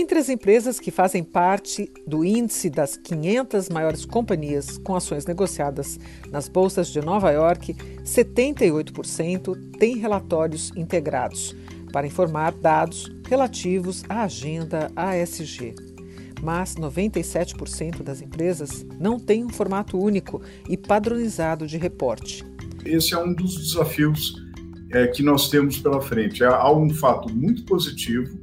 Entre 0.00 0.18
as 0.18 0.30
empresas 0.30 0.80
que 0.80 0.90
fazem 0.90 1.22
parte 1.22 1.92
do 2.06 2.24
índice 2.24 2.70
das 2.70 2.96
500 2.96 3.68
maiores 3.68 4.06
companhias 4.06 4.78
com 4.78 4.96
ações 4.96 5.26
negociadas 5.26 6.00
nas 6.30 6.48
bolsas 6.48 6.88
de 6.88 7.02
Nova 7.02 7.30
York, 7.30 7.74
78% 8.02 9.76
têm 9.78 9.98
relatórios 9.98 10.72
integrados 10.74 11.54
para 11.92 12.06
informar 12.06 12.52
dados 12.52 13.12
relativos 13.28 14.02
à 14.08 14.22
agenda 14.22 14.90
ASG. 14.96 15.74
Mas 16.42 16.76
97% 16.76 18.02
das 18.02 18.22
empresas 18.22 18.86
não 18.98 19.20
têm 19.20 19.44
um 19.44 19.50
formato 19.50 19.98
único 20.02 20.40
e 20.66 20.78
padronizado 20.78 21.66
de 21.66 21.76
reporte. 21.76 22.42
Esse 22.86 23.12
é 23.12 23.18
um 23.18 23.34
dos 23.34 23.54
desafios 23.54 24.34
é, 24.92 25.08
que 25.08 25.22
nós 25.22 25.50
temos 25.50 25.78
pela 25.78 26.00
frente. 26.00 26.42
Há 26.42 26.72
um 26.72 26.88
fato 26.88 27.30
muito 27.30 27.66
positivo 27.66 28.39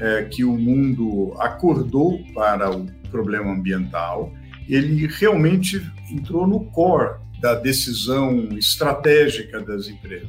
é, 0.00 0.24
que 0.24 0.44
o 0.44 0.52
mundo 0.52 1.34
acordou 1.38 2.18
para 2.34 2.70
o 2.74 2.86
problema 3.10 3.52
ambiental, 3.52 4.32
ele 4.68 5.06
realmente 5.06 5.80
entrou 6.10 6.46
no 6.46 6.64
core 6.66 7.18
da 7.40 7.54
decisão 7.54 8.48
estratégica 8.56 9.60
das 9.60 9.88
empresas. 9.88 10.28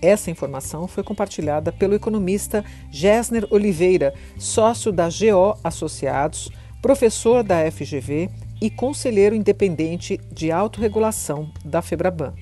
Essa 0.00 0.30
informação 0.30 0.88
foi 0.88 1.04
compartilhada 1.04 1.70
pelo 1.70 1.94
economista 1.94 2.64
Gessner 2.90 3.46
Oliveira, 3.50 4.12
sócio 4.36 4.90
da 4.90 5.08
GO 5.08 5.56
Associados, 5.62 6.50
professor 6.82 7.44
da 7.44 7.70
FGV 7.70 8.28
e 8.60 8.68
conselheiro 8.68 9.34
independente 9.34 10.20
de 10.32 10.50
autorregulação 10.50 11.52
da 11.64 11.80
Febraban. 11.80 12.34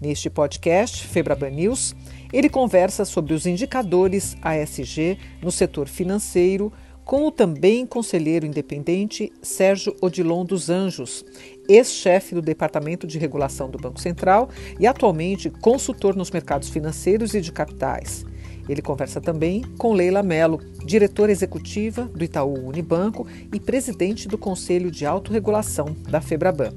Neste 0.00 0.28
podcast, 0.28 1.06
Febraban 1.06 1.50
News, 1.50 1.94
ele 2.32 2.48
conversa 2.48 3.04
sobre 3.04 3.34
os 3.34 3.46
indicadores 3.46 4.36
ASG 4.42 5.18
no 5.42 5.50
setor 5.50 5.88
financeiro 5.88 6.72
com 7.06 7.24
o 7.24 7.30
também 7.30 7.86
conselheiro 7.86 8.44
independente 8.44 9.32
Sérgio 9.40 9.94
Odilon 10.02 10.44
dos 10.44 10.68
Anjos, 10.68 11.24
ex-chefe 11.68 12.34
do 12.34 12.42
Departamento 12.42 13.06
de 13.06 13.16
Regulação 13.16 13.70
do 13.70 13.78
Banco 13.78 14.00
Central 14.00 14.50
e 14.78 14.88
atualmente 14.88 15.48
consultor 15.48 16.16
nos 16.16 16.32
mercados 16.32 16.68
financeiros 16.68 17.32
e 17.32 17.40
de 17.40 17.52
capitais. 17.52 18.24
Ele 18.68 18.82
conversa 18.82 19.20
também 19.20 19.62
com 19.78 19.92
Leila 19.92 20.20
Mello, 20.22 20.58
diretora 20.84 21.30
executiva 21.30 22.06
do 22.06 22.24
Itaú 22.24 22.66
Unibanco 22.66 23.24
e 23.54 23.60
presidente 23.60 24.26
do 24.26 24.36
Conselho 24.36 24.90
de 24.90 25.06
Autorregulação 25.06 25.94
da 26.08 26.20
Febraban. 26.20 26.72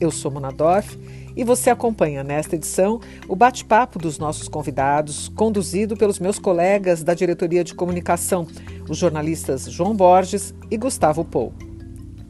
Eu 0.00 0.12
sou 0.12 0.30
Mona 0.30 0.52
Dorf 0.52 0.96
e 1.36 1.44
você 1.44 1.70
acompanha 1.70 2.22
nesta 2.22 2.54
edição 2.54 3.00
o 3.28 3.34
bate-papo 3.34 3.98
dos 3.98 4.18
nossos 4.18 4.48
convidados, 4.48 5.28
conduzido 5.28 5.96
pelos 5.96 6.18
meus 6.18 6.38
colegas 6.38 7.02
da 7.02 7.14
Diretoria 7.14 7.64
de 7.64 7.74
Comunicação, 7.74 8.46
os 8.88 8.98
jornalistas 8.98 9.64
João 9.64 9.94
Borges 9.94 10.54
e 10.70 10.76
Gustavo 10.76 11.24
Pou. 11.24 11.52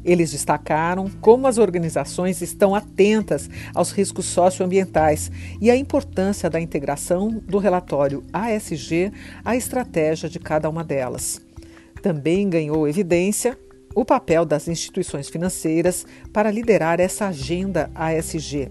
Eles 0.04 0.32
destacaram 0.32 1.10
como 1.20 1.46
as 1.46 1.56
organizações 1.56 2.42
estão 2.42 2.74
atentas 2.74 3.48
aos 3.74 3.90
riscos 3.90 4.26
socioambientais 4.26 5.30
e 5.60 5.70
a 5.70 5.76
importância 5.76 6.50
da 6.50 6.60
integração 6.60 7.30
do 7.30 7.56
relatório 7.56 8.22
ASG 8.30 9.10
à 9.42 9.56
estratégia 9.56 10.28
de 10.28 10.38
cada 10.38 10.68
uma 10.68 10.84
delas. 10.84 11.40
Também 12.02 12.50
ganhou 12.50 12.86
evidência 12.86 13.58
o 13.94 14.04
papel 14.04 14.44
das 14.44 14.68
instituições 14.68 15.30
financeiras 15.30 16.04
para 16.32 16.50
liderar 16.50 17.00
essa 17.00 17.28
agenda 17.28 17.90
ASG 17.94 18.70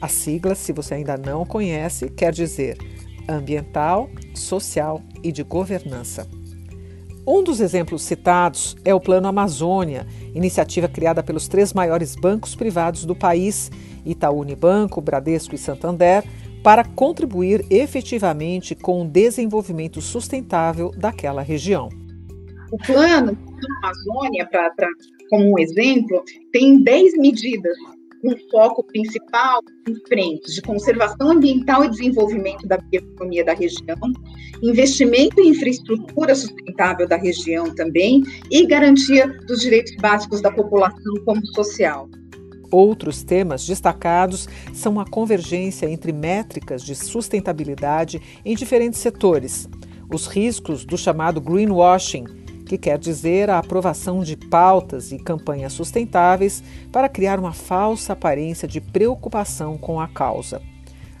a 0.00 0.08
sigla, 0.08 0.54
se 0.54 0.72
você 0.72 0.94
ainda 0.94 1.16
não 1.16 1.44
conhece, 1.44 2.08
quer 2.10 2.32
dizer 2.32 2.76
ambiental, 3.28 4.08
social 4.34 5.02
e 5.22 5.32
de 5.32 5.42
governança. 5.42 6.28
Um 7.26 7.42
dos 7.42 7.60
exemplos 7.60 8.02
citados 8.02 8.76
é 8.84 8.94
o 8.94 9.00
Plano 9.00 9.26
Amazônia, 9.26 10.06
iniciativa 10.32 10.86
criada 10.86 11.24
pelos 11.24 11.48
três 11.48 11.72
maiores 11.72 12.14
bancos 12.14 12.54
privados 12.54 13.04
do 13.04 13.16
país, 13.16 13.70
Itaú 14.04 14.40
Unibanco, 14.40 15.00
Bradesco 15.00 15.54
e 15.54 15.58
Santander, 15.58 16.22
para 16.62 16.84
contribuir 16.84 17.66
efetivamente 17.68 18.76
com 18.76 19.02
o 19.02 19.08
desenvolvimento 19.08 20.00
sustentável 20.00 20.92
daquela 20.96 21.42
região. 21.42 21.88
O 22.70 22.78
plano 22.78 23.36
Amazônia, 23.82 24.46
pra, 24.48 24.70
pra, 24.70 24.88
como 25.28 25.52
um 25.52 25.58
exemplo, 25.58 26.22
tem 26.52 26.80
10 26.80 27.18
medidas 27.18 27.76
um 28.24 28.34
foco 28.50 28.82
principal 28.84 29.60
em 29.88 29.94
frentes 30.06 30.54
de 30.54 30.62
conservação 30.62 31.30
ambiental 31.30 31.84
e 31.84 31.90
desenvolvimento 31.90 32.66
da 32.66 32.78
bioeconomia 32.78 33.44
da 33.44 33.54
região, 33.54 33.96
investimento 34.62 35.40
em 35.40 35.50
infraestrutura 35.50 36.34
sustentável 36.34 37.06
da 37.08 37.16
região 37.16 37.74
também 37.74 38.22
e 38.50 38.66
garantia 38.66 39.26
dos 39.46 39.60
direitos 39.60 39.94
básicos 39.96 40.40
da 40.40 40.50
população 40.50 41.14
como 41.24 41.44
social. 41.46 42.08
Outros 42.70 43.22
temas 43.22 43.64
destacados 43.64 44.48
são 44.74 44.98
a 44.98 45.08
convergência 45.08 45.86
entre 45.86 46.12
métricas 46.12 46.82
de 46.82 46.94
sustentabilidade 46.94 48.20
em 48.44 48.56
diferentes 48.56 48.98
setores, 48.98 49.68
os 50.12 50.26
riscos 50.26 50.84
do 50.84 50.98
chamado 50.98 51.40
greenwashing, 51.40 52.24
que 52.66 52.76
quer 52.76 52.98
dizer 52.98 53.48
a 53.48 53.58
aprovação 53.58 54.22
de 54.22 54.36
pautas 54.36 55.12
e 55.12 55.18
campanhas 55.18 55.72
sustentáveis 55.72 56.62
para 56.92 57.08
criar 57.08 57.38
uma 57.38 57.52
falsa 57.52 58.12
aparência 58.12 58.66
de 58.66 58.80
preocupação 58.80 59.78
com 59.78 60.00
a 60.00 60.08
causa, 60.08 60.60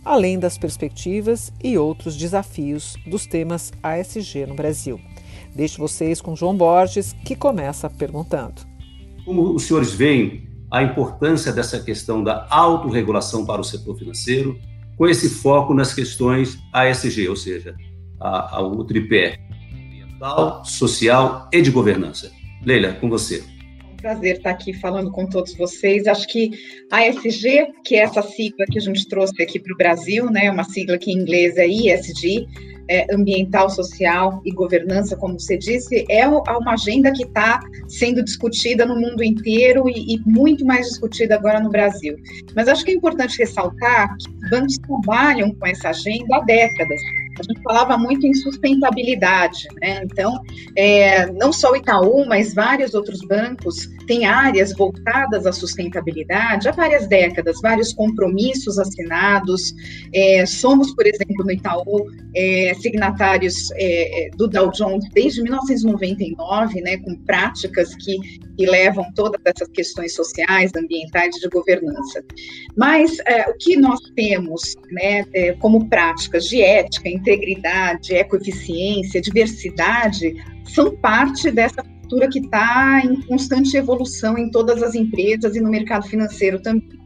além 0.04 0.38
das 0.38 0.58
perspectivas 0.58 1.52
e 1.62 1.78
outros 1.78 2.16
desafios 2.16 2.96
dos 3.06 3.26
temas 3.26 3.72
ASG 3.82 4.46
no 4.46 4.54
Brasil. 4.54 5.00
Deixo 5.54 5.78
vocês 5.78 6.20
com 6.20 6.36
João 6.36 6.56
Borges, 6.56 7.14
que 7.24 7.34
começa 7.34 7.88
perguntando. 7.88 8.62
Como 9.24 9.54
os 9.54 9.62
senhores 9.62 9.92
veem 9.92 10.46
a 10.70 10.82
importância 10.82 11.52
dessa 11.52 11.80
questão 11.80 12.22
da 12.22 12.46
autorregulação 12.50 13.46
para 13.46 13.60
o 13.60 13.64
setor 13.64 13.96
financeiro, 13.96 14.58
com 14.96 15.06
esse 15.06 15.28
foco 15.28 15.72
nas 15.72 15.94
questões 15.94 16.58
ASG, 16.72 17.28
ou 17.28 17.36
seja, 17.36 17.74
a, 18.20 18.56
a, 18.56 18.62
o 18.62 18.84
tripé 18.84 19.38
ambiental, 20.16 20.64
social 20.64 21.48
e 21.52 21.60
de 21.60 21.70
governança. 21.70 22.32
Leila, 22.64 22.94
com 22.94 23.08
você. 23.08 23.44
É 23.80 23.92
um 23.92 23.96
prazer 23.96 24.36
estar 24.36 24.50
aqui 24.50 24.72
falando 24.72 25.10
com 25.10 25.26
todos 25.26 25.54
vocês. 25.54 26.06
Acho 26.06 26.26
que 26.28 26.50
a 26.90 27.06
ESG, 27.06 27.66
que 27.84 27.96
é 27.96 28.00
essa 28.00 28.22
sigla 28.22 28.64
que 28.70 28.78
a 28.78 28.82
gente 28.82 29.06
trouxe 29.08 29.42
aqui 29.42 29.58
para 29.58 29.72
o 29.72 29.76
Brasil, 29.76 30.30
né, 30.30 30.50
uma 30.50 30.64
sigla 30.64 30.98
que 30.98 31.10
em 31.10 31.18
inglês 31.18 31.56
é 31.56 31.66
ESG, 31.66 32.46
é, 32.88 33.12
ambiental, 33.12 33.68
social 33.68 34.40
e 34.44 34.52
governança, 34.52 35.16
como 35.16 35.38
você 35.38 35.56
disse, 35.56 36.04
é 36.08 36.26
uma 36.26 36.74
agenda 36.74 37.12
que 37.12 37.24
está 37.24 37.60
sendo 37.88 38.22
discutida 38.22 38.86
no 38.86 38.94
mundo 38.94 39.24
inteiro 39.24 39.88
e, 39.88 40.14
e, 40.14 40.20
muito 40.24 40.64
mais 40.64 40.86
discutida 40.86 41.34
agora 41.34 41.60
no 41.60 41.70
Brasil. 41.70 42.16
Mas 42.54 42.68
acho 42.68 42.84
que 42.84 42.92
é 42.92 42.94
importante 42.94 43.38
ressaltar 43.38 44.14
que 44.18 44.30
os 44.30 44.50
bancos 44.50 44.78
trabalham 44.78 45.52
com 45.54 45.66
essa 45.66 45.88
agenda 45.88 46.36
há 46.36 46.40
décadas. 46.42 47.00
A 47.38 47.42
gente 47.42 47.62
falava 47.62 47.98
muito 47.98 48.26
em 48.26 48.34
sustentabilidade, 48.34 49.68
né? 49.80 50.02
Então, 50.04 50.42
é, 50.76 51.26
não 51.32 51.52
só 51.52 51.72
o 51.72 51.76
Itaú, 51.76 52.24
mas 52.26 52.54
vários 52.54 52.94
outros 52.94 53.20
bancos 53.20 53.88
têm 54.06 54.24
áreas 54.24 54.72
voltadas 54.72 55.46
à 55.46 55.52
sustentabilidade 55.52 56.68
há 56.68 56.72
várias 56.72 57.06
décadas, 57.06 57.60
vários 57.60 57.92
compromissos 57.92 58.78
assinados. 58.78 59.74
É, 60.14 60.46
somos, 60.46 60.94
por 60.94 61.06
exemplo, 61.06 61.44
no 61.44 61.52
Itaú, 61.52 62.06
é, 62.34 62.74
signatários 62.80 63.70
é, 63.74 64.30
do 64.36 64.48
Dow 64.48 64.70
Jones 64.70 65.04
desde 65.12 65.42
1999, 65.42 66.80
né, 66.80 66.96
com 66.98 67.16
práticas 67.24 67.94
que, 67.96 68.16
que 68.56 68.66
levam 68.66 69.04
todas 69.14 69.40
essas 69.44 69.68
questões 69.68 70.14
sociais, 70.14 70.70
ambientais 70.76 71.36
e 71.36 71.40
de 71.40 71.48
governança. 71.48 72.22
Mas 72.76 73.18
é, 73.26 73.48
o 73.50 73.54
que 73.58 73.76
nós 73.76 74.00
temos 74.14 74.74
né, 74.90 75.24
é, 75.34 75.52
como 75.54 75.88
práticas 75.88 76.44
de 76.44 76.62
ética, 76.62 77.08
integridade, 77.08 78.14
ecoeficiência, 78.14 79.20
diversidade, 79.20 80.34
são 80.64 80.94
parte 80.96 81.50
dessa 81.50 81.82
que 82.30 82.38
está 82.38 83.00
em 83.04 83.20
constante 83.22 83.76
evolução 83.76 84.38
em 84.38 84.50
todas 84.50 84.82
as 84.82 84.94
empresas 84.94 85.56
e 85.56 85.60
no 85.60 85.70
mercado 85.70 86.06
financeiro 86.06 86.60
também. 86.60 86.96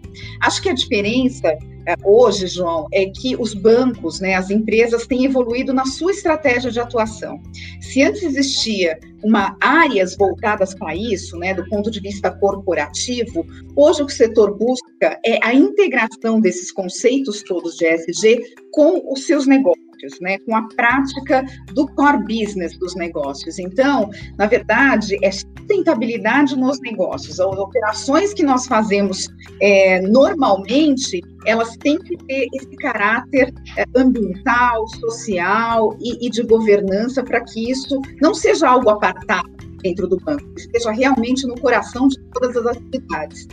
Acho 0.41 0.63
que 0.63 0.69
a 0.69 0.75
diferença 0.75 1.57
é, 1.87 1.95
hoje, 2.05 2.47
João, 2.47 2.87
é 2.93 3.07
que 3.07 3.37
os 3.37 3.55
bancos, 3.55 4.21
né, 4.21 4.35
as 4.35 4.51
empresas 4.51 5.07
têm 5.07 5.25
evoluído 5.25 5.73
na 5.73 5.87
sua 5.87 6.11
estratégia 6.11 6.71
de 6.71 6.79
atuação. 6.79 7.41
Se 7.81 8.03
antes 8.03 8.23
existia 8.23 8.99
uma 9.23 9.57
áreas 9.61 10.17
voltadas 10.17 10.75
para 10.75 10.95
isso, 10.95 11.37
né, 11.39 11.55
do 11.55 11.67
ponto 11.69 11.91
de 11.91 12.01
vista 12.01 12.31
corporativo, 12.31 13.47
hoje 13.77 14.03
o 14.03 14.07
que 14.07 14.13
o 14.13 14.17
setor 14.17 14.57
busca 14.57 15.19
é 15.25 15.39
a 15.43 15.55
integração 15.55 16.41
desses 16.41 16.71
conceitos 16.71 17.43
todos 17.43 17.77
de 17.77 17.87
ESG 17.87 18.41
com 18.73 19.13
os 19.13 19.27
seus 19.27 19.47
negócios 19.47 19.90
negócios, 20.01 20.21
né, 20.21 20.39
com 20.39 20.57
a 20.57 20.63
prática 20.69 21.45
do 21.75 21.87
core 21.89 22.23
business 22.25 22.77
dos 22.79 22.95
negócios. 22.95 23.59
Então, 23.59 24.11
na 24.39 24.47
verdade, 24.47 25.19
é 25.23 25.31
sustentabilidade 25.31 26.57
nos 26.57 26.81
negócios. 26.81 27.41
As 27.41 27.59
operações 27.59 28.33
que 28.33 28.43
nós 28.43 28.67
fazemos 28.67 29.29
é, 29.61 30.01
normalmente, 30.01 31.23
elas 31.47 31.77
têm 31.79 31.99
que 31.99 32.17
ter 32.25 32.47
esse 32.55 32.77
caráter 32.77 33.53
é, 33.77 33.85
ambiental, 33.97 34.87
social 34.89 35.97
e, 36.01 36.27
e 36.27 36.31
de 36.31 36.43
governança 36.43 37.23
para 37.23 37.41
que 37.45 37.71
isso 37.71 38.01
não 38.21 38.35
seja 38.35 38.69
algo 38.69 38.91
apartado 38.91 39.49
dentro 39.83 40.07
do 40.07 40.19
banco, 40.19 40.45
esteja 40.59 40.91
realmente 40.91 41.47
no 41.47 41.59
coração 41.59 42.07
de 42.09 42.21
todas 42.35 42.55
as 42.57 42.67
atividades. 42.67 43.49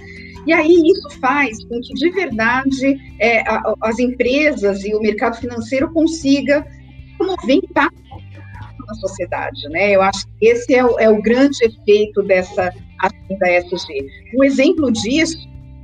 E 0.47 0.53
aí 0.53 0.81
isso 0.85 1.09
faz 1.19 1.63
com 1.65 1.79
que, 1.81 1.93
de 1.93 2.09
verdade, 2.11 2.97
é, 3.19 3.41
a, 3.41 3.73
as 3.81 3.99
empresas 3.99 4.83
e 4.85 4.95
o 4.95 5.01
mercado 5.01 5.37
financeiro 5.37 5.91
consiga 5.91 6.65
promover 7.17 7.57
impacto 7.57 8.01
na 8.87 8.93
sociedade, 8.95 9.67
né? 9.69 9.91
Eu 9.91 10.01
acho 10.01 10.25
que 10.39 10.47
esse 10.47 10.73
é 10.73 10.85
o, 10.85 10.97
é 10.97 11.09
o 11.09 11.21
grande 11.21 11.57
efeito 11.63 12.23
dessa 12.23 12.73
ação 12.99 13.37
da 13.39 13.51
ESG. 13.57 14.07
Um 14.37 14.43
exemplo 14.43 14.91
disso 14.91 15.37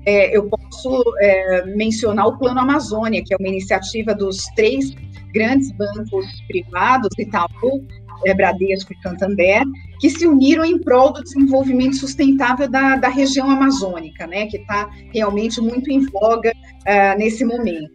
é, 0.05 0.35
eu 0.35 0.49
posso 0.49 1.03
é, 1.19 1.65
mencionar 1.75 2.27
o 2.27 2.37
Plano 2.37 2.59
Amazônia, 2.59 3.23
que 3.25 3.33
é 3.33 3.37
uma 3.37 3.47
iniciativa 3.49 4.13
dos 4.13 4.45
três 4.55 4.93
grandes 5.33 5.71
bancos 5.71 6.25
privados, 6.47 7.09
Itaú, 7.17 7.85
é, 8.25 8.33
Bradesco 8.33 8.93
e 8.93 9.01
Santander, 9.01 9.63
que 9.99 10.09
se 10.09 10.27
uniram 10.27 10.63
em 10.65 10.79
prol 10.79 11.13
do 11.13 11.23
desenvolvimento 11.23 11.95
sustentável 11.95 12.69
da, 12.69 12.95
da 12.95 13.09
região 13.09 13.49
amazônica, 13.49 14.27
né, 14.27 14.47
que 14.47 14.57
está 14.57 14.89
realmente 15.13 15.61
muito 15.61 15.89
em 15.89 16.05
voga 16.09 16.51
uh, 16.51 17.17
nesse 17.17 17.45
momento. 17.45 17.91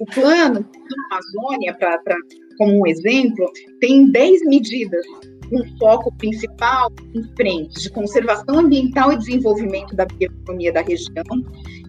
O 0.00 0.06
plano 0.06 0.60
da 0.60 1.16
Amazônia, 1.16 1.74
pra, 1.74 1.98
pra, 1.98 2.16
como 2.56 2.80
um 2.80 2.86
exemplo, 2.86 3.50
tem 3.80 4.10
10 4.10 4.46
medidas 4.46 5.04
um 5.52 5.78
foco 5.78 6.12
principal 6.16 6.90
em 7.14 7.22
frente 7.36 7.80
de 7.80 7.90
conservação 7.90 8.60
ambiental 8.60 9.12
e 9.12 9.18
desenvolvimento 9.18 9.94
da 9.94 10.04
bioeconomia 10.04 10.72
da 10.72 10.82
região, 10.82 11.24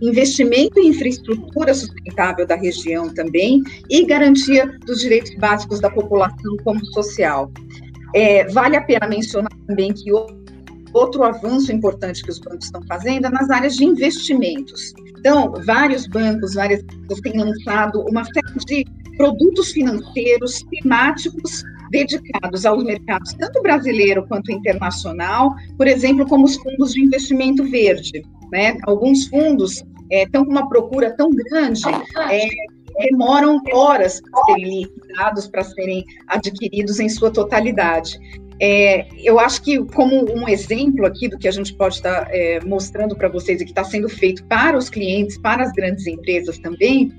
investimento 0.02 0.80
em 0.80 0.90
infraestrutura 0.90 1.74
sustentável 1.74 2.48
da 2.48 2.56
região 2.56 3.14
também 3.14 3.62
e 3.90 4.06
garantia 4.06 4.66
dos 4.86 5.00
direitos 5.00 5.34
básicos 5.36 5.80
da 5.80 5.90
população 5.90 6.58
como 6.64 6.84
social. 6.88 7.52
É, 8.16 8.48
vale 8.50 8.76
a 8.76 8.82
pena 8.82 9.08
mencionar 9.08 9.52
também 9.68 9.94
que 9.94 10.12
outro 10.94 11.24
avanço 11.24 11.72
importante 11.72 12.24
que 12.24 12.32
os 12.32 12.40
bancos 12.40 12.66
estão 12.66 12.82
fazendo 12.84 13.28
é 13.28 13.30
nas 13.30 13.50
áreas 13.50 13.76
de 13.76 13.86
investimentos. 13.86 14.94
Então, 15.20 15.54
vários 15.66 16.08
bancos, 16.08 16.54
várias 16.54 16.84
têm 17.22 17.38
lançado 17.38 18.02
uma 18.10 18.24
série 18.24 18.66
de 18.66 18.86
produtos 19.18 19.72
financeiros 19.72 20.64
temáticos 20.72 21.64
dedicados 21.90 22.66
aos 22.66 22.84
mercados, 22.84 23.34
tanto 23.34 23.62
brasileiro 23.62 24.26
quanto 24.28 24.52
internacional, 24.52 25.54
por 25.78 25.88
exemplo, 25.88 26.26
como 26.28 26.46
os 26.46 26.56
fundos 26.56 26.94
de 26.94 27.02
investimento 27.02 27.64
verde. 27.64 28.24
Né? 28.52 28.78
Alguns 28.84 29.28
fundos 29.28 29.84
é, 30.12 30.24
estão 30.24 30.44
com 30.44 30.52
uma 30.52 30.68
procura 30.68 31.16
tão 31.16 31.30
grande 31.30 31.84
é, 32.32 32.48
demoram 33.00 33.62
horas 33.72 34.22
para 34.22 34.44
serem 34.46 34.82
liquidados, 34.82 35.48
para 35.48 35.64
serem 35.64 36.06
adquiridos 36.28 37.00
em 37.00 37.08
sua 37.08 37.32
totalidade. 37.32 38.20
É, 38.62 39.08
eu 39.24 39.40
acho 39.40 39.62
que, 39.62 39.82
como 39.86 40.30
um 40.34 40.48
exemplo 40.48 41.06
aqui 41.06 41.30
do 41.30 41.38
que 41.38 41.48
a 41.48 41.52
gente 41.52 41.74
pode 41.76 41.96
estar 41.96 42.28
é, 42.30 42.60
mostrando 42.66 43.16
para 43.16 43.30
vocês 43.30 43.62
e 43.62 43.64
que 43.64 43.72
está 43.72 43.86
sendo 43.86 44.10
feito 44.10 44.44
para 44.46 44.78
os 44.78 44.90
clientes, 44.90 45.38
para 45.38 45.64
as 45.64 45.72
grandes 45.72 46.06
empresas 46.06 46.60
também, 46.60 47.10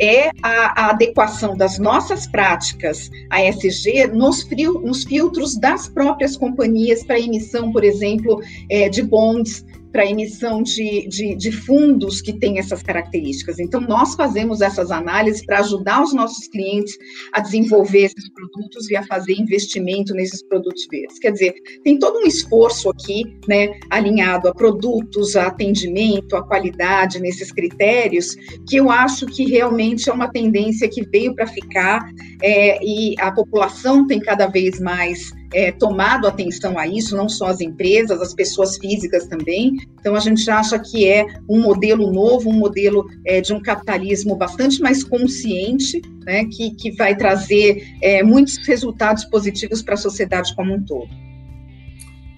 é 0.00 0.30
a, 0.42 0.86
a 0.86 0.90
adequação 0.90 1.56
das 1.56 1.78
nossas 1.78 2.26
práticas 2.26 3.10
ASG 3.28 4.06
nos, 4.06 4.42
frio, 4.42 4.80
nos 4.80 5.04
filtros 5.04 5.56
das 5.56 5.88
próprias 5.88 6.36
companhias 6.36 7.04
para 7.04 7.20
emissão, 7.20 7.70
por 7.70 7.84
exemplo, 7.84 8.40
é, 8.70 8.88
de 8.88 9.02
bonds 9.02 9.64
para 9.92 10.06
emissão 10.06 10.62
de, 10.62 11.06
de, 11.08 11.34
de, 11.34 11.52
fundos 11.52 12.20
que 12.20 12.32
têm 12.32 12.58
essas 12.58 12.82
características. 12.82 13.58
Então, 13.58 13.80
nós 13.80 14.14
fazemos 14.14 14.60
essas 14.60 14.90
análises 14.90 15.44
para 15.44 15.60
ajudar 15.60 16.02
os 16.02 16.12
nossos 16.14 16.46
clientes 16.48 16.96
a 17.32 17.40
desenvolver 17.40 18.04
esses 18.04 18.28
produtos 18.30 18.90
e 18.90 18.96
a 18.96 19.02
fazer 19.02 19.34
investimento 19.34 20.14
nesses 20.14 20.42
produtos 20.42 20.86
verdes. 20.90 21.18
Quer 21.18 21.32
dizer, 21.32 21.54
tem 21.82 21.98
todo 21.98 22.18
um 22.18 22.26
esforço 22.26 22.88
aqui, 22.90 23.24
né, 23.48 23.78
alinhado 23.90 24.48
a 24.48 24.54
produtos, 24.54 25.36
a 25.36 25.48
atendimento, 25.48 26.36
a 26.36 26.46
qualidade 26.46 27.20
nesses 27.20 27.52
critérios, 27.52 28.36
que 28.68 28.76
eu 28.76 28.90
acho 28.90 29.26
que 29.26 29.44
realmente 29.44 30.08
é 30.08 30.12
uma 30.12 30.30
tendência 30.30 30.88
que 30.88 31.02
veio 31.02 31.34
para 31.34 31.46
ficar 31.46 32.08
é, 32.42 32.82
e 32.84 33.14
a 33.18 33.32
população 33.32 34.06
tem 34.06 34.20
cada 34.20 34.46
vez 34.46 34.80
mais 34.80 35.32
é, 35.52 35.72
tomado 35.72 36.26
atenção 36.26 36.78
a 36.78 36.86
isso, 36.86 37.16
não 37.16 37.28
só 37.28 37.46
as 37.46 37.60
empresas, 37.60 38.20
as 38.20 38.34
pessoas 38.34 38.76
físicas 38.76 39.26
também. 39.26 39.76
Então, 39.98 40.14
a 40.14 40.20
gente 40.20 40.48
acha 40.50 40.78
que 40.78 41.06
é 41.06 41.26
um 41.48 41.60
modelo 41.60 42.12
novo, 42.12 42.50
um 42.50 42.54
modelo 42.54 43.06
é, 43.26 43.40
de 43.40 43.52
um 43.52 43.60
capitalismo 43.60 44.36
bastante 44.36 44.80
mais 44.80 45.02
consciente, 45.02 46.00
né, 46.24 46.44
que, 46.46 46.70
que 46.74 46.92
vai 46.92 47.16
trazer 47.16 47.96
é, 48.00 48.22
muitos 48.22 48.56
resultados 48.66 49.24
positivos 49.24 49.82
para 49.82 49.94
a 49.94 49.98
sociedade 49.98 50.54
como 50.54 50.74
um 50.74 50.82
todo. 50.82 51.08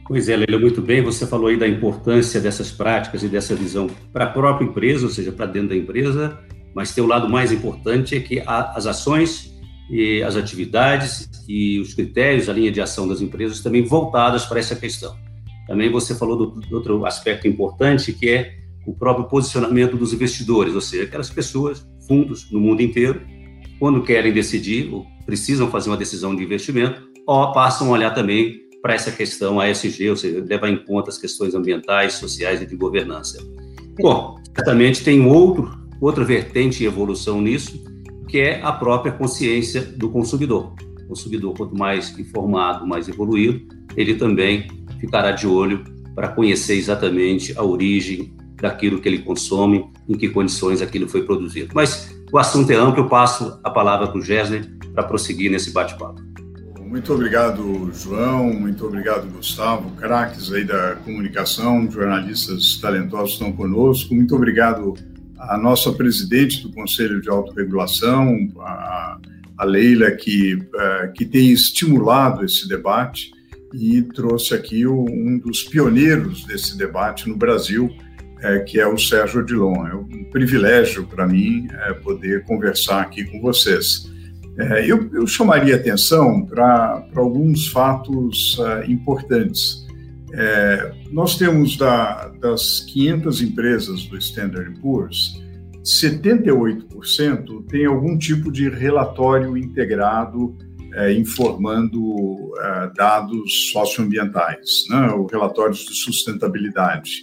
Pois 0.07 0.29
é, 0.29 0.37
Leila, 0.37 0.59
muito 0.59 0.83
bem. 0.83 1.03
Você 1.03 1.27
falou 1.27 1.47
aí 1.47 1.57
da 1.57 1.69
importância 1.69 2.41
dessas 2.41 2.71
práticas 2.71 3.23
e 3.23 3.29
dessa 3.29 3.55
visão 3.55 3.89
para 4.13 4.25
a 4.25 4.29
própria 4.29 4.65
empresa, 4.65 5.07
ou 5.07 5.11
seja, 5.11 5.33
para 5.33 5.47
dentro 5.47 5.71
da 5.71 5.77
empresa, 5.77 6.39
mas 6.75 6.95
tem 6.95 7.05
o 7.05 7.07
lado 7.07 7.29
mais 7.29 7.53
importante 7.53 8.17
é 8.17 8.21
que 8.21 8.41
a, 8.41 8.73
as 8.77 8.87
ações 8.87 9.52
as 10.25 10.37
atividades 10.37 11.29
e 11.47 11.79
os 11.79 11.93
critérios, 11.93 12.49
a 12.49 12.53
linha 12.53 12.73
de 12.73 12.81
ação 12.81 13.07
das 13.07 13.21
empresas 13.21 13.61
também 13.61 13.85
voltadas 13.85 14.47
para 14.47 14.59
essa 14.59 14.75
questão. 14.75 15.15
Também 15.67 15.91
você 15.91 16.15
falou 16.15 16.37
do, 16.37 16.47
do 16.61 16.77
outro 16.77 17.05
aspecto 17.05 17.47
importante, 17.47 18.13
que 18.13 18.29
é 18.29 18.55
o 18.87 18.95
próprio 18.95 19.27
posicionamento 19.27 19.97
dos 19.97 20.13
investidores, 20.13 20.75
ou 20.75 20.81
seja, 20.81 21.05
aquelas 21.05 21.31
pessoas, 21.31 21.87
fundos 22.07 22.51
no 22.51 22.59
mundo 22.59 22.81
inteiro, 22.83 23.21
quando 23.79 24.03
querem 24.03 24.33
decidir 24.33 24.93
ou 24.93 25.07
precisam 25.25 25.71
fazer 25.71 25.91
uma 25.91 25.97
decisão 25.97 26.35
de 26.35 26.43
investimento, 26.43 27.03
ó, 27.27 27.53
passam 27.53 27.89
a 27.89 27.91
olhar 27.91 28.11
também 28.13 28.61
para 28.81 28.95
essa 28.95 29.13
questão 29.13 29.61
ASG, 29.61 30.11
ou 30.11 30.17
seja, 30.17 30.45
levar 30.45 30.69
em 30.69 30.85
conta 30.85 31.11
as 31.11 31.19
questões 31.19 31.55
ambientais, 31.55 32.15
sociais 32.15 32.61
e 32.61 32.67
de 32.67 32.77
governança. 32.77 33.39
Bom, 34.01 34.37
certamente 34.57 35.05
tem 35.05 35.25
outro, 35.25 35.71
outra 36.01 36.25
vertente 36.25 36.83
e 36.83 36.87
evolução 36.87 37.41
nisso, 37.41 37.92
que 38.33 38.41
é 38.41 38.63
a 38.63 38.73
própria 38.73 39.13
consciência 39.13 39.83
do 39.83 40.09
consumidor. 40.09 40.73
O 41.05 41.09
consumidor, 41.09 41.55
quanto 41.55 41.77
mais 41.77 42.19
informado, 42.19 42.87
mais 42.87 43.07
evoluído, 43.07 43.69
ele 43.95 44.15
também 44.15 44.69
ficará 44.99 45.33
de 45.33 45.47
olho 45.47 45.85
para 46.15 46.29
conhecer 46.29 46.79
exatamente 46.79 47.53
a 47.59 47.63
origem 47.63 48.35
daquilo 48.57 49.03
que 49.03 49.09
ele 49.09 49.19
consome, 49.19 49.85
em 50.09 50.15
que 50.15 50.31
condições 50.31 50.81
aquilo 50.81 51.07
foi 51.07 51.25
produzido. 51.25 51.73
Mas 51.75 52.11
o 52.33 52.39
assunto 52.39 52.71
é 52.71 52.75
amplo, 52.75 53.05
eu 53.05 53.09
passo 53.09 53.61
a 53.63 53.69
palavra 53.69 54.07
para 54.07 54.19
o 54.19 54.23
Gessler 54.23 54.67
para 54.95 55.03
prosseguir 55.03 55.51
nesse 55.51 55.71
bate-papo. 55.71 56.23
Muito 56.81 57.13
obrigado, 57.13 57.91
João, 57.93 58.51
muito 58.51 58.87
obrigado, 58.87 59.31
Gustavo, 59.31 59.91
craques 59.97 60.51
aí 60.51 60.65
da 60.65 60.97
comunicação, 61.05 61.91
jornalistas 61.91 62.79
talentosos 62.81 63.33
estão 63.33 63.53
conosco, 63.53 64.15
muito 64.15 64.35
obrigado 64.35 64.95
a 65.49 65.59
nossa 65.59 65.93
presidente 65.93 66.63
do 66.63 66.73
Conselho 66.73 67.21
de 67.21 67.29
Autorregulação, 67.29 68.49
a, 68.61 69.19
a 69.59 69.65
Leila, 69.65 70.11
que, 70.11 70.55
uh, 70.55 71.13
que 71.15 71.25
tem 71.25 71.51
estimulado 71.51 72.45
esse 72.45 72.69
debate 72.69 73.31
e 73.73 74.03
trouxe 74.03 74.55
aqui 74.55 74.87
o, 74.87 75.05
um 75.09 75.39
dos 75.39 75.65
pioneiros 75.65 76.45
desse 76.45 76.77
debate 76.77 77.29
no 77.29 77.37
Brasil, 77.37 77.91
é, 78.41 78.59
que 78.59 78.81
é 78.81 78.87
o 78.87 78.99
Sérgio 78.99 79.41
Odilon. 79.41 79.87
É 79.87 79.95
um 79.95 80.25
privilégio 80.25 81.07
para 81.07 81.27
mim 81.27 81.69
é, 81.71 81.93
poder 81.95 82.45
conversar 82.45 83.01
aqui 83.01 83.25
com 83.25 83.41
vocês. 83.41 84.11
É, 84.59 84.85
eu, 84.85 85.09
eu, 85.15 85.27
chamaria 85.27 85.77
atenção 85.77 86.45
para 86.45 87.07
alguns 87.15 87.69
fatos 87.69 88.59
uh, 88.59 88.91
importantes. 88.91 89.82
É, 90.35 90.93
nós 91.11 91.37
temos 91.37 91.77
da, 91.77 92.29
das 92.41 92.81
500 92.81 93.43
empresas 93.43 94.05
do 94.05 94.17
Standard 94.17 94.81
Poor's, 94.81 95.41
78% 95.85 97.67
tem 97.69 97.87
algum 97.87 98.17
tipo 98.17 98.51
de 98.51 98.69
relatório 98.69 99.57
integrado 99.57 100.57
é, 100.95 101.13
informando 101.13 102.53
é, 102.59 102.91
dados 102.95 103.71
socioambientais, 103.73 104.85
né, 104.89 105.11
ou 105.13 105.27
relatórios 105.27 105.81
de 105.81 105.95
sustentabilidade. 105.95 107.23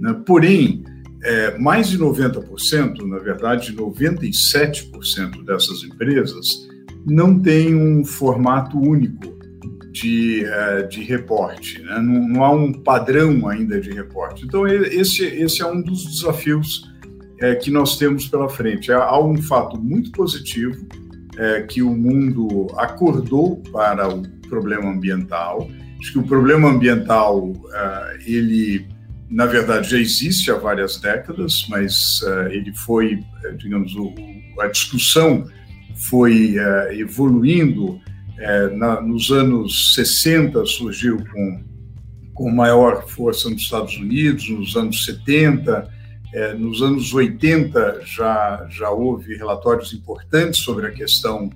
Né? 0.00 0.20
Porém, 0.24 0.84
é, 1.22 1.58
mais 1.58 1.88
de 1.88 1.98
90%, 1.98 3.02
na 3.06 3.18
verdade, 3.18 3.74
97% 3.74 5.44
dessas 5.44 5.82
empresas 5.82 6.68
não 7.04 7.38
tem 7.38 7.74
um 7.74 8.04
formato 8.04 8.78
único 8.78 9.37
de, 10.00 10.44
é, 10.44 10.82
de 10.82 11.02
reporte, 11.02 11.80
né? 11.82 11.98
não, 12.00 12.28
não, 12.28 12.44
há 12.44 12.50
um 12.52 12.72
padrão 12.72 13.48
ainda 13.48 13.80
de 13.80 13.90
reporte. 13.90 14.44
Então, 14.44 14.66
esse, 14.66 15.24
esse 15.24 15.60
é 15.60 15.66
um 15.66 15.82
dos 15.82 16.04
desafios 16.04 16.88
é, 17.40 17.54
que 17.54 17.70
nós 17.70 17.96
temos 17.98 18.28
pela 18.28 18.48
frente. 18.48 18.92
Há 18.92 19.18
um 19.20 19.36
fato 19.42 19.78
muito 19.80 20.12
positivo, 20.12 20.86
é, 21.36 21.62
que 21.62 21.82
o 21.82 21.90
mundo 21.90 22.68
acordou 22.76 23.56
para 23.72 24.08
o 24.08 24.22
problema 24.48 24.90
ambiental. 24.90 25.68
Acho 26.00 26.12
que 26.12 26.18
o 26.18 26.26
problema 26.26 26.68
ambiental, 26.68 27.52
é, 27.72 28.18
ele, 28.24 28.86
na 29.28 29.46
verdade, 29.46 29.90
já 29.90 29.98
existe 29.98 30.50
há 30.50 30.54
várias 30.54 31.00
décadas, 31.00 31.66
mas 31.68 32.20
é, 32.22 32.54
ele 32.54 32.72
foi, 32.72 33.20
é, 33.44 33.52
digamos, 33.52 33.94
o, 33.96 34.12
a 34.60 34.66
discussão 34.68 35.44
foi 36.08 36.54
evoluindo 36.92 38.00
é, 38.38 38.68
na, 38.68 39.00
nos 39.00 39.30
anos 39.30 39.94
60 39.94 40.64
surgiu 40.64 41.18
com, 41.32 41.64
com 42.34 42.50
maior 42.50 43.06
força 43.08 43.50
nos 43.50 43.62
Estados 43.62 43.96
Unidos, 43.96 44.48
nos 44.48 44.76
anos 44.76 45.04
70, 45.04 45.88
é, 46.32 46.54
nos 46.54 46.82
anos 46.82 47.12
80 47.12 48.02
já, 48.04 48.66
já 48.70 48.90
houve 48.90 49.34
relatórios 49.34 49.92
importantes 49.92 50.60
sobre 50.60 50.86
a 50.86 50.90
questão 50.90 51.50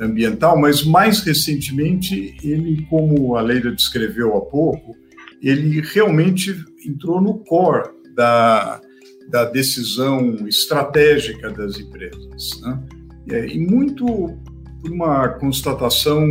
ambiental, 0.00 0.58
mas 0.58 0.84
mais 0.84 1.20
recentemente 1.20 2.36
ele, 2.42 2.84
como 2.90 3.36
a 3.36 3.40
Leila 3.40 3.70
descreveu 3.70 4.36
há 4.36 4.40
pouco, 4.40 4.96
ele 5.40 5.80
realmente 5.80 6.56
entrou 6.84 7.20
no 7.20 7.38
core 7.44 7.90
da, 8.14 8.80
da 9.28 9.44
decisão 9.44 10.48
estratégica 10.48 11.50
das 11.50 11.78
empresas. 11.78 12.60
Né? 12.60 12.82
É, 13.30 13.46
e 13.46 13.58
muito 13.58 14.36
por 14.84 14.92
uma 14.92 15.28
constatação, 15.30 16.22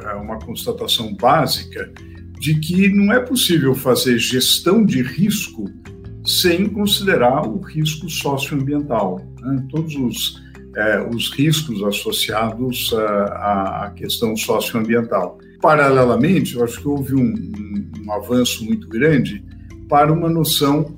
é, 0.00 0.14
uma 0.14 0.38
constatação 0.38 1.12
básica 1.14 1.92
de 2.38 2.54
que 2.60 2.88
não 2.88 3.12
é 3.12 3.18
possível 3.18 3.74
fazer 3.74 4.18
gestão 4.18 4.84
de 4.84 5.02
risco 5.02 5.68
sem 6.24 6.68
considerar 6.68 7.46
o 7.46 7.58
risco 7.60 8.08
socioambiental. 8.08 9.20
Né? 9.40 9.66
Todos 9.70 9.96
os, 9.96 10.42
é, 10.76 11.00
os 11.08 11.32
riscos 11.32 11.82
associados 11.82 12.92
à, 12.94 13.86
à 13.86 13.90
questão 13.90 14.36
socioambiental. 14.36 15.38
Paralelamente, 15.60 16.54
eu 16.54 16.64
acho 16.64 16.80
que 16.80 16.86
houve 16.86 17.14
um, 17.14 17.34
um, 17.34 17.90
um 18.04 18.12
avanço 18.12 18.64
muito 18.64 18.88
grande 18.88 19.42
para 19.88 20.12
uma 20.12 20.28
noção 20.28 20.96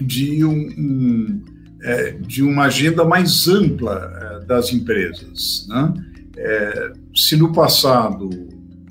de, 0.00 0.44
um, 0.44 0.50
um 0.50 1.42
é, 1.82 2.12
de 2.12 2.42
uma 2.42 2.64
agenda 2.64 3.04
mais 3.04 3.48
ampla 3.48 4.12
é, 4.14 4.46
das 4.46 4.72
empresas. 4.72 5.66
Né? 5.68 6.11
É, 6.36 6.92
se 7.14 7.36
no 7.36 7.52
passado, 7.52 8.28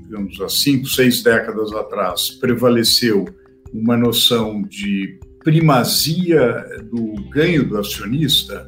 digamos, 0.02 0.40
há 0.42 0.50
cinco, 0.50 0.88
seis 0.88 1.24
décadas 1.24 1.72
atrás, 1.74 2.30
prevaleceu 2.32 3.26
uma 3.74 3.96
noção 3.96 4.62
de 4.64 5.20
primazia 5.44 6.66
do 6.92 7.30
ganho 7.30 7.68
do 7.68 7.78
acionista, 7.78 8.68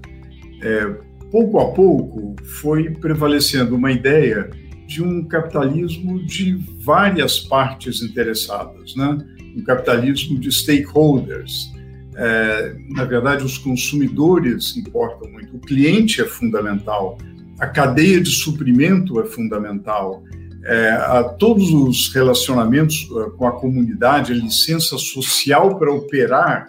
é, 0.61 0.85
pouco 1.29 1.59
a 1.59 1.71
pouco 1.73 2.35
foi 2.61 2.89
prevalecendo 2.91 3.75
uma 3.75 3.91
ideia 3.91 4.49
de 4.87 5.03
um 5.03 5.25
capitalismo 5.25 6.23
de 6.25 6.55
várias 6.79 7.39
partes 7.39 8.01
interessadas, 8.01 8.95
né? 8.95 9.17
um 9.55 9.63
capitalismo 9.63 10.39
de 10.39 10.51
stakeholders. 10.51 11.71
É, 12.15 12.75
na 12.89 13.05
verdade, 13.05 13.43
os 13.43 13.57
consumidores 13.57 14.77
importam 14.77 15.31
muito, 15.31 15.55
o 15.55 15.59
cliente 15.59 16.21
é 16.21 16.25
fundamental, 16.25 17.17
a 17.60 17.67
cadeia 17.67 18.19
de 18.19 18.31
suprimento 18.31 19.19
é 19.19 19.25
fundamental, 19.25 20.24
é, 20.65 20.91
a 20.91 21.24
todos 21.24 21.72
os 21.72 22.13
relacionamentos 22.13 23.07
é, 23.12 23.29
com 23.38 23.45
a 23.45 23.51
comunidade, 23.51 24.31
a 24.31 24.36
licença 24.36 24.98
social 24.98 25.77
para 25.77 25.91
operar 25.91 26.67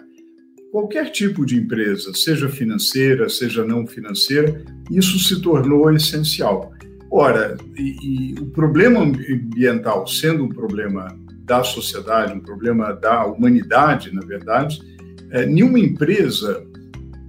qualquer 0.71 1.09
tipo 1.09 1.45
de 1.45 1.55
empresa, 1.57 2.13
seja 2.13 2.49
financeira, 2.49 3.29
seja 3.29 3.63
não 3.63 3.87
financeira, 3.87 4.63
isso 4.91 5.17
se 5.19 5.41
tornou 5.41 5.89
essencial. 5.93 6.73
Ora, 7.09 7.55
e, 7.77 8.33
e 8.33 8.39
o 8.41 8.47
problema 8.47 8.99
ambiental 8.99 10.05
sendo 10.05 10.43
um 10.43 10.49
problema 10.49 11.07
da 11.45 11.63
sociedade, 11.63 12.33
um 12.33 12.41
problema 12.41 12.91
da 12.91 13.25
humanidade, 13.25 14.13
na 14.13 14.21
verdade, 14.21 14.81
é, 15.31 15.45
nenhuma 15.45 15.79
empresa, 15.79 16.65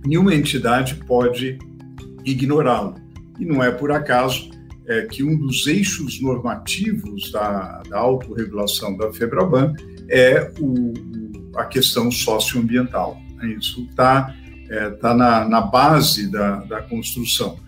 nenhuma 0.04 0.34
entidade 0.34 0.96
pode 1.06 1.58
ignorá-lo. 2.24 3.05
E 3.38 3.44
não 3.44 3.62
é 3.62 3.70
por 3.70 3.92
acaso 3.92 4.50
é, 4.86 5.02
que 5.02 5.22
um 5.22 5.36
dos 5.36 5.66
eixos 5.66 6.20
normativos 6.20 7.30
da, 7.32 7.82
da 7.88 7.98
autorregulação 7.98 8.96
da 8.96 9.12
FEBRABAN 9.12 9.74
é 10.08 10.50
o, 10.60 10.92
a 11.56 11.64
questão 11.64 12.10
socioambiental. 12.10 13.18
Isso 13.58 13.86
está 13.90 14.34
é, 14.70 14.90
tá 14.90 15.14
na, 15.14 15.48
na 15.48 15.60
base 15.60 16.30
da, 16.30 16.56
da 16.64 16.82
construção. 16.82 17.58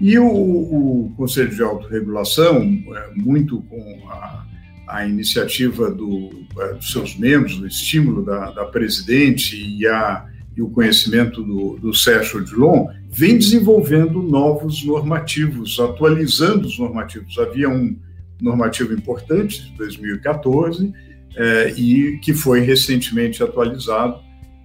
E 0.00 0.16
o, 0.18 0.26
o 0.26 1.12
Conselho 1.16 1.54
de 1.54 1.62
Autorregulação, 1.62 2.62
é, 2.62 3.10
muito 3.16 3.60
com 3.62 4.08
a, 4.08 4.46
a 4.86 5.06
iniciativa 5.06 5.90
do, 5.90 6.30
é, 6.58 6.74
dos 6.74 6.92
seus 6.92 7.16
membros, 7.16 7.58
o 7.58 7.66
estímulo 7.66 8.24
da, 8.24 8.52
da 8.52 8.64
presidente 8.66 9.56
e, 9.56 9.86
a, 9.88 10.26
e 10.58 10.62
o 10.62 10.68
conhecimento 10.68 11.40
do, 11.40 11.78
do 11.78 11.94
Sérgio 11.94 12.40
Odilon, 12.40 12.88
vem 13.08 13.38
desenvolvendo 13.38 14.20
novos 14.20 14.84
normativos, 14.84 15.78
atualizando 15.78 16.66
os 16.66 16.76
normativos. 16.76 17.38
Havia 17.38 17.68
um 17.68 17.96
normativo 18.42 18.92
importante, 18.92 19.70
de 19.70 19.76
2014, 19.76 20.92
é, 21.36 21.74
e 21.76 22.18
que 22.18 22.34
foi 22.34 22.58
recentemente 22.60 23.40
atualizado 23.40 24.18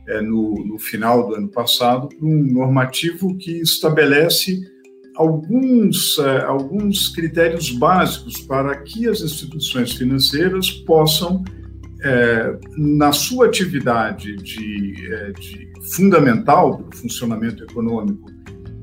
é, 0.08 0.20
no, 0.20 0.66
no, 0.66 0.80
final 0.80 1.28
do 1.28 1.36
ano 1.36 1.48
passado 1.48 2.10
um 2.20 2.44
normativo 2.52 3.38
que 3.38 3.52
estabelece 3.62 4.60
alguns, 5.16 6.18
é, 6.18 6.42
alguns 6.42 7.10
critérios 7.10 7.70
básicos 7.70 8.42
para 8.42 8.76
que 8.78 9.08
as 9.08 9.22
instituições 9.22 9.94
financeiras 9.94 10.72
possam, 10.72 11.44
é, 12.04 12.58
na 12.78 13.12
sua 13.12 13.46
atividade 13.48 14.36
de, 14.36 14.94
é, 15.14 15.32
de 15.32 15.72
fundamental 15.96 16.78
para 16.78 16.90
o 16.90 16.98
funcionamento 16.98 17.64
econômico 17.64 18.30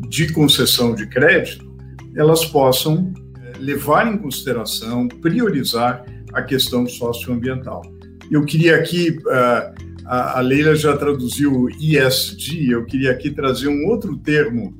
de 0.08 0.32
concessão 0.32 0.94
de 0.94 1.06
crédito, 1.06 1.70
elas 2.16 2.44
possam 2.46 3.12
é, 3.42 3.58
levar 3.58 4.12
em 4.12 4.16
consideração, 4.16 5.06
priorizar 5.06 6.04
a 6.32 6.42
questão 6.42 6.86
socioambiental. 6.86 7.82
Eu 8.30 8.44
queria 8.44 8.76
aqui, 8.76 9.18
é, 9.28 9.74
a 10.06 10.40
Leila 10.40 10.74
já 10.74 10.96
traduziu 10.96 11.68
ESG, 11.68 12.70
eu 12.70 12.84
queria 12.84 13.12
aqui 13.12 13.30
trazer 13.30 13.68
um 13.68 13.86
outro 13.86 14.16
termo 14.16 14.74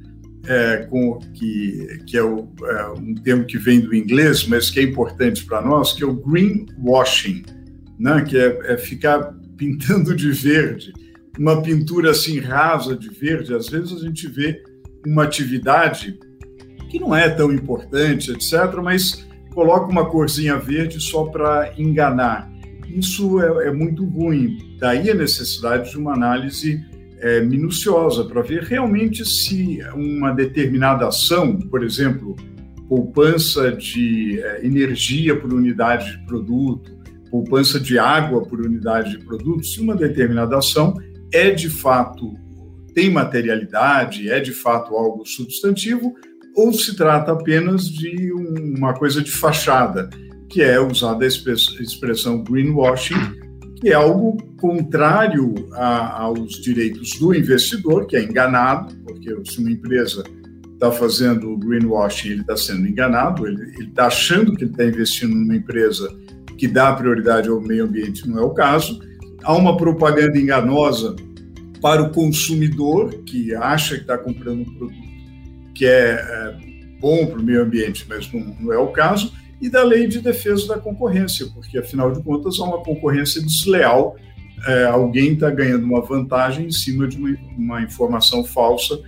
que, 1.35 1.87
é, 2.13 2.19
é, 2.19 2.87
um 2.99 3.15
termo 3.15 3.45
que 3.45 3.59
vem 3.59 3.81
do 3.81 3.95
inglês, 3.95 4.47
mas 4.47 4.71
que 4.71 4.81
é 4.81 4.83
importante 4.83 5.45
para 5.45 5.61
nós, 5.61 5.93
que 5.93 6.03
é 6.03 6.07
o 6.07 6.15
greenwashing, 6.15 7.45
né? 8.01 8.23
que 8.23 8.37
é, 8.37 8.73
é 8.73 8.77
ficar 8.79 9.35
pintando 9.57 10.17
de 10.17 10.33
verde, 10.33 10.93
uma 11.39 11.63
pintura 11.63 12.11
assim 12.11 12.41
rasa 12.41 12.97
de 12.97 13.11
verde. 13.11 13.55
Às 13.55 13.69
vezes 13.69 13.93
a 13.93 14.01
gente 14.01 14.27
vê 14.27 14.63
uma 15.07 15.25
atividade 15.25 16.19
que 16.91 16.99
não 16.99 17.15
é 17.15 17.29
tão 17.29 17.53
importante, 17.53 18.33
etc., 18.33 18.75
mas 18.83 19.27
coloca 19.55 19.87
uma 19.87 20.09
corzinha 20.09 20.57
verde 20.57 21.01
só 21.01 21.25
para 21.25 21.73
enganar. 21.79 22.51
Isso 22.89 23.41
é, 23.41 23.69
é, 23.69 23.71
muito 23.71 24.05
ruim. 24.05 24.77
Daí 24.79 25.11
a 25.11 25.15
necessidade 25.15 25.91
de 25.91 25.99
uma 25.99 26.15
análise 26.15 26.85
é, 27.21 27.41
minuciosa 27.41 28.25
para 28.25 28.43
ver 28.43 28.63
realmente 28.63 29.25
se 29.25 29.79
uma 29.95 30.33
determinada 30.33 31.07
ação, 31.07 31.57
por 31.57 31.85
exemplo, 31.85 32.35
poupança 32.89 33.71
de 33.71 34.41
é, 34.41 34.67
energia 34.67 35.39
por 35.39 35.53
unidade 35.53 36.11
de 36.11 36.27
produto, 36.27 37.00
poupança 37.31 37.79
de 37.79 37.99
água 37.99 38.43
por 38.43 38.61
unidade 38.61 39.11
de 39.11 39.25
produto, 39.25 39.65
se 39.65 39.81
uma 39.81 39.95
determinada 39.95 40.59
ação 40.59 40.95
é 41.33 41.51
de 41.51 41.71
fato 41.71 42.35
tem 42.95 43.11
materialidade, 43.11 44.29
é 44.29 44.41
de 44.41 44.53
fato 44.53 44.95
algo 44.97 45.25
substantivo, 45.25 46.15
ou 46.57 46.73
se 46.73 46.97
trata 46.97 47.33
apenas 47.33 47.85
de 47.85 48.33
uma 48.33 48.93
coisa 48.95 49.23
de 49.23 49.31
fachada, 49.31 50.11
que 50.49 50.61
é 50.61 50.81
usada 50.81 51.25
a 51.25 51.29
expressão 51.29 52.43
greenwashing, 52.43 53.15
que 53.77 53.91
é 53.91 53.95
algo 53.95 54.37
contrário 54.61 55.55
a, 55.73 56.23
aos 56.23 56.61
direitos 56.61 57.19
do 57.19 57.35
investidor, 57.35 58.07
que 58.07 58.17
é 58.17 58.23
enganado, 58.23 58.95
porque 59.07 59.35
se 59.49 59.61
uma 59.61 59.71
empresa 59.71 60.25
está 60.75 60.91
fazendo 60.91 61.57
greenwashing, 61.59 62.31
ele 62.31 62.41
está 62.41 62.57
sendo 62.57 62.87
enganado, 62.87 63.47
ele 63.47 63.89
está 63.89 64.07
achando 64.07 64.57
que 64.57 64.65
ele 64.65 64.73
está 64.73 64.85
investindo 64.85 65.35
numa 65.35 65.57
empresa 65.57 66.11
que 66.61 66.69
dá 66.69 66.93
prioridade 66.93 67.49
ao 67.49 67.59
meio 67.59 67.85
ambiente, 67.85 68.29
não 68.29 68.39
é 68.39 68.43
o 68.43 68.51
caso. 68.51 69.01
Há 69.43 69.55
uma 69.55 69.79
propaganda 69.79 70.39
enganosa 70.39 71.17
para 71.81 72.03
o 72.03 72.11
consumidor, 72.11 73.23
que 73.25 73.55
acha 73.55 73.95
que 73.95 74.03
está 74.03 74.19
comprando 74.19 74.61
um 74.61 74.75
produto 74.77 75.11
que 75.75 75.87
é, 75.87 76.11
é 76.11 76.55
bom 77.01 77.25
para 77.25 77.39
o 77.39 77.43
meio 77.43 77.63
ambiente, 77.63 78.05
mas 78.07 78.31
não, 78.31 78.55
não 78.61 78.73
é 78.75 78.77
o 78.77 78.89
caso 78.89 79.33
e 79.59 79.71
da 79.71 79.83
lei 79.83 80.07
de 80.07 80.21
defesa 80.21 80.69
da 80.69 80.79
concorrência, 80.79 81.47
porque 81.55 81.79
afinal 81.79 82.13
de 82.13 82.23
contas 82.23 82.59
é 82.59 82.63
uma 82.63 82.83
concorrência 82.83 83.43
desleal. 83.43 84.17
É, 84.67 84.85
alguém 84.85 85.33
está 85.33 85.51
ganhando 85.51 85.85
uma 85.85 86.03
vantagem 86.03 86.67
em 86.67 86.71
cima 86.71 87.09
de 87.09 87.17
uma, 87.17 87.35
uma, 87.57 87.83
informação 87.83 88.45
falsa. 88.45 88.99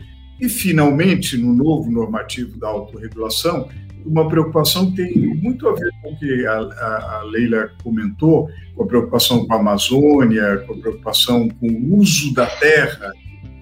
E, 0.40 0.48
finalmente, 0.48 1.36
no 1.36 1.52
novo 1.54 1.90
normativo 1.90 2.58
da 2.58 2.68
autorregulação, 2.68 3.68
uma 4.04 4.28
preocupação 4.28 4.90
que 4.90 4.96
tem 4.96 5.36
muito 5.36 5.68
a 5.68 5.74
ver 5.74 5.90
com 6.02 6.12
o 6.12 6.18
que 6.18 6.46
a, 6.46 6.58
a, 6.58 7.18
a 7.20 7.22
Leila 7.24 7.70
comentou, 7.82 8.48
com 8.74 8.84
a 8.84 8.86
preocupação 8.86 9.46
com 9.46 9.52
a 9.52 9.56
Amazônia, 9.58 10.58
com 10.66 10.74
a 10.74 10.78
preocupação 10.78 11.48
com 11.48 11.66
o 11.66 11.96
uso 11.98 12.34
da 12.34 12.46
terra. 12.46 13.12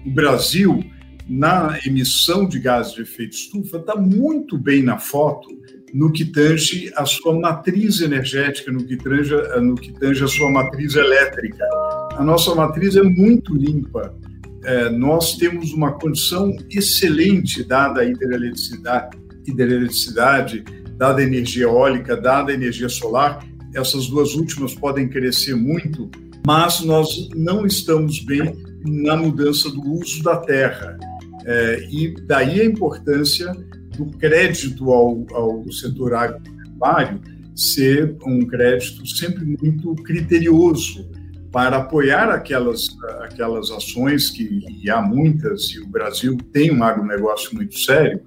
O 0.05 0.11
Brasil, 0.11 0.83
na 1.27 1.77
emissão 1.85 2.47
de 2.47 2.59
gases 2.59 2.93
de 2.93 3.01
efeito 3.01 3.35
estufa, 3.35 3.77
está 3.77 3.95
muito 3.95 4.57
bem 4.57 4.83
na 4.83 4.97
foto 4.97 5.49
no 5.93 6.11
que 6.11 6.25
tange 6.25 6.91
a 6.95 7.05
sua 7.05 7.37
matriz 7.37 8.01
energética, 8.01 8.71
no 8.71 8.85
que 8.85 8.95
tange, 8.97 9.35
no 9.61 9.75
que 9.75 9.91
tange 9.93 10.23
a 10.23 10.27
sua 10.27 10.49
matriz 10.49 10.95
elétrica. 10.95 11.65
A 12.13 12.23
nossa 12.23 12.55
matriz 12.55 12.95
é 12.95 13.03
muito 13.03 13.53
limpa. 13.53 14.15
É, 14.63 14.89
nós 14.89 15.35
temos 15.37 15.73
uma 15.73 15.93
condição 15.93 16.55
excelente, 16.69 17.63
dada 17.63 18.01
a 18.01 18.05
hidroeletricidade, 18.05 19.17
hidroeletricidade, 19.45 20.63
dada 20.97 21.21
a 21.21 21.23
energia 21.23 21.63
eólica, 21.63 22.15
dada 22.15 22.51
a 22.51 22.55
energia 22.55 22.89
solar. 22.89 23.45
Essas 23.73 24.07
duas 24.07 24.33
últimas 24.35 24.75
podem 24.75 25.07
crescer 25.07 25.55
muito, 25.55 26.09
mas 26.45 26.81
nós 26.81 27.29
não 27.35 27.65
estamos 27.65 28.19
bem 28.19 28.55
na 28.85 29.15
mudança 29.15 29.69
do 29.69 29.81
uso 29.93 30.23
da 30.23 30.37
terra. 30.37 30.97
É, 31.45 31.87
e 31.89 32.13
daí 32.27 32.61
a 32.61 32.65
importância 32.65 33.51
do 33.97 34.05
crédito 34.17 34.91
ao, 34.91 35.25
ao 35.31 35.71
setor 35.71 36.13
agropecuário 36.13 37.19
ser 37.55 38.15
um 38.25 38.45
crédito 38.45 39.05
sempre 39.07 39.43
muito 39.43 39.93
criterioso 40.03 41.09
para 41.51 41.77
apoiar 41.77 42.29
aquelas, 42.29 42.87
aquelas 43.19 43.69
ações 43.71 44.29
que 44.29 44.89
há 44.89 45.01
muitas, 45.01 45.69
e 45.71 45.79
o 45.79 45.87
Brasil 45.87 46.37
tem 46.53 46.71
um 46.71 46.81
agronegócio 46.83 47.53
muito 47.53 47.77
sério, 47.77 48.21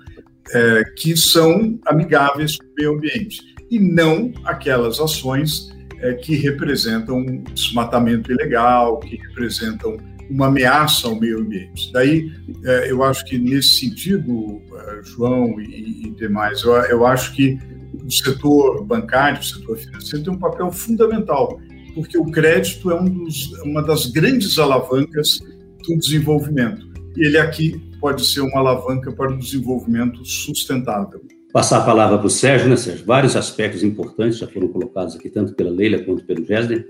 é, 0.52 0.84
que 0.96 1.16
são 1.16 1.78
amigáveis 1.86 2.56
com 2.56 2.66
o 2.66 2.74
meio 2.78 2.94
ambiente, 2.96 3.40
e 3.70 3.78
não 3.78 4.32
aquelas 4.44 5.00
ações 5.00 5.70
é, 6.00 6.14
que 6.14 6.36
representam 6.36 7.24
desmatamento 7.52 8.30
ilegal, 8.30 8.98
que 9.00 9.16
representam 9.16 9.96
uma 10.30 10.46
ameaça 10.46 11.08
ao 11.08 11.18
meio 11.18 11.40
ambiente. 11.40 11.92
Daí, 11.92 12.30
é, 12.64 12.90
eu 12.90 13.02
acho 13.02 13.24
que 13.24 13.38
nesse 13.38 13.80
sentido, 13.80 14.60
é, 14.74 15.00
João 15.02 15.60
e, 15.60 16.06
e 16.06 16.10
demais, 16.10 16.62
eu, 16.62 16.72
eu 16.72 17.06
acho 17.06 17.34
que 17.34 17.58
o 18.04 18.10
setor 18.10 18.84
bancário, 18.84 19.40
o 19.40 19.44
setor 19.44 19.76
financeiro 19.76 20.24
tem 20.24 20.34
um 20.34 20.38
papel 20.38 20.70
fundamental, 20.72 21.60
porque 21.94 22.18
o 22.18 22.26
crédito 22.26 22.90
é 22.90 23.00
um 23.00 23.04
dos, 23.04 23.52
uma 23.62 23.82
das 23.82 24.06
grandes 24.06 24.58
alavancas 24.58 25.38
do 25.86 25.96
desenvolvimento. 25.98 26.86
E 27.16 27.26
ele 27.26 27.38
aqui 27.38 27.80
pode 28.04 28.22
ser 28.26 28.42
uma 28.42 28.60
alavanca 28.60 29.10
para 29.12 29.32
o 29.32 29.38
desenvolvimento 29.38 30.22
sustentável. 30.26 31.22
Passar 31.54 31.78
a 31.78 31.84
palavra 31.86 32.18
para 32.18 32.26
o 32.26 32.30
Sérgio, 32.30 32.68
né, 32.68 32.76
Sérgio? 32.76 33.06
Vários 33.06 33.34
aspectos 33.34 33.82
importantes 33.82 34.36
já 34.36 34.46
foram 34.46 34.68
colocados 34.68 35.16
aqui, 35.16 35.30
tanto 35.30 35.54
pela 35.54 35.70
Leila 35.70 35.98
quanto 36.00 36.22
pelo 36.26 36.44
Gessner. 36.44 36.86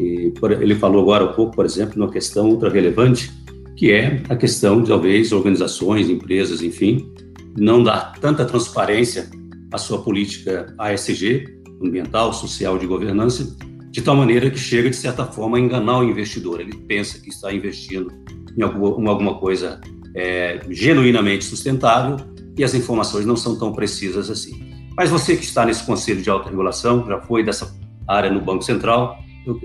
Ele 0.00 0.74
falou 0.76 1.02
agora 1.02 1.26
um 1.26 1.34
pouco, 1.34 1.54
por 1.54 1.66
exemplo, 1.66 2.02
uma 2.02 2.10
questão 2.10 2.48
ultra 2.48 2.70
relevante, 2.70 3.30
que 3.76 3.92
é 3.92 4.22
a 4.30 4.36
questão 4.36 4.80
de 4.80 4.88
talvez 4.88 5.32
organizações, 5.32 6.08
empresas, 6.08 6.62
enfim, 6.62 7.12
não 7.54 7.82
dar 7.82 8.14
tanta 8.18 8.42
transparência 8.46 9.28
à 9.70 9.76
sua 9.76 10.00
política 10.00 10.74
ASG, 10.78 11.44
ambiental, 11.84 12.32
social, 12.32 12.78
de 12.78 12.86
governança, 12.86 13.54
de 13.90 14.00
tal 14.00 14.16
maneira 14.16 14.48
que 14.48 14.58
chega, 14.58 14.88
de 14.88 14.96
certa 14.96 15.26
forma, 15.26 15.58
a 15.58 15.60
enganar 15.60 15.98
o 15.98 16.04
investidor. 16.04 16.62
Ele 16.62 16.74
pensa 16.74 17.20
que 17.20 17.28
está 17.28 17.52
investindo 17.52 18.10
em 18.56 18.62
alguma 18.62 19.38
coisa 19.38 19.78
é, 20.18 20.60
genuinamente 20.68 21.44
sustentável 21.44 22.16
e 22.56 22.64
as 22.64 22.74
informações 22.74 23.24
não 23.24 23.36
são 23.36 23.56
tão 23.56 23.72
precisas 23.72 24.28
assim. 24.28 24.68
Mas 24.96 25.10
você 25.10 25.36
que 25.36 25.44
está 25.44 25.64
nesse 25.64 25.86
conselho 25.86 26.20
de 26.20 26.28
autorregulação, 26.28 27.06
já 27.06 27.20
foi 27.20 27.44
dessa 27.44 27.72
área 28.06 28.30
no 28.30 28.40
Banco 28.40 28.62
Central, 28.62 29.16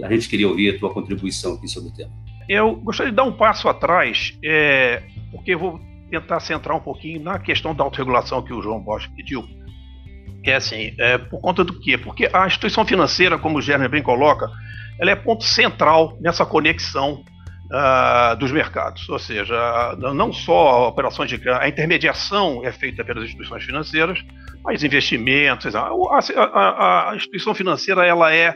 a 0.04 0.14
gente 0.14 0.30
queria 0.30 0.48
ouvir 0.48 0.76
a 0.76 0.80
tua 0.80 0.94
contribuição 0.94 1.56
aqui 1.56 1.68
sobre 1.68 1.90
o 1.90 1.94
tema. 1.94 2.12
Eu 2.48 2.76
gostaria 2.76 3.12
de 3.12 3.16
dar 3.16 3.24
um 3.24 3.32
passo 3.32 3.68
atrás, 3.68 4.38
é, 4.44 5.02
porque 5.32 5.56
eu 5.56 5.60
vou 5.60 5.80
tentar 6.12 6.40
centrar 6.40 6.78
um 6.78 6.80
pouquinho 6.80 7.22
na 7.24 7.40
questão 7.40 7.74
da 7.74 7.84
autorregulação 7.84 8.44
que 8.44 8.54
o 8.54 8.62
João 8.62 8.80
Bosch 8.80 9.08
pediu. 9.16 9.44
É 10.46 10.56
assim, 10.56 10.94
é, 11.00 11.18
por 11.18 11.42
conta 11.42 11.64
do 11.64 11.80
quê? 11.80 11.98
Porque 11.98 12.30
a 12.32 12.46
instituição 12.46 12.86
financeira, 12.86 13.40
como 13.40 13.58
o 13.58 13.62
Gerner 13.62 13.90
bem 13.90 14.04
coloca, 14.04 14.48
ela 15.00 15.10
é 15.10 15.16
ponto 15.16 15.44
central 15.44 16.16
nessa 16.22 16.46
conexão 16.46 17.24
uh, 17.74 18.36
dos 18.38 18.52
mercados. 18.52 19.08
Ou 19.10 19.20
seja, 19.20 19.96
não 19.98 20.32
só 20.32 20.88
operações 20.88 21.30
de 21.30 21.50
a 21.50 21.68
intermediação 21.68 22.64
é 22.64 22.72
feita 22.72 23.04
pelas 23.04 23.26
instituições 23.26 23.64
financeiras, 23.64 24.24
mas 24.64 24.84
investimentos. 24.84 25.76
A, 25.76 25.90
a, 25.90 27.12
a 27.12 27.16
instituição 27.16 27.54
financeira 27.54 28.06
ela 28.06 28.34
é 28.34 28.56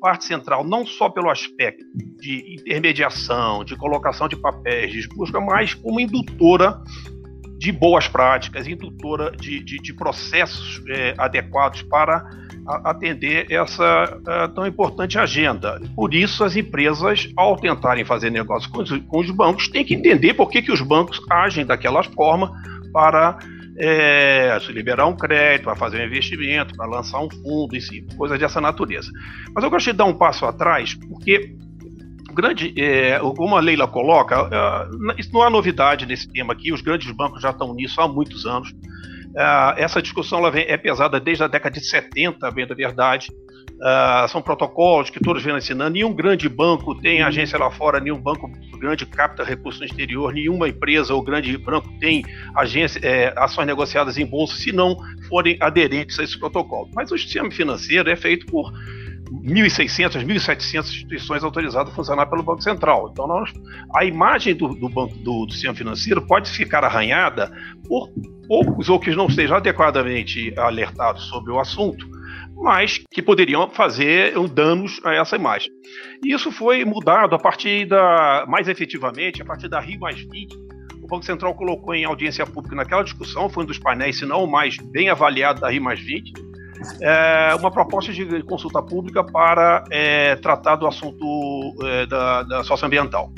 parte 0.00 0.24
central, 0.24 0.64
não 0.64 0.84
só 0.84 1.08
pelo 1.08 1.30
aspecto 1.30 1.84
de 2.18 2.56
intermediação, 2.58 3.64
de 3.64 3.76
colocação 3.76 4.26
de 4.26 4.36
papéis, 4.36 4.92
de 4.92 5.08
busca, 5.08 5.40
mas 5.40 5.74
como 5.74 6.00
indutora 6.00 6.80
de 7.56 7.70
boas 7.70 8.08
práticas, 8.08 8.66
indutora 8.66 9.30
de, 9.30 9.62
de, 9.62 9.78
de 9.78 9.94
processos 9.94 10.82
é, 10.88 11.14
adequados 11.16 11.82
para 11.82 12.24
atender 12.66 13.46
essa 13.50 14.18
é, 14.26 14.48
tão 14.48 14.66
importante 14.66 15.18
agenda. 15.18 15.80
Por 15.94 16.14
isso, 16.14 16.44
as 16.44 16.56
empresas, 16.56 17.28
ao 17.36 17.56
tentarem 17.56 18.04
fazer 18.04 18.30
negócio 18.30 18.70
com 18.70 18.82
os, 18.82 18.90
com 18.90 19.20
os 19.20 19.30
bancos, 19.30 19.68
têm 19.68 19.84
que 19.84 19.94
entender 19.94 20.34
por 20.34 20.48
que, 20.50 20.62
que 20.62 20.72
os 20.72 20.80
bancos 20.80 21.20
agem 21.30 21.66
daquela 21.66 22.02
forma 22.02 22.52
para 22.92 23.38
é, 23.78 24.58
liberar 24.68 25.06
um 25.06 25.16
crédito, 25.16 25.64
para 25.64 25.76
fazer 25.76 26.00
um 26.00 26.04
investimento, 26.04 26.76
para 26.76 26.86
lançar 26.86 27.20
um 27.20 27.30
fundo, 27.30 27.80
si, 27.80 28.06
coisas 28.16 28.38
dessa 28.38 28.60
natureza. 28.60 29.10
Mas 29.54 29.64
eu 29.64 29.70
gostaria 29.70 29.94
de 29.94 29.98
dar 29.98 30.04
um 30.04 30.14
passo 30.14 30.44
atrás, 30.44 30.94
porque 30.94 31.56
grande, 32.32 32.72
é, 32.76 33.18
como 33.18 33.56
a 33.56 33.60
Leila 33.60 33.86
coloca, 33.88 34.48
é, 34.50 35.20
isso 35.20 35.32
não 35.32 35.42
há 35.42 35.50
novidade 35.50 36.06
nesse 36.06 36.30
tema 36.30 36.52
aqui, 36.52 36.72
os 36.72 36.80
grandes 36.80 37.10
bancos 37.12 37.42
já 37.42 37.50
estão 37.50 37.74
nisso 37.74 38.00
há 38.00 38.08
muitos 38.08 38.46
anos. 38.46 38.72
É, 39.36 39.82
essa 39.82 40.02
discussão 40.02 40.38
ela 40.38 40.50
vem, 40.50 40.64
é 40.68 40.76
pesada 40.76 41.18
desde 41.18 41.44
a 41.44 41.48
década 41.48 41.78
de 41.78 41.86
70, 41.86 42.50
bem 42.50 42.66
da 42.66 42.74
verdade. 42.74 43.30
Uh, 43.82 44.28
são 44.28 44.40
protocolos 44.40 45.10
que 45.10 45.18
todos 45.18 45.42
vêm 45.42 45.56
ensinando. 45.56 45.90
Nenhum 45.90 46.14
grande 46.14 46.48
banco 46.48 46.94
tem 46.94 47.20
agência 47.20 47.58
lá 47.58 47.68
fora, 47.68 47.98
nenhum 47.98 48.20
banco 48.20 48.48
grande 48.78 49.04
capta 49.04 49.42
recursos 49.42 49.80
no 49.80 49.86
exterior, 49.86 50.32
nenhuma 50.32 50.68
empresa 50.68 51.12
ou 51.14 51.22
grande 51.22 51.56
banco 51.58 51.88
tem 51.98 52.24
agência, 52.54 53.00
é, 53.02 53.32
ações 53.36 53.66
negociadas 53.66 54.18
em 54.18 54.26
bolsa 54.26 54.56
se 54.56 54.70
não 54.70 54.96
forem 55.28 55.56
aderentes 55.60 56.18
a 56.20 56.22
esse 56.22 56.38
protocolo. 56.38 56.88
Mas 56.94 57.10
o 57.10 57.18
sistema 57.18 57.50
financeiro 57.50 58.08
é 58.08 58.14
feito 58.14 58.46
por 58.46 58.72
1.600, 59.40 60.24
1.700 60.24 60.78
instituições 60.78 61.42
autorizadas 61.42 61.92
a 61.92 61.96
funcionar 61.96 62.26
pelo 62.26 62.42
Banco 62.42 62.62
Central. 62.62 63.08
Então, 63.12 63.26
nós, 63.26 63.52
a 63.96 64.04
imagem 64.04 64.54
do, 64.54 64.68
do, 64.68 64.88
banco, 64.88 65.16
do, 65.18 65.46
do 65.46 65.52
sistema 65.52 65.74
financeiro 65.74 66.22
pode 66.22 66.50
ficar 66.50 66.84
arranhada 66.84 67.50
por 67.88 68.10
poucos 68.52 68.90
ou 68.90 69.00
que 69.00 69.10
não 69.16 69.28
estejam 69.28 69.56
adequadamente 69.56 70.52
alertados 70.58 71.24
sobre 71.24 71.50
o 71.50 71.58
assunto 71.58 72.06
mas 72.54 73.02
que 73.10 73.22
poderiam 73.22 73.68
fazer 73.70 74.34
danos 74.50 75.00
a 75.04 75.14
essa 75.14 75.34
imagem. 75.34 75.72
E 76.22 76.32
isso 76.32 76.52
foi 76.52 76.84
mudado 76.84 77.34
a 77.34 77.38
partir 77.38 77.86
da, 77.86 78.44
mais 78.46 78.68
efetivamente, 78.68 79.42
a 79.42 79.44
partir 79.44 79.68
da 79.68 79.80
Rio 79.80 79.98
mais 79.98 80.20
20. 80.20 80.54
O 81.02 81.08
Banco 81.08 81.24
Central 81.24 81.54
colocou 81.54 81.92
em 81.92 82.04
audiência 82.04 82.46
pública 82.46 82.76
naquela 82.76 83.02
discussão, 83.02 83.48
foi 83.48 83.64
um 83.64 83.66
dos 83.66 83.78
painéis, 83.78 84.18
se 84.18 84.26
não 84.26 84.44
o 84.44 84.46
mais 84.46 84.76
bem 84.76 85.08
avaliado 85.08 85.60
da 85.60 85.70
Rio 85.70 85.82
mais 85.82 85.98
20, 85.98 86.32
é, 87.00 87.56
uma 87.58 87.70
proposta 87.70 88.12
de 88.12 88.42
consulta 88.44 88.80
pública 88.80 89.24
para 89.24 89.82
é, 89.90 90.36
tratar 90.36 90.76
do 90.76 90.86
assunto 90.86 91.74
é, 91.82 92.06
da, 92.06 92.42
da 92.44 92.62
socioambiental 92.62 93.32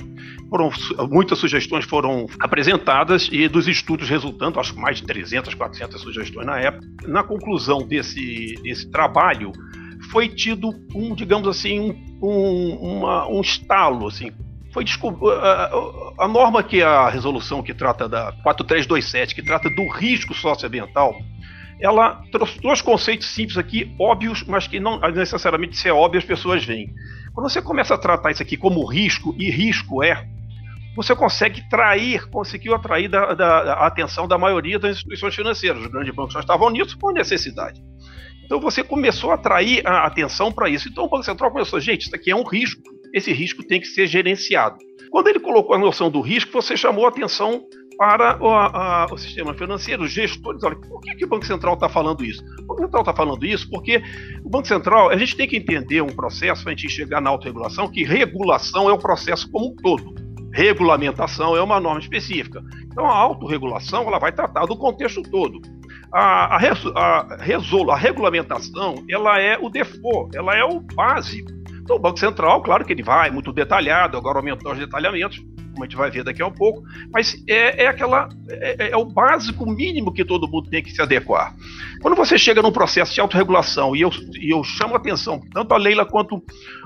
foram 0.54 0.70
muitas 1.10 1.36
sugestões 1.36 1.84
foram 1.84 2.26
apresentadas 2.38 3.28
e 3.32 3.48
dos 3.48 3.66
estudos 3.66 4.08
resultando, 4.08 4.60
acho 4.60 4.72
que 4.72 4.80
mais 4.80 4.98
de 4.98 5.02
300, 5.02 5.52
400 5.52 6.00
sugestões 6.00 6.46
na 6.46 6.60
época. 6.60 6.86
Na 7.08 7.24
conclusão 7.24 7.78
desse, 7.78 8.54
desse 8.62 8.88
trabalho, 8.88 9.50
foi 10.12 10.28
tido 10.28 10.70
um, 10.94 11.12
digamos 11.12 11.48
assim, 11.48 11.80
um, 12.22 12.28
um, 12.28 12.98
uma, 12.98 13.26
um 13.26 13.40
estalo, 13.40 14.06
assim, 14.06 14.30
foi 14.72 14.84
a, 15.40 16.24
a, 16.24 16.28
norma 16.28 16.62
que 16.62 16.82
a 16.82 17.08
resolução 17.08 17.60
que 17.60 17.74
trata 17.74 18.08
da 18.08 18.30
4327, 18.44 19.34
que 19.34 19.42
trata 19.42 19.68
do 19.68 19.88
risco 19.88 20.34
socioambiental, 20.34 21.16
ela 21.80 22.22
trouxe 22.30 22.60
dois 22.60 22.80
conceitos 22.80 23.26
simples 23.26 23.58
aqui, 23.58 23.92
óbvios, 23.98 24.44
mas 24.46 24.68
que 24.68 24.78
não 24.78 25.00
necessariamente 25.00 25.76
se 25.76 25.88
é 25.88 25.92
óbvio 25.92 26.18
as 26.18 26.24
pessoas 26.24 26.64
veem. 26.64 26.94
Quando 27.32 27.48
você 27.50 27.60
começa 27.60 27.94
a 27.94 27.98
tratar 27.98 28.30
isso 28.30 28.42
aqui 28.42 28.56
como 28.56 28.84
risco, 28.86 29.34
e 29.36 29.50
risco 29.50 30.00
é 30.00 30.28
você 30.94 31.14
consegue 31.14 31.68
trair, 31.68 32.28
conseguiu 32.30 32.74
atrair 32.74 33.08
da, 33.08 33.34
da, 33.34 33.74
a 33.74 33.86
atenção 33.86 34.28
da 34.28 34.38
maioria 34.38 34.78
das 34.78 34.96
instituições 34.96 35.34
financeiras. 35.34 35.82
Os 35.82 35.88
grandes 35.88 36.14
bancos 36.14 36.34
já 36.34 36.40
estavam 36.40 36.70
nisso 36.70 36.98
por 36.98 37.12
necessidade. 37.12 37.80
Então 38.44 38.60
você 38.60 38.84
começou 38.84 39.30
a 39.30 39.34
atrair 39.34 39.86
a 39.86 40.06
atenção 40.06 40.52
para 40.52 40.68
isso. 40.68 40.88
Então 40.88 41.04
o 41.04 41.08
Banco 41.08 41.24
Central 41.24 41.50
começou, 41.50 41.80
gente, 41.80 42.02
isso 42.06 42.14
aqui 42.14 42.30
é 42.30 42.36
um 42.36 42.44
risco, 42.44 42.82
esse 43.12 43.32
risco 43.32 43.62
tem 43.66 43.80
que 43.80 43.86
ser 43.86 44.06
gerenciado. 44.06 44.76
Quando 45.10 45.28
ele 45.28 45.40
colocou 45.40 45.74
a 45.74 45.78
noção 45.78 46.10
do 46.10 46.20
risco, 46.20 46.52
você 46.52 46.76
chamou 46.76 47.06
a 47.06 47.08
atenção 47.08 47.64
para 47.96 48.42
o, 48.42 48.50
a, 48.50 49.06
o 49.10 49.16
sistema 49.16 49.54
financeiro, 49.54 50.02
os 50.02 50.10
gestores. 50.10 50.62
Olha, 50.62 50.76
por 50.76 51.00
que, 51.00 51.14
que 51.14 51.24
o 51.24 51.28
Banco 51.28 51.46
Central 51.46 51.74
está 51.74 51.88
falando 51.88 52.24
isso? 52.24 52.42
O 52.60 52.66
Banco 52.66 52.82
Central 52.82 53.02
está 53.02 53.14
falando 53.14 53.46
isso 53.46 53.68
porque 53.70 54.02
o 54.44 54.50
Banco 54.50 54.66
Central, 54.66 55.10
a 55.10 55.16
gente 55.16 55.36
tem 55.36 55.48
que 55.48 55.56
entender 55.56 56.02
um 56.02 56.08
processo 56.08 56.62
para 56.62 56.72
a 56.72 56.76
gente 56.76 56.88
chegar 56.88 57.20
na 57.20 57.30
autorregulação, 57.30 57.88
que 57.88 58.04
regulação 58.04 58.90
é 58.90 58.92
o 58.92 58.98
processo 58.98 59.50
como 59.50 59.68
um 59.68 59.76
todo 59.76 60.23
regulamentação 60.54 61.56
é 61.56 61.60
uma 61.60 61.80
norma 61.80 62.00
específica. 62.00 62.62
Então 62.86 63.04
a 63.04 63.14
autorregulação 63.14 64.06
ela 64.06 64.20
vai 64.20 64.32
tratar 64.32 64.66
do 64.66 64.76
contexto 64.76 65.20
todo. 65.22 65.60
a, 66.12 66.56
a, 66.56 66.58
a, 66.94 67.36
resol, 67.40 67.90
a 67.90 67.96
regulamentação 67.96 69.04
ela 69.10 69.40
é 69.40 69.58
o 69.58 69.68
default, 69.68 70.36
ela 70.36 70.56
é 70.56 70.64
o 70.64 70.80
básico. 70.80 71.50
Então, 71.82 71.96
o 71.96 71.98
Banco 71.98 72.18
Central, 72.18 72.62
claro 72.62 72.82
que 72.84 72.92
ele 72.94 73.02
vai 73.02 73.30
muito 73.30 73.52
detalhado, 73.52 74.16
agora 74.16 74.38
aumentou 74.38 74.72
os 74.72 74.78
detalhamentos, 74.78 75.44
como 75.74 75.84
a 75.84 75.86
gente 75.86 75.96
vai 75.96 76.10
ver 76.10 76.24
daqui 76.24 76.40
a 76.40 76.46
um 76.46 76.52
pouco, 76.52 76.82
mas 77.12 77.36
é, 77.46 77.84
é 77.84 77.86
aquela 77.88 78.28
é, 78.48 78.90
é, 78.90 78.96
o 78.96 79.04
básico 79.04 79.66
mínimo 79.66 80.12
que 80.12 80.24
todo 80.24 80.48
mundo 80.48 80.70
tem 80.70 80.82
que 80.82 80.92
se 80.92 81.02
adequar. 81.02 81.54
Quando 82.00 82.16
você 82.16 82.38
chega 82.38 82.62
num 82.62 82.72
processo 82.72 83.12
de 83.12 83.20
autorregulação, 83.20 83.94
e 83.94 84.00
eu, 84.00 84.10
e 84.40 84.52
eu 84.52 84.62
chamo 84.62 84.94
a 84.94 84.98
atenção, 84.98 85.40
tanto 85.52 85.74
a 85.74 85.76
Leila 85.76 86.06
quanto 86.06 86.42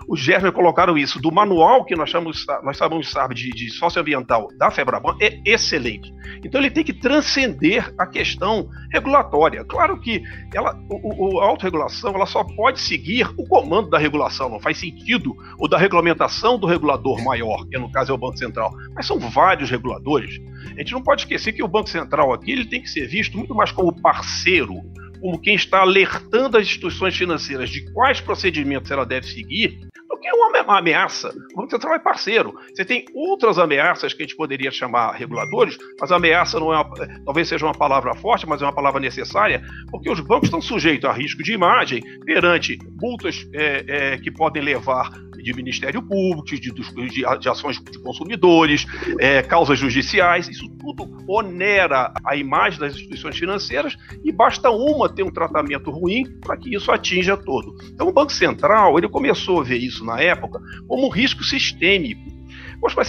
o 0.08 0.16
Gerber 0.16 0.52
colocaram 0.52 0.96
isso, 0.96 1.20
do 1.20 1.30
manual 1.30 1.84
que 1.84 1.94
nós 1.94 2.08
chamamos, 2.08 2.46
nós 2.64 2.78
chamamos 2.78 3.10
sabe, 3.10 3.34
de, 3.34 3.50
de 3.50 3.70
socioambiental 3.70 4.48
da 4.56 4.70
FEBRABAN, 4.70 5.16
é 5.20 5.38
excelente. 5.44 6.12
Então 6.42 6.60
ele 6.60 6.70
tem 6.70 6.82
que 6.82 6.94
transcender 6.94 7.92
a 7.98 8.06
questão 8.06 8.68
regulatória. 8.90 9.64
Claro 9.64 10.00
que 10.00 10.22
ela, 10.54 10.74
o, 10.88 11.36
o, 11.36 11.40
a 11.40 11.46
autorregulação 11.46 12.14
ela 12.14 12.24
só 12.24 12.42
pode 12.42 12.80
seguir 12.80 13.28
o 13.36 13.46
comando 13.46 13.90
da 13.90 13.98
regulação, 13.98 14.48
não 14.48 14.60
faz 14.60 14.78
sentido 14.78 15.36
o 15.58 15.68
da 15.68 15.76
regulamentação 15.76 16.58
do 16.58 16.66
regulador 16.66 17.22
maior, 17.22 17.66
que 17.66 17.78
no 17.78 17.92
caso 17.92 18.12
é 18.12 18.14
o 18.14 18.18
Banco 18.18 18.38
Central 18.38 18.72
mas 18.94 19.06
são 19.06 19.18
vários 19.18 19.70
reguladores. 19.70 20.40
A 20.74 20.80
gente 20.80 20.92
não 20.92 21.02
pode 21.02 21.22
esquecer 21.22 21.52
que 21.52 21.62
o 21.62 21.68
Banco 21.68 21.88
Central 21.88 22.32
aqui 22.32 22.52
ele 22.52 22.64
tem 22.64 22.80
que 22.80 22.90
ser 22.90 23.06
visto 23.06 23.36
muito 23.36 23.54
mais 23.54 23.72
como 23.72 24.00
parceiro, 24.00 24.80
como 25.20 25.40
quem 25.40 25.54
está 25.54 25.80
alertando 25.80 26.56
as 26.56 26.64
instituições 26.64 27.16
financeiras 27.16 27.70
de 27.70 27.90
quais 27.92 28.20
procedimentos 28.20 28.90
ela 28.90 29.04
deve 29.04 29.26
seguir, 29.26 29.80
do 30.08 30.16
que 30.18 30.30
uma 30.32 30.78
ameaça. 30.78 31.30
O 31.52 31.56
Banco 31.56 31.70
Central 31.70 31.94
é 31.94 31.98
parceiro. 31.98 32.54
Você 32.74 32.84
tem 32.84 33.04
outras 33.14 33.58
ameaças 33.58 34.12
que 34.12 34.22
a 34.22 34.26
gente 34.26 34.36
poderia 34.36 34.70
chamar 34.70 35.12
reguladores, 35.12 35.76
mas 36.00 36.12
ameaça 36.12 36.58
não 36.58 36.72
é 36.72 36.76
uma, 36.76 37.22
talvez 37.24 37.48
seja 37.48 37.66
uma 37.66 37.74
palavra 37.74 38.14
forte, 38.14 38.46
mas 38.46 38.62
é 38.62 38.64
uma 38.64 38.74
palavra 38.74 39.00
necessária, 39.00 39.62
porque 39.90 40.10
os 40.10 40.20
bancos 40.20 40.48
estão 40.48 40.60
sujeitos 40.60 41.08
a 41.08 41.12
risco 41.12 41.42
de 41.42 41.52
imagem 41.52 42.02
perante 42.24 42.78
multas 43.00 43.48
é, 43.52 43.84
é, 43.88 44.18
que 44.18 44.30
podem 44.30 44.62
levar 44.62 45.10
de 45.42 45.54
Ministério 45.54 46.02
Público, 46.02 46.46
de, 46.46 46.58
de, 46.58 47.38
de 47.38 47.48
ações 47.48 47.80
de 47.80 47.98
consumidores, 47.98 48.86
é, 49.18 49.42
causas 49.42 49.78
judiciais, 49.78 50.48
isso 50.48 50.68
tudo 50.78 51.08
onera 51.28 52.12
a 52.24 52.36
imagem 52.36 52.80
das 52.80 52.94
instituições 52.94 53.36
financeiras 53.36 53.96
e 54.24 54.32
basta 54.32 54.70
uma 54.70 55.08
ter 55.08 55.22
um 55.22 55.30
tratamento 55.30 55.90
ruim 55.90 56.24
para 56.40 56.56
que 56.56 56.74
isso 56.74 56.90
atinja 56.90 57.36
todo. 57.36 57.76
Então 57.92 58.08
o 58.08 58.12
Banco 58.12 58.32
Central 58.32 58.98
ele 58.98 59.08
começou 59.08 59.60
a 59.60 59.64
ver 59.64 59.78
isso 59.78 60.04
na 60.04 60.20
época 60.20 60.60
como 60.86 61.06
um 61.06 61.10
risco 61.10 61.44
sistêmico. 61.44 62.38
Poxa, 62.80 62.96
vai 62.96 63.04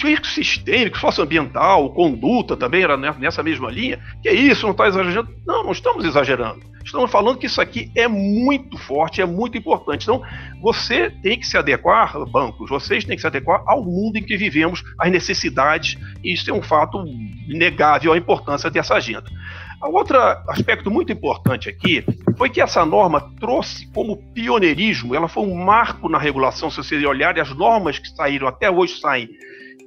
ser 0.00 0.08
risco 0.08 0.26
sistêmico, 0.26 0.98
socioambiental, 0.98 1.90
conduta 1.90 2.56
também 2.56 2.82
era 2.82 2.96
nessa 2.96 3.42
mesma 3.42 3.70
linha. 3.70 3.98
Que 4.22 4.28
é 4.28 4.34
isso, 4.34 4.64
não 4.64 4.72
está 4.72 4.88
exagerando? 4.88 5.28
Não, 5.46 5.64
não 5.64 5.72
estamos 5.72 6.04
exagerando. 6.04 6.72
Estamos 6.84 7.10
falando 7.10 7.38
que 7.38 7.46
isso 7.46 7.60
aqui 7.60 7.90
é 7.94 8.08
muito 8.08 8.76
forte, 8.76 9.22
é 9.22 9.26
muito 9.26 9.56
importante. 9.56 10.02
Então, 10.02 10.22
você 10.60 11.10
tem 11.10 11.38
que 11.38 11.46
se 11.46 11.56
adequar, 11.56 12.18
bancos, 12.26 12.68
vocês 12.68 13.04
têm 13.04 13.14
que 13.14 13.20
se 13.20 13.26
adequar 13.26 13.62
ao 13.66 13.84
mundo 13.84 14.16
em 14.16 14.22
que 14.22 14.36
vivemos, 14.36 14.82
às 14.98 15.10
necessidades, 15.10 15.96
e 16.24 16.32
isso 16.32 16.50
é 16.50 16.52
um 16.52 16.62
fato 16.62 17.04
inegável 17.48 18.12
a 18.12 18.18
importância 18.18 18.68
dessa 18.68 18.94
agenda. 18.94 19.30
Outro 19.80 20.16
aspecto 20.48 20.90
muito 20.90 21.12
importante 21.12 21.68
aqui 21.68 22.04
foi 22.36 22.48
que 22.48 22.60
essa 22.60 22.84
norma 22.84 23.32
trouxe 23.40 23.86
como 23.92 24.16
pioneirismo, 24.32 25.14
ela 25.14 25.28
foi 25.28 25.42
um 25.42 25.54
marco 25.54 26.08
na 26.08 26.18
regulação, 26.18 26.70
se 26.70 26.76
vocês 26.76 27.04
olharem 27.04 27.42
as 27.42 27.54
normas 27.54 27.98
que 27.98 28.08
saíram, 28.08 28.46
até 28.46 28.70
hoje 28.70 29.00
saem 29.00 29.28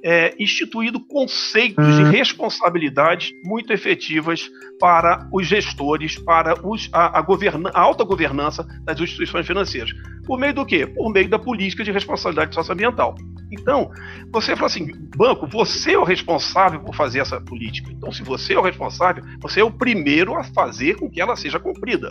é, 0.02 0.34
instituído 0.38 1.00
conceitos 1.00 1.96
de 1.96 2.02
uhum. 2.02 2.10
responsabilidade 2.10 3.32
muito 3.44 3.72
efetivas 3.72 4.48
para 4.78 5.28
os 5.32 5.46
gestores, 5.46 6.18
para 6.18 6.54
os, 6.66 6.88
a, 6.92 7.18
a, 7.18 7.22
governa, 7.22 7.70
a, 7.74 7.80
alta 7.80 8.04
governança 8.04 8.66
das 8.84 9.00
instituições 9.00 9.46
financeiras. 9.46 9.90
Por 10.26 10.38
meio 10.38 10.54
do 10.54 10.66
quê? 10.66 10.86
Por 10.86 11.12
meio 11.12 11.28
da 11.28 11.38
política 11.38 11.84
de 11.84 11.92
responsabilidade 11.92 12.54
socioambiental. 12.54 13.14
Então, 13.50 13.90
você 14.32 14.56
fala 14.56 14.66
assim, 14.66 14.90
banco, 15.16 15.46
você 15.46 15.92
é 15.92 15.98
o 15.98 16.04
responsável 16.04 16.80
por 16.80 16.94
fazer 16.94 17.20
essa 17.20 17.40
política. 17.40 17.90
Então, 17.92 18.10
se 18.10 18.22
você 18.22 18.54
é 18.54 18.58
o 18.58 18.62
responsável, 18.62 19.22
você 19.40 19.60
é 19.60 19.64
o 19.64 19.70
primeiro 19.70 20.34
a 20.34 20.42
fazer 20.42 20.96
com 20.96 21.08
que 21.08 21.20
ela 21.20 21.36
seja 21.36 21.60
cumprida. 21.60 22.10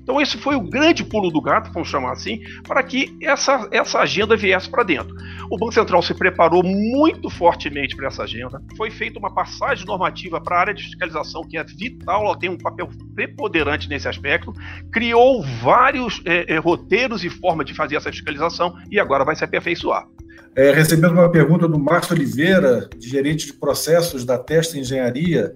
Então, 0.00 0.20
esse 0.20 0.38
foi 0.38 0.54
o 0.54 0.60
grande 0.60 1.02
pulo 1.02 1.30
do 1.30 1.40
gato, 1.40 1.72
vamos 1.72 1.88
chamar 1.88 2.12
assim, 2.12 2.40
para 2.62 2.80
que 2.84 3.16
essa, 3.20 3.68
essa 3.72 3.98
agenda 3.98 4.36
viesse 4.36 4.70
para 4.70 4.84
dentro. 4.84 5.12
O 5.50 5.58
Banco 5.58 5.72
Central 5.72 6.00
se 6.02 6.14
preparou 6.14 6.62
muito 6.62 7.25
fortemente 7.30 7.96
para 7.96 8.08
essa 8.08 8.22
agenda. 8.22 8.62
Foi 8.76 8.90
feita 8.90 9.18
uma 9.18 9.32
passagem 9.32 9.86
normativa 9.86 10.40
para 10.40 10.56
a 10.56 10.60
área 10.60 10.74
de 10.74 10.82
fiscalização, 10.82 11.42
que 11.42 11.56
é 11.56 11.64
vital, 11.64 12.24
ela 12.24 12.38
tem 12.38 12.50
um 12.50 12.58
papel 12.58 12.88
preponderante 13.14 13.88
nesse 13.88 14.08
aspecto. 14.08 14.52
Criou 14.92 15.42
vários 15.62 16.22
é, 16.24 16.54
é, 16.54 16.58
roteiros 16.58 17.24
e 17.24 17.30
formas 17.30 17.66
de 17.66 17.74
fazer 17.74 17.96
essa 17.96 18.10
fiscalização 18.10 18.74
e 18.90 18.98
agora 18.98 19.24
vai 19.24 19.36
se 19.36 19.44
aperfeiçoar. 19.44 20.06
É, 20.54 20.72
recebendo 20.72 21.12
uma 21.12 21.30
pergunta 21.30 21.68
do 21.68 21.78
Márcio 21.78 22.14
Oliveira, 22.14 22.88
gerente 22.98 23.46
de 23.46 23.52
processos 23.52 24.24
da 24.24 24.38
Testa 24.38 24.78
Engenharia, 24.78 25.54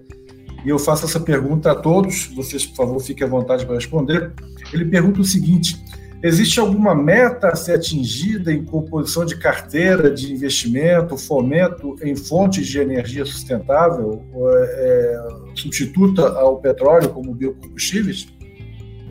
e 0.63 0.69
eu 0.69 0.77
faço 0.77 1.05
essa 1.05 1.19
pergunta 1.19 1.71
a 1.71 1.75
todos, 1.75 2.27
vocês, 2.35 2.65
por 2.65 2.75
favor, 2.75 2.99
fiquem 2.99 3.25
à 3.25 3.29
vontade 3.29 3.65
para 3.65 3.75
responder. 3.75 4.31
Ele 4.71 4.85
pergunta 4.85 5.19
o 5.19 5.23
seguinte: 5.23 5.75
existe 6.23 6.59
alguma 6.59 6.93
meta 6.93 7.49
a 7.49 7.55
ser 7.55 7.73
atingida 7.73 8.51
em 8.51 8.63
composição 8.63 9.25
de 9.25 9.35
carteira 9.37 10.09
de 10.11 10.31
investimento, 10.31 11.17
fomento 11.17 11.95
em 12.03 12.15
fontes 12.15 12.67
de 12.67 12.79
energia 12.79 13.25
sustentável, 13.25 14.23
é, 14.57 15.27
substituta 15.55 16.27
ao 16.37 16.59
petróleo 16.59 17.09
como 17.09 17.33
biocombustíveis? 17.33 18.27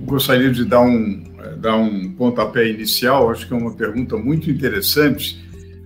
Gostaria 0.02 0.50
de 0.50 0.64
dar 0.64 0.80
um, 0.80 1.22
dar 1.58 1.76
um 1.76 2.12
pontapé 2.12 2.68
inicial, 2.68 3.30
acho 3.30 3.46
que 3.46 3.52
é 3.52 3.56
uma 3.56 3.74
pergunta 3.74 4.16
muito 4.16 4.50
interessante 4.50 5.38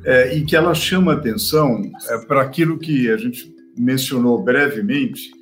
é, 0.04 0.36
e 0.36 0.44
que 0.44 0.54
ela 0.54 0.74
chama 0.74 1.14
atenção 1.14 1.82
é, 2.08 2.18
para 2.26 2.42
aquilo 2.42 2.78
que 2.78 3.10
a 3.10 3.16
gente 3.16 3.52
mencionou 3.76 4.42
brevemente, 4.42 5.32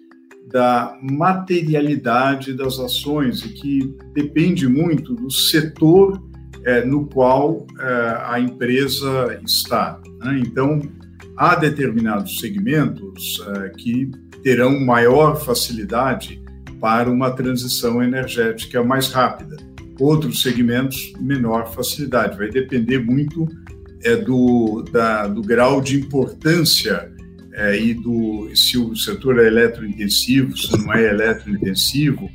da 0.53 0.99
materialidade 1.01 2.53
das 2.53 2.79
ações 2.79 3.43
e 3.43 3.49
que 3.49 3.97
depende 4.13 4.69
muito 4.69 5.15
do 5.15 5.31
setor 5.31 6.23
é, 6.65 6.85
no 6.85 7.07
qual 7.07 7.67
é, 7.81 8.23
a 8.27 8.39
empresa 8.39 9.41
está. 9.45 9.99
Né? 10.21 10.43
Então, 10.47 10.83
há 11.37 11.57
determinados 11.57 12.39
segmentos 12.39 13.43
é, 13.49 13.71
que 13.71 14.11
terão 14.43 14.79
maior 14.79 15.43
facilidade 15.43 16.43
para 16.79 17.11
uma 17.11 17.31
transição 17.31 18.03
energética 18.03 18.85
mais 18.85 19.09
rápida. 19.09 19.57
Outros 19.99 20.43
segmentos, 20.43 21.13
menor 21.21 21.73
facilidade. 21.73 22.37
Vai 22.37 22.51
depender 22.51 22.99
muito 22.99 23.47
do, 24.27 24.85
da, 24.91 25.29
do 25.29 25.43
grau 25.43 25.81
de 25.81 26.01
importância 26.01 27.12
é, 27.53 27.79
e 27.79 27.95
do 27.95 28.51
se 28.55 28.79
o 28.79 28.97
setor 28.97 29.39
é 29.39 29.47
eletrointensivo, 29.47 30.57
se 30.57 30.77
não 30.79 30.93
é 30.95 31.11
eletrointensivo. 31.11 32.31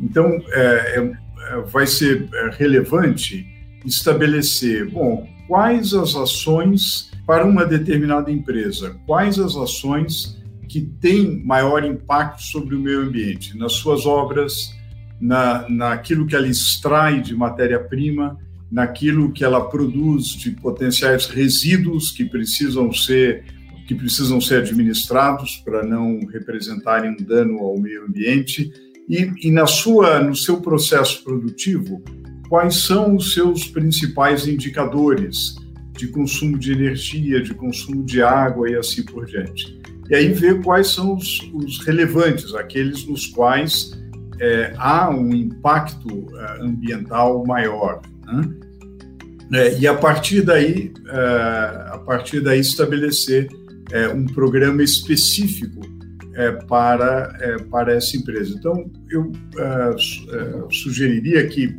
Então, 0.00 0.26
é, 0.48 0.98
é, 0.98 1.12
é 1.50 1.60
vai 1.62 1.86
ser 1.86 2.28
é, 2.32 2.50
relevante 2.50 3.46
estabelecer, 3.84 4.90
bom, 4.90 5.26
quais 5.48 5.94
as 5.94 6.14
ações 6.14 7.10
para 7.26 7.46
uma 7.46 7.64
determinada 7.64 8.30
empresa, 8.30 8.96
quais 9.06 9.38
as 9.38 9.56
ações 9.56 10.38
que 10.68 10.80
têm 10.80 11.42
maior 11.44 11.84
impacto 11.84 12.42
sobre 12.42 12.74
o 12.74 12.78
meio 12.78 13.02
ambiente, 13.02 13.56
nas 13.56 13.72
suas 13.72 14.06
obras, 14.06 14.74
na, 15.20 15.68
naquilo 15.68 16.26
que 16.26 16.36
ela 16.36 16.46
extrai 16.46 17.20
de 17.20 17.34
matéria-prima, 17.34 18.38
naquilo 18.70 19.32
que 19.32 19.44
ela 19.44 19.68
produz 19.68 20.26
de 20.26 20.52
potenciais 20.52 21.26
resíduos 21.26 22.10
que 22.12 22.24
precisam 22.24 22.92
ser 22.92 23.44
que 23.90 23.94
precisam 23.96 24.40
ser 24.40 24.58
administrados 24.58 25.56
para 25.64 25.82
não 25.82 26.20
representarem 26.32 27.10
um 27.10 27.16
dano 27.16 27.58
ao 27.58 27.76
meio 27.76 28.04
ambiente 28.04 28.72
e, 29.08 29.32
e 29.42 29.50
na 29.50 29.66
sua 29.66 30.22
no 30.22 30.36
seu 30.36 30.60
processo 30.60 31.24
produtivo 31.24 32.00
quais 32.48 32.84
são 32.84 33.16
os 33.16 33.34
seus 33.34 33.66
principais 33.66 34.46
indicadores 34.46 35.56
de 35.90 36.06
consumo 36.06 36.56
de 36.56 36.70
energia, 36.70 37.42
de 37.42 37.52
consumo 37.52 38.04
de 38.04 38.22
água 38.22 38.70
e 38.70 38.76
assim 38.76 39.02
por 39.02 39.26
diante. 39.26 39.80
E 40.08 40.14
aí 40.14 40.28
ver 40.28 40.62
quais 40.62 40.86
são 40.86 41.16
os, 41.16 41.40
os 41.52 41.84
relevantes, 41.84 42.54
aqueles 42.54 43.04
nos 43.04 43.26
quais 43.26 43.90
é, 44.38 44.72
há 44.78 45.10
um 45.10 45.34
impacto 45.34 46.28
é, 46.36 46.62
ambiental 46.62 47.44
maior. 47.44 48.00
Né? 48.24 48.54
É, 49.52 49.78
e 49.80 49.88
a 49.88 49.94
partir 49.94 50.42
daí, 50.42 50.92
é, 51.08 51.92
a 51.92 52.00
partir 52.06 52.40
daí 52.40 52.60
estabelecer 52.60 53.48
é, 53.92 54.08
um 54.08 54.26
programa 54.26 54.82
específico 54.82 55.80
é, 56.34 56.52
para, 56.52 57.36
é, 57.40 57.56
para 57.64 57.94
essa 57.94 58.16
empresa. 58.16 58.54
Então, 58.56 58.90
eu 59.10 59.32
é, 59.58 59.90
é, 59.90 60.64
sugeriria 60.70 61.46
que 61.48 61.74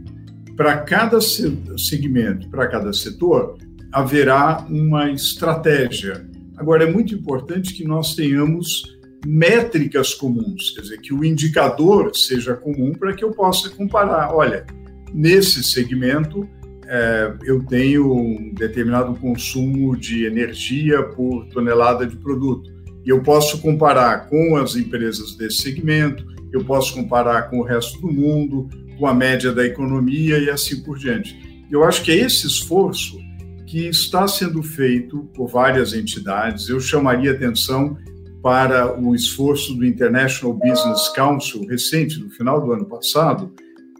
para 0.56 0.78
cada 0.78 1.20
segmento, 1.22 2.50
para 2.50 2.68
cada 2.68 2.94
setor, 2.94 3.58
haverá 3.92 4.66
uma 4.70 5.10
estratégia. 5.10 6.26
Agora, 6.58 6.84
é 6.84 6.92
muito 6.92 7.16
importante 7.16 7.74
que 7.74 7.84
nós 7.84 8.14
tenhamos 8.14 8.84
métricas 9.26 10.14
comuns, 10.14 10.72
quer 10.72 10.82
dizer, 10.82 11.00
que 11.00 11.14
o 11.14 11.24
indicador 11.24 12.16
seja 12.16 12.56
comum 12.56 12.92
para 12.92 13.14
que 13.14 13.24
eu 13.24 13.32
possa 13.32 13.70
comparar. 13.70 14.34
Olha, 14.34 14.66
nesse 15.14 15.64
segmento 15.64 16.48
é, 16.94 17.34
eu 17.46 17.64
tenho 17.64 18.14
um 18.14 18.54
determinado 18.54 19.16
consumo 19.16 19.96
de 19.96 20.26
energia 20.26 21.02
por 21.02 21.46
tonelada 21.46 22.06
de 22.06 22.18
produto. 22.18 22.70
E 23.06 23.10
eu 23.10 23.24
posso 23.24 23.62
comparar 23.62 24.28
com 24.28 24.58
as 24.58 24.76
empresas 24.76 25.38
desse 25.38 25.62
segmento, 25.62 26.26
eu 26.52 26.66
posso 26.66 26.94
comparar 26.94 27.44
com 27.44 27.60
o 27.60 27.64
resto 27.64 28.02
do 28.02 28.12
mundo, 28.12 28.68
com 29.00 29.08
a 29.08 29.14
média 29.14 29.54
da 29.54 29.66
economia 29.66 30.38
e 30.38 30.50
assim 30.50 30.84
por 30.84 30.98
diante. 30.98 31.66
Eu 31.72 31.86
acho 31.86 32.04
que 32.04 32.12
é 32.12 32.16
esse 32.18 32.46
esforço 32.46 33.18
que 33.66 33.88
está 33.88 34.28
sendo 34.28 34.62
feito 34.62 35.30
por 35.34 35.48
várias 35.48 35.94
entidades. 35.94 36.68
Eu 36.68 36.82
chamaria 36.82 37.32
atenção 37.32 37.98
para 38.44 39.00
o 39.00 39.16
esforço 39.16 39.74
do 39.76 39.86
International 39.86 40.54
Business 40.54 41.08
Council 41.16 41.66
recente, 41.66 42.20
no 42.20 42.30
final 42.30 42.60
do 42.60 42.74
ano 42.74 42.86
passado, 42.86 43.54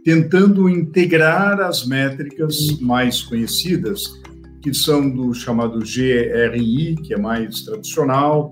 tentando 0.04 0.70
integrar 0.70 1.60
as 1.60 1.86
métricas 1.86 2.80
mais 2.80 3.22
conhecidas, 3.22 4.02
que 4.62 4.74
são 4.74 5.10
do 5.10 5.34
chamado 5.34 5.80
GRI, 5.80 6.96
que 7.04 7.14
é 7.14 7.18
mais 7.18 7.62
tradicional, 7.62 8.52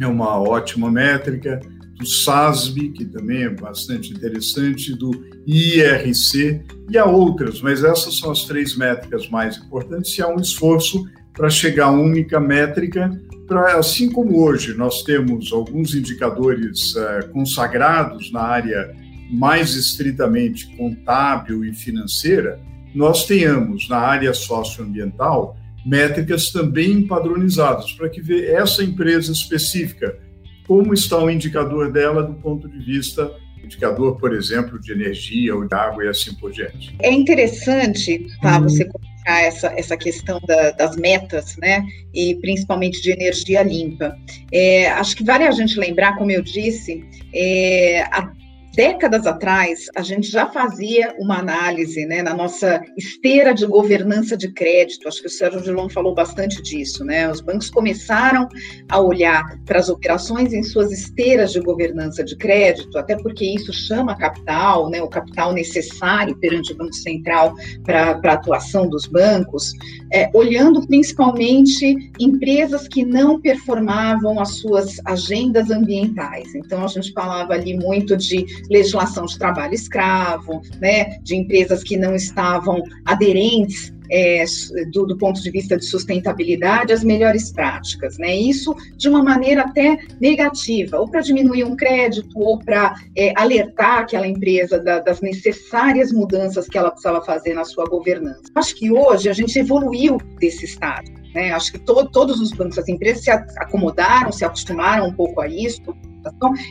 é 0.00 0.06
uma 0.06 0.38
ótima 0.38 0.90
métrica, 0.90 1.60
do 1.98 2.06
SASB, 2.06 2.90
que 2.90 3.04
também 3.06 3.44
é 3.44 3.48
bastante 3.48 4.12
interessante, 4.12 4.94
do 4.94 5.10
IRC 5.46 6.62
e 6.90 6.98
há 6.98 7.06
outras, 7.06 7.62
mas 7.62 7.82
essas 7.82 8.18
são 8.18 8.30
as 8.30 8.44
três 8.44 8.76
métricas 8.76 9.28
mais 9.30 9.56
importantes 9.56 10.16
e 10.18 10.22
há 10.22 10.28
um 10.28 10.40
esforço 10.40 11.06
para 11.32 11.48
chegar 11.48 11.86
a 11.86 11.90
uma 11.90 12.02
única 12.02 12.38
métrica, 12.38 13.10
para 13.46 13.78
assim 13.78 14.10
como 14.10 14.42
hoje 14.42 14.74
nós 14.74 15.02
temos 15.02 15.52
alguns 15.52 15.94
indicadores 15.94 16.94
uh, 16.96 17.28
consagrados 17.32 18.30
na 18.32 18.40
área 18.40 18.94
mais 19.30 19.74
estritamente 19.74 20.66
contábil 20.76 21.64
e 21.64 21.74
financeira, 21.74 22.60
nós 22.94 23.26
tenhamos 23.26 23.88
na 23.88 23.98
área 23.98 24.32
socioambiental 24.32 25.56
métricas 25.84 26.50
também 26.50 27.06
padronizadas, 27.06 27.92
para 27.92 28.08
que 28.08 28.20
ver 28.20 28.52
essa 28.54 28.82
empresa 28.82 29.32
específica, 29.32 30.18
como 30.66 30.92
está 30.92 31.16
o 31.22 31.30
indicador 31.30 31.92
dela 31.92 32.24
do 32.24 32.34
ponto 32.34 32.68
de 32.68 32.84
vista 32.84 33.30
indicador, 33.62 34.16
por 34.18 34.32
exemplo, 34.32 34.80
de 34.80 34.92
energia 34.92 35.54
ou 35.54 35.66
de 35.66 35.74
água 35.74 36.04
e 36.04 36.08
assim 36.08 36.34
por 36.34 36.52
diante. 36.52 36.94
É 37.00 37.12
interessante, 37.12 38.26
tá, 38.40 38.58
você 38.60 38.84
colocar 38.84 39.42
essa, 39.42 39.68
essa 39.76 39.96
questão 39.96 40.40
da, 40.46 40.70
das 40.70 40.96
metas, 40.96 41.56
né, 41.56 41.84
e 42.14 42.36
principalmente 42.36 43.02
de 43.02 43.10
energia 43.10 43.62
limpa. 43.62 44.16
É, 44.52 44.88
acho 44.90 45.16
que 45.16 45.24
vale 45.24 45.44
a 45.44 45.50
gente 45.50 45.78
lembrar, 45.78 46.16
como 46.16 46.30
eu 46.30 46.42
disse, 46.42 47.04
é, 47.34 48.02
a 48.04 48.32
décadas 48.76 49.26
atrás, 49.26 49.86
a 49.96 50.02
gente 50.02 50.30
já 50.30 50.46
fazia 50.46 51.14
uma 51.18 51.38
análise 51.38 52.04
né, 52.04 52.22
na 52.22 52.34
nossa 52.34 52.82
esteira 52.96 53.54
de 53.54 53.66
governança 53.66 54.36
de 54.36 54.52
crédito. 54.52 55.08
Acho 55.08 55.22
que 55.22 55.26
o 55.26 55.30
Sérgio 55.30 55.62
Dilon 55.62 55.88
falou 55.88 56.14
bastante 56.14 56.62
disso. 56.62 57.02
Né? 57.02 57.28
Os 57.28 57.40
bancos 57.40 57.70
começaram 57.70 58.46
a 58.90 59.00
olhar 59.00 59.58
para 59.64 59.78
as 59.78 59.88
operações 59.88 60.52
em 60.52 60.62
suas 60.62 60.92
esteiras 60.92 61.52
de 61.52 61.60
governança 61.60 62.22
de 62.22 62.36
crédito, 62.36 62.98
até 62.98 63.16
porque 63.16 63.46
isso 63.46 63.72
chama 63.72 64.14
capital, 64.14 64.90
né, 64.90 65.00
o 65.00 65.08
capital 65.08 65.54
necessário 65.54 66.36
perante 66.36 66.72
o 66.72 66.76
Banco 66.76 66.94
Central 66.94 67.54
para 67.82 68.20
a 68.22 68.32
atuação 68.32 68.88
dos 68.88 69.06
bancos, 69.06 69.72
é, 70.12 70.30
olhando 70.34 70.86
principalmente 70.86 72.12
empresas 72.20 72.86
que 72.86 73.04
não 73.04 73.40
performavam 73.40 74.38
as 74.38 74.56
suas 74.56 75.00
agendas 75.06 75.70
ambientais. 75.70 76.54
Então, 76.54 76.84
a 76.84 76.88
gente 76.88 77.12
falava 77.12 77.54
ali 77.54 77.74
muito 77.74 78.14
de 78.16 78.44
legislação 78.70 79.26
de 79.26 79.38
trabalho 79.38 79.74
escravo, 79.74 80.60
né, 80.80 81.18
de 81.22 81.36
empresas 81.36 81.82
que 81.82 81.96
não 81.96 82.14
estavam 82.14 82.82
aderentes 83.04 83.94
é, 84.10 84.44
do, 84.92 85.06
do, 85.06 85.16
ponto 85.16 85.40
de 85.40 85.50
vista 85.50 85.76
de 85.76 85.84
sustentabilidade, 85.84 86.92
as 86.92 87.02
melhores 87.02 87.52
práticas, 87.52 88.18
né? 88.18 88.36
Isso 88.36 88.74
de 88.96 89.08
uma 89.08 89.22
maneira 89.22 89.62
até 89.62 89.98
negativa, 90.20 90.98
ou 90.98 91.08
para 91.08 91.20
diminuir 91.20 91.64
um 91.64 91.76
crédito, 91.76 92.38
ou 92.38 92.58
para 92.58 92.94
é, 93.16 93.32
alertar 93.36 94.00
aquela 94.00 94.26
empresa 94.26 94.78
da, 94.78 95.00
das 95.00 95.20
necessárias 95.20 96.12
mudanças 96.12 96.68
que 96.68 96.78
ela 96.78 96.90
precisava 96.90 97.24
fazer 97.24 97.54
na 97.54 97.64
sua 97.64 97.84
governança. 97.86 98.42
Acho 98.54 98.74
que 98.74 98.90
hoje 98.92 99.28
a 99.28 99.32
gente 99.32 99.58
evoluiu 99.58 100.18
desse 100.38 100.64
estado. 100.64 101.10
Né? 101.34 101.52
Acho 101.52 101.72
que 101.72 101.78
to, 101.78 102.08
todos 102.10 102.40
os 102.40 102.50
bancos, 102.52 102.78
as 102.78 102.88
empresas 102.88 103.24
se 103.24 103.30
acomodaram, 103.30 104.32
se 104.32 104.44
acostumaram 104.44 105.08
um 105.08 105.12
pouco 105.12 105.40
a 105.40 105.48
isso, 105.48 105.82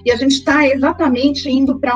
e 0.05 0.11
a 0.11 0.15
gente 0.15 0.33
está 0.33 0.67
exatamente 0.67 1.49
indo 1.49 1.79
para 1.79 1.95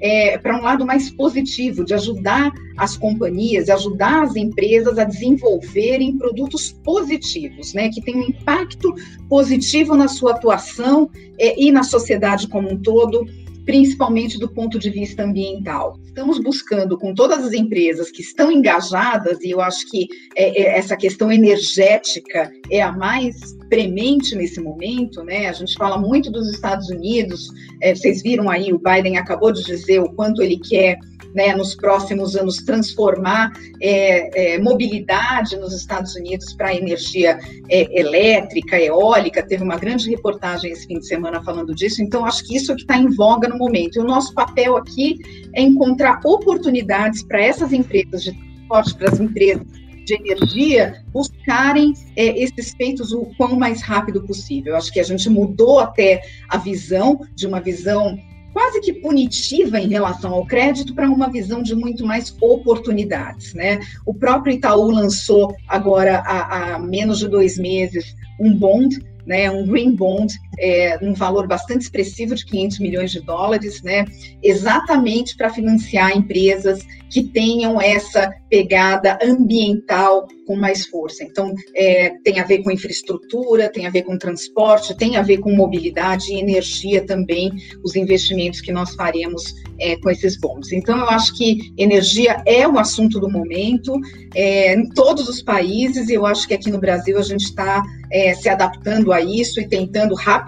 é, 0.00 0.38
para 0.38 0.58
um 0.58 0.62
lado 0.62 0.86
mais 0.86 1.10
positivo 1.10 1.84
de 1.84 1.94
ajudar 1.94 2.52
as 2.76 2.96
companhias, 2.96 3.68
ajudar 3.68 4.22
as 4.22 4.36
empresas 4.36 4.98
a 4.98 5.04
desenvolverem 5.04 6.16
produtos 6.18 6.72
positivos, 6.84 7.72
né, 7.72 7.88
que 7.88 8.00
tenham 8.00 8.20
um 8.20 8.28
impacto 8.28 8.94
positivo 9.28 9.94
na 9.94 10.08
sua 10.08 10.32
atuação 10.32 11.08
é, 11.38 11.60
e 11.60 11.70
na 11.70 11.82
sociedade 11.82 12.48
como 12.48 12.72
um 12.72 12.80
todo 12.80 13.26
principalmente 13.64 14.38
do 14.38 14.48
ponto 14.48 14.78
de 14.78 14.90
vista 14.90 15.22
ambiental. 15.22 15.98
Estamos 16.04 16.38
buscando, 16.38 16.98
com 16.98 17.14
todas 17.14 17.44
as 17.44 17.52
empresas 17.52 18.10
que 18.10 18.22
estão 18.22 18.50
engajadas, 18.52 19.40
e 19.42 19.50
eu 19.50 19.60
acho 19.60 19.90
que 19.90 20.06
é, 20.36 20.62
é, 20.62 20.78
essa 20.78 20.96
questão 20.96 21.32
energética 21.32 22.50
é 22.70 22.80
a 22.80 22.92
mais 22.92 23.54
premente 23.68 24.34
nesse 24.34 24.60
momento, 24.60 25.24
né? 25.24 25.48
A 25.48 25.52
gente 25.52 25.74
fala 25.74 25.98
muito 25.98 26.30
dos 26.30 26.48
Estados 26.50 26.88
Unidos, 26.88 27.48
é, 27.80 27.94
vocês 27.94 28.22
viram 28.22 28.48
aí, 28.48 28.72
o 28.72 28.78
Biden 28.78 29.16
acabou 29.16 29.52
de 29.52 29.64
dizer 29.64 30.00
o 30.00 30.12
quanto 30.12 30.42
ele 30.42 30.58
quer 30.58 30.98
né, 31.34 31.54
nos 31.54 31.74
próximos 31.74 32.36
anos 32.36 32.58
transformar 32.58 33.52
é, 33.82 34.54
é, 34.54 34.58
mobilidade 34.58 35.56
nos 35.56 35.74
Estados 35.74 36.14
Unidos 36.14 36.54
para 36.54 36.74
energia 36.74 37.38
é, 37.68 38.00
elétrica, 38.00 38.78
eólica. 38.78 39.42
Teve 39.42 39.64
uma 39.64 39.76
grande 39.76 40.08
reportagem 40.08 40.70
esse 40.70 40.86
fim 40.86 41.00
de 41.00 41.06
semana 41.06 41.42
falando 41.42 41.74
disso. 41.74 42.00
Então, 42.00 42.24
acho 42.24 42.44
que 42.44 42.56
isso 42.56 42.70
é 42.70 42.74
que 42.76 42.82
está 42.82 42.96
em 42.96 43.10
voga 43.10 43.48
no 43.54 43.58
momento. 43.58 43.96
E 43.96 44.00
o 44.00 44.04
nosso 44.04 44.34
papel 44.34 44.76
aqui 44.76 45.18
é 45.54 45.62
encontrar 45.62 46.20
oportunidades 46.24 47.22
para 47.22 47.42
essas 47.42 47.72
empresas 47.72 48.22
de 48.22 48.32
transporte, 48.32 48.94
para 48.96 49.10
as 49.10 49.20
empresas 49.20 49.66
de 50.04 50.14
energia 50.14 51.02
buscarem 51.12 51.94
é, 52.14 52.38
esses 52.38 52.74
feitos 52.74 53.12
o 53.12 53.26
quão 53.36 53.56
mais 53.56 53.80
rápido 53.80 54.22
possível. 54.22 54.72
Eu 54.72 54.76
acho 54.76 54.92
que 54.92 55.00
a 55.00 55.04
gente 55.04 55.28
mudou 55.30 55.78
até 55.78 56.20
a 56.48 56.58
visão 56.58 57.20
de 57.34 57.46
uma 57.46 57.60
visão 57.60 58.18
quase 58.52 58.80
que 58.80 58.92
punitiva 58.92 59.80
em 59.80 59.88
relação 59.88 60.32
ao 60.32 60.46
crédito 60.46 60.94
para 60.94 61.10
uma 61.10 61.28
visão 61.28 61.62
de 61.62 61.74
muito 61.74 62.06
mais 62.06 62.36
oportunidades. 62.40 63.54
Né? 63.54 63.80
O 64.06 64.14
próprio 64.14 64.54
Itaú 64.54 64.90
lançou 64.90 65.54
agora 65.66 66.18
há, 66.18 66.74
há 66.74 66.78
menos 66.78 67.18
de 67.18 67.28
dois 67.28 67.58
meses 67.58 68.14
um 68.38 68.54
bond 68.54 68.98
né, 69.26 69.50
um 69.50 69.66
green 69.66 69.94
bond, 69.94 70.34
é, 70.58 70.98
um 71.02 71.14
valor 71.14 71.46
bastante 71.46 71.82
expressivo 71.82 72.34
de 72.34 72.44
500 72.46 72.78
milhões 72.80 73.10
de 73.10 73.20
dólares, 73.20 73.82
né, 73.82 74.04
exatamente 74.42 75.36
para 75.36 75.50
financiar 75.50 76.16
empresas 76.16 76.84
que 77.10 77.22
tenham 77.22 77.80
essa 77.80 78.32
pegada 78.50 79.18
ambiental 79.22 80.26
com 80.46 80.56
mais 80.56 80.86
força. 80.86 81.22
Então, 81.22 81.54
é, 81.74 82.10
tem 82.24 82.40
a 82.40 82.44
ver 82.44 82.62
com 82.62 82.70
infraestrutura, 82.70 83.68
tem 83.68 83.86
a 83.86 83.90
ver 83.90 84.02
com 84.02 84.18
transporte, 84.18 84.96
tem 84.96 85.16
a 85.16 85.22
ver 85.22 85.38
com 85.38 85.54
mobilidade 85.54 86.32
e 86.32 86.40
energia 86.40 87.06
também, 87.06 87.52
os 87.84 87.94
investimentos 87.94 88.60
que 88.60 88.72
nós 88.72 88.94
faremos 88.94 89.54
é, 89.78 89.96
com 89.96 90.10
esses 90.10 90.38
bons. 90.38 90.72
Então, 90.72 90.98
eu 90.98 91.08
acho 91.08 91.36
que 91.36 91.72
energia 91.78 92.42
é 92.46 92.66
o 92.66 92.78
assunto 92.78 93.20
do 93.20 93.30
momento 93.30 93.94
é, 94.34 94.74
em 94.74 94.88
todos 94.88 95.28
os 95.28 95.40
países, 95.40 96.08
e 96.08 96.14
eu 96.14 96.26
acho 96.26 96.46
que 96.46 96.54
aqui 96.54 96.70
no 96.70 96.78
Brasil 96.78 97.16
a 97.18 97.22
gente 97.22 97.44
está 97.44 97.82
é, 98.10 98.34
se 98.34 98.48
adaptando 98.48 99.12
a 99.12 99.20
isso 99.20 99.60
e 99.60 99.68
tentando 99.68 100.14
rapidamente 100.14 100.43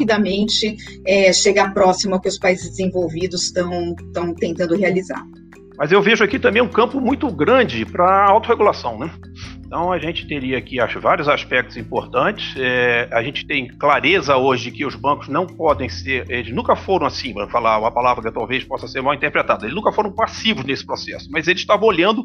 é, 1.07 1.33
chegar 1.33 1.73
próximo 1.73 2.15
ao 2.15 2.21
que 2.21 2.29
os 2.29 2.39
países 2.39 2.71
desenvolvidos 2.71 3.45
estão 3.45 4.35
tentando 4.35 4.75
realizar. 4.75 5.25
Mas 5.79 5.93
eu 5.93 6.01
vejo 6.01 6.25
aqui 6.25 6.39
também 6.39 6.63
um 6.63 6.69
campo 6.69 7.01
muito 7.01 7.31
grande 7.31 7.85
para 7.85 8.05
a 8.05 8.31
autorregulação, 8.31 8.99
né? 8.99 9.11
Então 9.67 9.93
a 9.93 9.99
gente 9.99 10.27
teria 10.27 10.57
aqui 10.59 10.81
acho, 10.81 11.01
vários 11.01 11.29
aspectos 11.29 11.77
importantes. 11.77 12.55
É, 12.57 13.09
a 13.13 13.23
gente 13.23 13.47
tem 13.47 13.67
clareza 13.67 14.37
hoje 14.37 14.71
que 14.71 14.87
os 14.87 14.95
bancos 14.95 15.29
não 15.29 15.47
podem 15.47 15.89
ser, 15.89 16.25
eles 16.31 16.55
nunca 16.55 16.77
foram 16.77 17.07
assim, 17.07 17.35
para 17.35 17.49
falar 17.49 17.79
uma 17.79 17.91
palavra 17.91 18.23
que 18.23 18.33
talvez 18.33 18.65
possa 18.65 18.87
ser 18.87 19.03
mal 19.03 19.13
interpretada, 19.13 19.65
eles 19.65 19.75
nunca 19.75 19.93
foram 19.93 20.13
passivos 20.13 20.65
nesse 20.65 20.87
processo, 20.87 21.29
mas 21.31 21.49
eles 21.49 21.61
estavam 21.61 21.89
olhando 21.89 22.25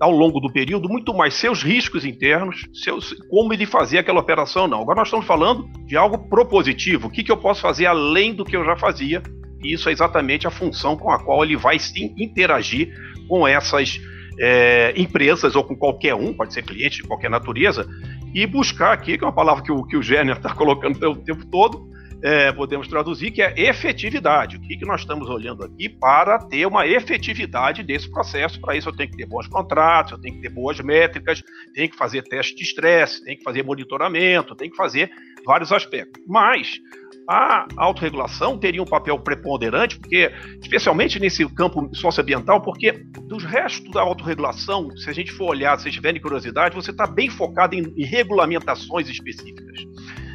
ao 0.00 0.10
longo 0.10 0.40
do 0.40 0.50
período 0.50 0.88
muito 0.88 1.12
mais 1.12 1.34
seus 1.34 1.62
riscos 1.62 2.04
internos, 2.04 2.66
seus, 2.72 3.12
como 3.28 3.52
ele 3.52 3.66
fazia 3.66 4.00
aquela 4.00 4.20
operação 4.20 4.66
não. 4.66 4.80
Agora 4.80 5.00
nós 5.00 5.08
estamos 5.08 5.26
falando 5.26 5.68
de 5.84 5.96
algo 5.96 6.28
propositivo, 6.28 7.08
o 7.08 7.10
que, 7.10 7.22
que 7.22 7.32
eu 7.32 7.36
posso 7.36 7.60
fazer 7.60 7.86
além 7.86 8.32
do 8.34 8.44
que 8.44 8.56
eu 8.56 8.64
já 8.64 8.76
fazia, 8.76 9.22
isso 9.62 9.88
é 9.88 9.92
exatamente 9.92 10.46
a 10.46 10.50
função 10.50 10.96
com 10.96 11.10
a 11.10 11.18
qual 11.18 11.44
ele 11.44 11.56
vai 11.56 11.78
sim 11.78 12.14
interagir 12.16 12.92
com 13.28 13.46
essas 13.46 14.00
é, 14.38 14.92
empresas 14.96 15.56
ou 15.56 15.64
com 15.64 15.76
qualquer 15.76 16.14
um, 16.14 16.32
pode 16.32 16.54
ser 16.54 16.62
cliente 16.62 17.02
de 17.02 17.08
qualquer 17.08 17.30
natureza, 17.30 17.86
e 18.34 18.46
buscar 18.46 18.92
aqui, 18.92 19.18
que 19.18 19.24
é 19.24 19.26
uma 19.26 19.34
palavra 19.34 19.62
que 19.62 19.72
o, 19.72 19.84
que 19.84 19.96
o 19.96 20.02
Gêner 20.02 20.36
está 20.36 20.52
colocando 20.54 21.02
o 21.10 21.16
tempo 21.16 21.44
todo, 21.46 21.88
é, 22.20 22.50
podemos 22.52 22.88
traduzir 22.88 23.30
que 23.30 23.40
é 23.40 23.54
efetividade. 23.56 24.56
O 24.56 24.60
que, 24.60 24.76
que 24.76 24.84
nós 24.84 25.02
estamos 25.02 25.28
olhando 25.28 25.64
aqui 25.64 25.88
para 25.88 26.38
ter 26.38 26.66
uma 26.66 26.86
efetividade 26.86 27.82
desse 27.82 28.10
processo? 28.10 28.60
Para 28.60 28.76
isso, 28.76 28.88
eu 28.88 28.96
tenho 28.96 29.10
que 29.10 29.16
ter 29.16 29.26
bons 29.26 29.46
contratos, 29.46 30.12
eu 30.12 30.18
tenho 30.18 30.34
que 30.34 30.42
ter 30.42 30.48
boas 30.48 30.80
métricas, 30.80 31.42
tenho 31.74 31.88
que 31.88 31.96
fazer 31.96 32.22
teste 32.22 32.56
de 32.56 32.62
estresse, 32.64 33.24
tenho 33.24 33.38
que 33.38 33.44
fazer 33.44 33.62
monitoramento, 33.62 34.56
tenho 34.56 34.70
que 34.70 34.76
fazer 34.76 35.10
vários 35.44 35.70
aspectos. 35.70 36.20
Mas 36.26 36.80
a 37.28 37.66
autorregulação 37.76 38.56
teria 38.56 38.82
um 38.82 38.86
papel 38.86 39.18
preponderante, 39.18 39.98
porque, 39.98 40.32
especialmente 40.62 41.20
nesse 41.20 41.46
campo 41.50 41.90
socioambiental, 41.94 42.62
porque 42.62 42.92
dos 43.24 43.44
restos 43.44 43.90
da 43.90 44.00
autorregulação, 44.00 44.96
se 44.96 45.10
a 45.10 45.12
gente 45.12 45.30
for 45.30 45.50
olhar, 45.50 45.78
se 45.78 45.90
tiverem 45.90 46.22
curiosidade, 46.22 46.74
você 46.74 46.90
está 46.90 47.06
bem 47.06 47.28
focado 47.28 47.74
em, 47.74 47.92
em 47.94 48.04
regulamentações 48.04 49.10
específicas. 49.10 49.86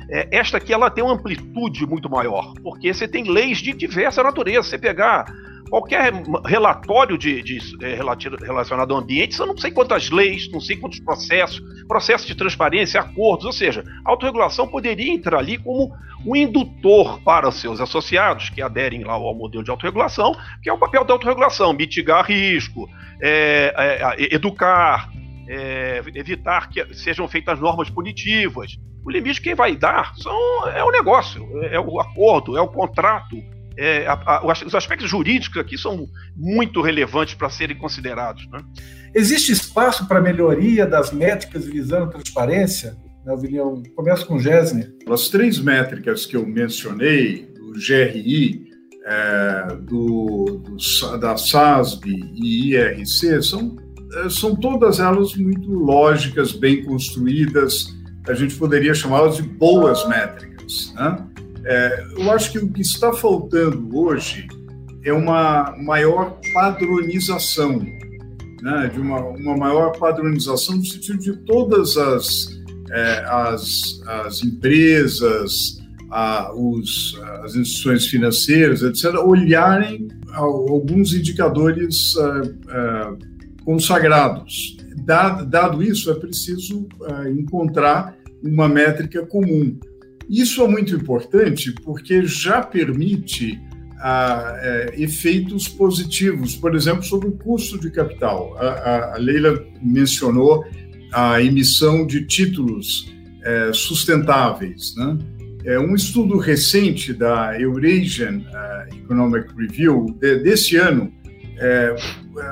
É, 0.07 0.37
esta 0.37 0.57
aqui 0.57 0.71
ela 0.71 0.91
tem 0.91 1.03
uma 1.03 1.15
amplitude 1.15 1.87
muito 1.87 2.07
maior, 2.07 2.53
porque 2.61 2.93
você 2.93 3.07
tem 3.07 3.23
leis 3.23 3.57
de 3.57 3.73
diversa 3.73 4.21
natureza. 4.21 4.69
Você 4.69 4.77
pegar 4.77 5.25
qualquer 5.69 6.13
relatório 6.45 7.17
de, 7.17 7.41
de, 7.41 7.59
é, 7.81 7.95
relacionado 7.95 8.93
ao 8.93 8.99
ambiente, 8.99 9.35
são 9.35 9.45
não 9.45 9.57
sei 9.57 9.71
quantas 9.71 10.09
leis, 10.09 10.49
não 10.51 10.59
sei 10.59 10.77
quantos 10.77 10.99
processos, 10.99 11.61
processos 11.87 12.27
de 12.27 12.35
transparência, 12.35 13.01
acordos, 13.01 13.45
ou 13.45 13.53
seja, 13.53 13.83
a 14.05 14.11
autorregulação 14.11 14.67
poderia 14.67 15.11
entrar 15.11 15.39
ali 15.39 15.57
como 15.57 15.91
um 16.25 16.35
indutor 16.35 17.19
para 17.21 17.47
os 17.47 17.55
seus 17.55 17.81
associados 17.81 18.49
que 18.49 18.61
aderem 18.61 19.03
lá 19.03 19.13
ao 19.13 19.35
modelo 19.35 19.63
de 19.63 19.71
autorregulação, 19.71 20.35
que 20.61 20.69
é 20.69 20.73
o 20.73 20.77
papel 20.77 21.03
da 21.03 21.13
autorregulação, 21.13 21.73
mitigar 21.73 22.25
risco, 22.25 22.89
é, 23.21 23.73
é, 23.77 24.35
educar, 24.35 25.09
é, 25.47 26.01
evitar 26.15 26.69
que 26.69 26.93
sejam 26.93 27.27
feitas 27.27 27.59
normas 27.59 27.89
punitivas. 27.89 28.77
O 29.05 29.11
limite 29.11 29.41
quem 29.41 29.53
vai 29.53 29.75
dar 29.75 30.15
são, 30.15 30.69
é 30.69 30.83
o 30.83 30.91
negócio, 30.91 31.45
é 31.63 31.79
o 31.79 31.99
acordo, 31.99 32.57
é 32.57 32.61
o 32.61 32.67
contrato, 32.67 33.35
é, 33.77 34.05
a, 34.07 34.13
a, 34.13 34.45
os 34.45 34.75
aspectos 34.75 35.09
jurídicos 35.09 35.59
aqui 35.59 35.77
são 35.77 36.07
muito 36.35 36.81
relevantes 36.81 37.33
para 37.33 37.49
serem 37.49 37.77
considerados. 37.77 38.47
Né? 38.51 38.59
Existe 39.13 39.51
espaço 39.51 40.07
para 40.07 40.21
melhoria 40.21 40.85
das 40.85 41.11
métricas 41.11 41.65
visando 41.65 42.11
transparência? 42.11 42.95
Na 43.25 43.33
opinião, 43.33 43.81
começo 43.95 44.25
com 44.25 44.35
o 44.35 44.39
Gessner. 44.39 44.93
As 45.09 45.29
três 45.29 45.57
métricas 45.57 46.25
que 46.25 46.35
eu 46.35 46.45
mencionei, 46.45 47.47
do 47.55 47.71
GRI, 47.73 48.67
é, 49.05 49.75
do, 49.81 50.61
do, 50.63 51.17
da 51.17 51.37
SASB 51.37 52.09
e 52.35 52.73
IRC, 52.73 53.41
são, 53.41 53.77
é, 54.13 54.29
são 54.29 54.55
todas 54.55 54.99
elas 54.99 55.35
muito 55.35 55.71
lógicas, 55.71 56.51
bem 56.51 56.83
construídas, 56.83 57.95
a 58.27 58.33
gente 58.33 58.55
poderia 58.55 58.93
chamá-las 58.93 59.37
de 59.37 59.43
boas 59.43 60.07
métricas. 60.07 60.93
Né? 60.95 61.27
É, 61.65 62.05
eu 62.17 62.31
acho 62.31 62.51
que 62.51 62.59
o 62.59 62.69
que 62.69 62.81
está 62.81 63.13
faltando 63.13 63.97
hoje 63.97 64.47
é 65.03 65.13
uma 65.13 65.75
maior 65.77 66.39
padronização, 66.53 67.79
né, 68.61 68.91
de 68.93 68.99
uma, 68.99 69.19
uma 69.19 69.57
maior 69.57 69.97
padronização 69.97 70.77
no 70.77 70.85
sentido 70.85 71.19
de 71.19 71.37
todas 71.45 71.97
as, 71.97 72.47
é, 72.91 73.25
as, 73.25 74.01
as 74.05 74.43
empresas, 74.43 75.81
a, 76.09 76.53
os, 76.53 77.19
as 77.43 77.55
instituições 77.55 78.07
financeiras, 78.07 78.83
etc., 78.83 79.15
olharem 79.15 80.07
alguns 80.33 81.13
indicadores 81.13 82.13
é, 82.15 82.77
é, 82.77 83.13
consagrados. 83.65 84.77
Dado, 85.05 85.45
dado, 85.45 85.83
isso, 85.83 86.11
é 86.11 86.13
preciso 86.13 86.87
é, 87.01 87.31
encontrar 87.31 88.15
uma 88.43 88.69
métrica 88.69 89.25
comum. 89.25 89.77
Isso 90.29 90.61
é 90.63 90.67
muito 90.67 90.95
importante 90.95 91.73
porque 91.83 92.25
já 92.25 92.61
permite 92.61 93.59
ah, 93.99 94.57
é, 94.61 94.93
efeitos 94.97 95.67
positivos, 95.67 96.55
por 96.55 96.75
exemplo, 96.75 97.03
sobre 97.03 97.29
o 97.29 97.31
custo 97.31 97.79
de 97.79 97.89
capital. 97.89 98.55
A, 98.57 99.15
a 99.15 99.17
Leila 99.17 99.65
mencionou 99.81 100.65
a 101.11 101.41
emissão 101.41 102.05
de 102.05 102.25
títulos 102.25 103.13
é, 103.43 103.71
sustentáveis. 103.73 104.95
Né? 104.97 105.17
É, 105.65 105.79
um 105.79 105.95
estudo 105.95 106.37
recente 106.37 107.13
da 107.13 107.57
Eurasian 107.59 108.39
uh, 108.39 108.95
Economic 108.95 109.47
Review 109.55 110.17
de, 110.19 110.39
desse 110.39 110.75
ano 110.75 111.13
é, 111.57 111.95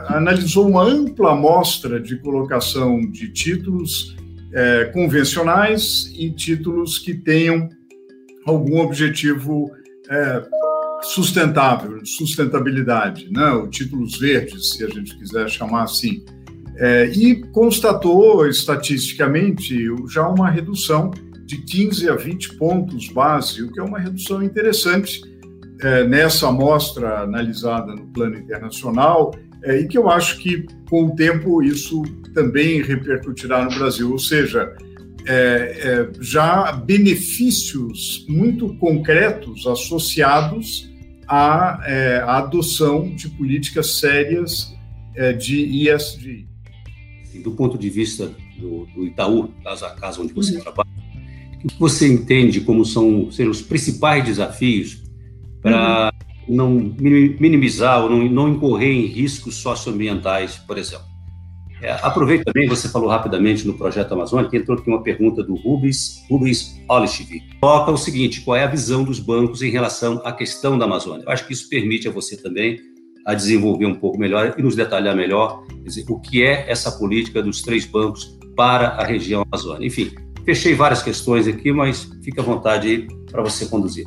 analisou 0.08 0.70
uma 0.70 0.84
ampla 0.84 1.34
amostra 1.34 2.00
de 2.00 2.18
colocação 2.18 3.02
de 3.10 3.30
títulos 3.30 4.16
é, 4.54 4.86
convencionais 4.86 6.12
e 6.16 6.30
títulos 6.32 6.98
que 7.00 7.14
tenham 7.14 7.70
algum 8.46 8.80
objetivo 8.82 9.72
é, 10.10 10.44
sustentável, 11.02 12.06
sustentabilidade, 12.06 13.32
né? 13.32 13.52
ou 13.52 13.68
títulos 13.68 14.18
verdes, 14.18 14.72
se 14.72 14.84
a 14.84 14.90
gente 14.90 15.18
quiser 15.18 15.50
chamar 15.50 15.84
assim. 15.84 16.24
É, 16.78 17.06
e 17.08 17.44
constatou 17.52 18.48
estatisticamente 18.48 19.88
já 20.08 20.28
uma 20.28 20.50
redução 20.50 21.12
de 21.46 21.58
15 21.58 22.10
a 22.10 22.16
20 22.16 22.56
pontos 22.58 23.10
base, 23.10 23.62
o 23.62 23.72
que 23.72 23.80
é 23.80 23.84
uma 23.84 24.00
redução 24.00 24.42
interessante 24.42 25.22
é, 25.82 26.08
nessa 26.08 26.48
amostra 26.48 27.20
analisada 27.20 27.94
no 27.94 28.08
plano 28.08 28.38
internacional 28.38 29.32
é, 29.64 29.80
e 29.80 29.88
que 29.88 29.98
eu 29.98 30.10
acho 30.10 30.38
que, 30.40 30.66
com 30.90 31.06
o 31.06 31.16
tempo, 31.16 31.62
isso 31.62 32.02
também 32.34 32.82
repercutirá 32.82 33.64
no 33.64 33.70
Brasil. 33.78 34.12
Ou 34.12 34.20
seja, 34.20 34.76
é, 35.28 35.34
é, 35.34 36.10
já 36.20 36.72
benefícios 36.72 38.26
muito 38.28 38.76
concretos 38.76 39.68
associados 39.68 40.90
à, 41.28 41.82
é, 41.86 42.18
à 42.18 42.40
adoção 42.40 43.14
de 43.14 43.30
políticas 43.30 44.00
sérias 44.00 44.74
é, 45.16 45.34
de 45.34 45.90
ESG. 45.90 46.48
Do 47.44 47.52
ponto 47.52 47.78
de 47.78 47.90
vista 47.90 48.32
do, 48.60 48.86
do 48.88 49.06
Itaú, 49.06 49.50
casa 49.64 49.88
a 49.88 49.92
casa 49.92 50.22
onde 50.22 50.34
você 50.34 50.56
uhum. 50.56 50.62
trabalha, 50.62 50.90
o 51.64 51.68
que 51.68 51.80
você 51.80 52.12
entende 52.12 52.62
como 52.62 52.84
são 52.84 53.32
ser 53.32 53.48
os 53.48 53.62
principais 53.62 54.26
desafios 54.26 55.02
para 55.62 56.12
uhum 56.12 56.21
não 56.48 56.96
minimizar 57.00 58.04
ou 58.04 58.10
não, 58.10 58.24
não 58.26 58.50
incorrer 58.50 58.92
em 58.92 59.06
riscos 59.06 59.56
socioambientais, 59.56 60.58
por 60.58 60.78
exemplo. 60.78 61.12
É, 61.82 61.94
aproveito 62.04 62.44
também, 62.44 62.68
você 62.68 62.88
falou 62.88 63.10
rapidamente 63.10 63.66
no 63.66 63.74
projeto 63.74 64.14
Amazônia, 64.14 64.48
que 64.48 64.56
entrou 64.56 64.78
aqui 64.78 64.88
uma 64.88 65.02
pergunta 65.02 65.44
do 65.44 65.56
Rubens, 65.56 66.24
Rubens 66.30 66.80
Olishvik. 66.88 67.42
Coloca 67.60 67.92
o 67.92 67.98
seguinte, 67.98 68.42
qual 68.42 68.56
é 68.56 68.64
a 68.64 68.68
visão 68.68 69.04
dos 69.04 69.20
bancos 69.20 69.64
em 69.64 69.72
relação 69.72 70.22
à 70.24 70.32
questão 70.32 70.78
da 70.78 70.86
Amazônia? 70.86 71.24
Eu 71.26 71.32
acho 71.32 71.48
que 71.48 71.54
isso 71.54 71.68
permite 71.68 72.08
a 72.08 72.12
você 72.12 72.38
também 72.38 72.80
a 73.26 73.34
desenvolver 73.34 73.88
um 73.88 73.96
pouco 73.96 74.20
melhor 74.20 74.54
e 74.58 74.62
nos 74.62 74.76
detalhar 74.76 75.16
melhor 75.16 75.64
dizer, 75.84 76.06
o 76.08 76.20
que 76.20 76.44
é 76.44 76.70
essa 76.70 76.92
política 76.92 77.42
dos 77.42 77.62
três 77.62 77.86
bancos 77.86 78.38
para 78.56 78.90
a 78.90 79.04
região 79.04 79.44
Amazônia. 79.52 79.88
Enfim, 79.88 80.12
fechei 80.46 80.76
várias 80.76 81.02
questões 81.02 81.48
aqui, 81.48 81.72
mas 81.72 82.10
fique 82.24 82.40
à 82.40 82.44
vontade 82.44 82.88
aí 82.88 83.08
para 83.32 83.42
você 83.42 83.66
conduzir. 83.66 84.06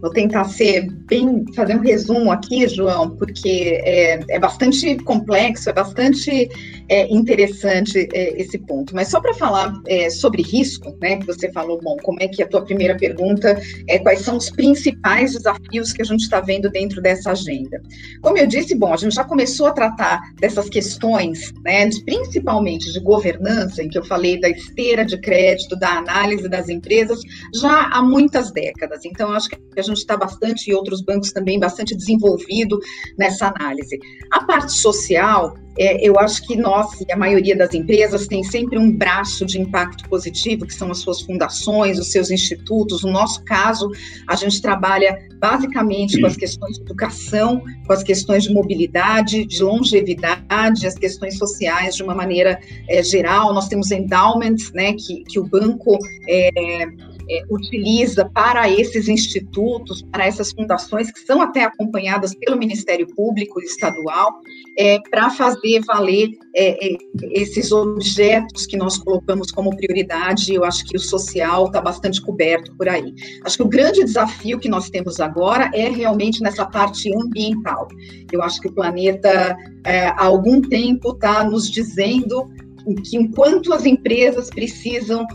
Vou 0.00 0.10
tentar 0.10 0.44
ser 0.44 0.88
bem, 1.06 1.44
fazer 1.54 1.76
um 1.76 1.80
resumo 1.80 2.30
aqui, 2.30 2.68
João, 2.68 3.16
porque 3.16 3.80
é, 3.84 4.20
é 4.30 4.38
bastante 4.38 4.96
complexo, 4.98 5.70
é 5.70 5.72
bastante 5.72 6.48
é, 6.88 7.12
interessante 7.12 8.08
é, 8.12 8.40
esse 8.40 8.58
ponto. 8.58 8.94
Mas 8.94 9.08
só 9.08 9.20
para 9.20 9.34
falar 9.34 9.72
é, 9.86 10.08
sobre 10.08 10.42
risco, 10.42 10.96
né, 11.00 11.16
que 11.16 11.26
você 11.26 11.50
falou, 11.52 11.80
bom, 11.82 11.96
como 12.02 12.18
é 12.22 12.28
que 12.28 12.42
a 12.42 12.46
tua 12.46 12.62
primeira 12.62 12.96
pergunta 12.96 13.60
é 13.88 13.98
quais 13.98 14.20
são 14.20 14.36
os 14.36 14.50
principais 14.50 15.32
desafios 15.32 15.92
que 15.92 16.02
a 16.02 16.04
gente 16.04 16.22
está 16.22 16.40
vendo 16.40 16.70
dentro 16.70 17.02
dessa 17.02 17.32
agenda? 17.32 17.80
Como 18.22 18.38
eu 18.38 18.46
disse, 18.46 18.74
bom, 18.74 18.92
a 18.92 18.96
gente 18.96 19.14
já 19.14 19.24
começou 19.24 19.66
a 19.66 19.72
tratar 19.72 20.20
dessas 20.40 20.68
questões, 20.68 21.52
né, 21.64 21.86
de, 21.86 22.04
principalmente 22.04 22.92
de 22.92 23.00
governança, 23.00 23.82
em 23.82 23.88
que 23.88 23.98
eu 23.98 24.04
falei 24.04 24.40
da 24.40 24.48
esteira 24.48 25.04
de 25.04 25.18
crédito, 25.20 25.76
da 25.76 25.98
análise 25.98 26.48
das 26.48 26.68
empresas, 26.68 27.18
já 27.60 27.88
há 27.92 28.02
muitas 28.02 28.52
décadas. 28.52 29.04
Então, 29.04 29.32
acho 29.32 29.48
que 29.48 29.58
a 29.76 29.82
gente 29.94 30.02
está 30.02 30.16
bastante, 30.16 30.70
e 30.70 30.74
outros 30.74 31.00
bancos 31.00 31.32
também, 31.32 31.58
bastante 31.58 31.94
desenvolvido 31.94 32.78
nessa 33.18 33.48
análise. 33.48 33.98
A 34.30 34.44
parte 34.44 34.72
social, 34.72 35.54
é, 35.78 36.06
eu 36.06 36.18
acho 36.18 36.44
que 36.46 36.56
nós 36.56 36.88
e 37.00 37.12
a 37.12 37.16
maioria 37.16 37.56
das 37.56 37.72
empresas 37.72 38.26
tem 38.26 38.42
sempre 38.42 38.78
um 38.78 38.90
braço 38.90 39.46
de 39.46 39.60
impacto 39.60 40.08
positivo, 40.08 40.66
que 40.66 40.74
são 40.74 40.90
as 40.90 40.98
suas 40.98 41.20
fundações, 41.22 41.98
os 41.98 42.10
seus 42.10 42.30
institutos. 42.30 43.04
No 43.04 43.12
nosso 43.12 43.44
caso, 43.44 43.88
a 44.26 44.34
gente 44.34 44.60
trabalha 44.60 45.16
basicamente 45.38 46.20
com 46.20 46.26
as 46.26 46.36
questões 46.36 46.76
de 46.76 46.82
educação, 46.82 47.62
com 47.86 47.92
as 47.92 48.02
questões 48.02 48.42
de 48.42 48.52
mobilidade, 48.52 49.46
de 49.46 49.62
longevidade, 49.62 50.86
as 50.86 50.94
questões 50.94 51.38
sociais 51.38 51.94
de 51.94 52.02
uma 52.02 52.14
maneira 52.14 52.58
é, 52.88 53.00
geral. 53.02 53.54
Nós 53.54 53.68
temos 53.68 53.92
endowments, 53.92 54.72
né, 54.72 54.94
que, 54.94 55.22
que 55.24 55.38
o 55.38 55.44
banco 55.44 55.96
é, 56.28 56.50
é, 57.28 57.42
utiliza 57.50 58.24
para 58.32 58.68
esses 58.70 59.08
institutos, 59.08 60.02
para 60.10 60.26
essas 60.26 60.52
fundações, 60.52 61.10
que 61.12 61.20
são 61.20 61.40
até 61.42 61.64
acompanhadas 61.64 62.34
pelo 62.34 62.58
Ministério 62.58 63.06
Público 63.14 63.60
Estadual, 63.60 64.40
é, 64.78 64.98
para 65.10 65.30
fazer 65.30 65.80
valer 65.86 66.30
é, 66.54 66.94
é, 66.94 66.98
esses 67.32 67.72
objetos 67.72 68.66
que 68.66 68.76
nós 68.76 68.98
colocamos 68.98 69.50
como 69.50 69.76
prioridade. 69.76 70.54
Eu 70.54 70.64
acho 70.64 70.84
que 70.84 70.96
o 70.96 71.00
social 71.00 71.66
está 71.66 71.80
bastante 71.80 72.20
coberto 72.22 72.74
por 72.76 72.88
aí. 72.88 73.12
Acho 73.44 73.58
que 73.58 73.62
o 73.62 73.68
grande 73.68 74.04
desafio 74.04 74.58
que 74.58 74.68
nós 74.68 74.88
temos 74.90 75.20
agora 75.20 75.70
é 75.74 75.88
realmente 75.88 76.42
nessa 76.42 76.64
parte 76.66 77.14
ambiental. 77.14 77.88
Eu 78.32 78.42
acho 78.42 78.60
que 78.60 78.68
o 78.68 78.72
planeta, 78.72 79.56
é, 79.84 80.06
há 80.06 80.24
algum 80.24 80.60
tempo, 80.60 81.10
está 81.10 81.44
nos 81.44 81.70
dizendo 81.70 82.48
que 83.04 83.16
enquanto 83.16 83.72
as 83.72 83.84
empresas 83.84 84.48
precisam 84.48 85.26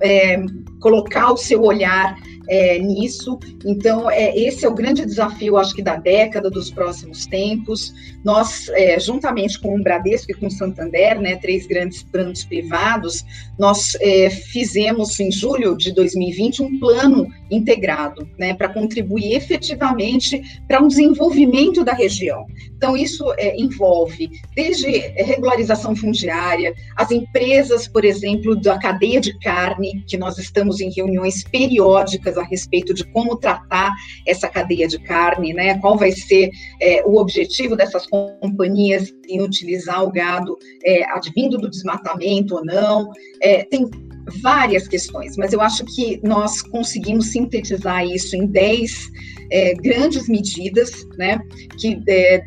é, 0.00 0.36
colocar 0.80 1.32
o 1.32 1.36
seu 1.36 1.62
olhar 1.62 2.16
é, 2.48 2.78
nisso. 2.78 3.38
Então, 3.64 4.10
é, 4.10 4.36
esse 4.36 4.64
é 4.64 4.68
o 4.68 4.74
grande 4.74 5.04
desafio, 5.04 5.56
acho 5.56 5.74
que, 5.74 5.82
da 5.82 5.96
década, 5.96 6.50
dos 6.50 6.70
próximos 6.70 7.26
tempos. 7.26 7.92
Nós, 8.24 8.68
é, 8.70 8.98
juntamente 8.98 9.60
com 9.60 9.78
o 9.78 9.82
Bradesco 9.82 10.32
e 10.32 10.34
com 10.34 10.46
o 10.46 10.50
Santander, 10.50 11.20
né, 11.20 11.36
três 11.36 11.66
grandes 11.66 12.02
bancos 12.02 12.44
privados, 12.44 13.24
nós 13.58 13.96
é, 14.00 14.30
fizemos, 14.30 15.18
em 15.20 15.30
julho 15.30 15.76
de 15.76 15.92
2020, 15.92 16.62
um 16.62 16.78
plano 16.78 17.28
integrado, 17.50 18.28
né, 18.38 18.54
para 18.54 18.68
contribuir 18.68 19.34
efetivamente 19.34 20.40
para 20.66 20.82
um 20.82 20.88
desenvolvimento 20.88 21.84
da 21.84 21.92
região. 21.92 22.46
Então, 22.76 22.96
isso 22.96 23.24
é, 23.36 23.60
envolve 23.60 24.30
desde 24.54 24.88
regularização 24.88 25.94
fundiária, 25.96 26.72
as 26.96 27.10
empresas, 27.10 27.88
por 27.88 28.04
exemplo, 28.04 28.54
da 28.56 28.78
cadeia 28.78 29.20
de 29.20 29.36
carne, 29.40 30.04
que 30.06 30.16
nós 30.16 30.38
estamos 30.38 30.80
em 30.80 30.90
reuniões 30.90 31.42
periódicas 31.42 32.37
a 32.40 32.44
respeito 32.44 32.94
de 32.94 33.04
como 33.12 33.36
tratar 33.36 33.92
essa 34.26 34.48
cadeia 34.48 34.86
de 34.86 34.98
carne, 34.98 35.52
né, 35.52 35.78
qual 35.78 35.96
vai 35.96 36.12
ser 36.12 36.50
é, 36.80 37.02
o 37.04 37.16
objetivo 37.16 37.76
dessas 37.76 38.06
companhias 38.06 39.12
em 39.28 39.40
utilizar 39.42 40.02
o 40.02 40.10
gado 40.10 40.56
é, 40.84 41.04
advindo 41.12 41.58
do 41.58 41.70
desmatamento 41.70 42.56
ou 42.56 42.64
não. 42.64 43.10
É, 43.42 43.64
tem 43.64 43.88
várias 44.42 44.86
questões, 44.86 45.36
mas 45.36 45.52
eu 45.52 45.60
acho 45.60 45.84
que 45.84 46.20
nós 46.22 46.60
conseguimos 46.62 47.26
sintetizar 47.32 48.04
isso 48.04 48.36
em 48.36 48.46
10 48.46 49.10
é, 49.50 49.74
grandes 49.74 50.28
medidas, 50.28 51.06
né, 51.16 51.38
que 51.78 52.00
é, 52.08 52.44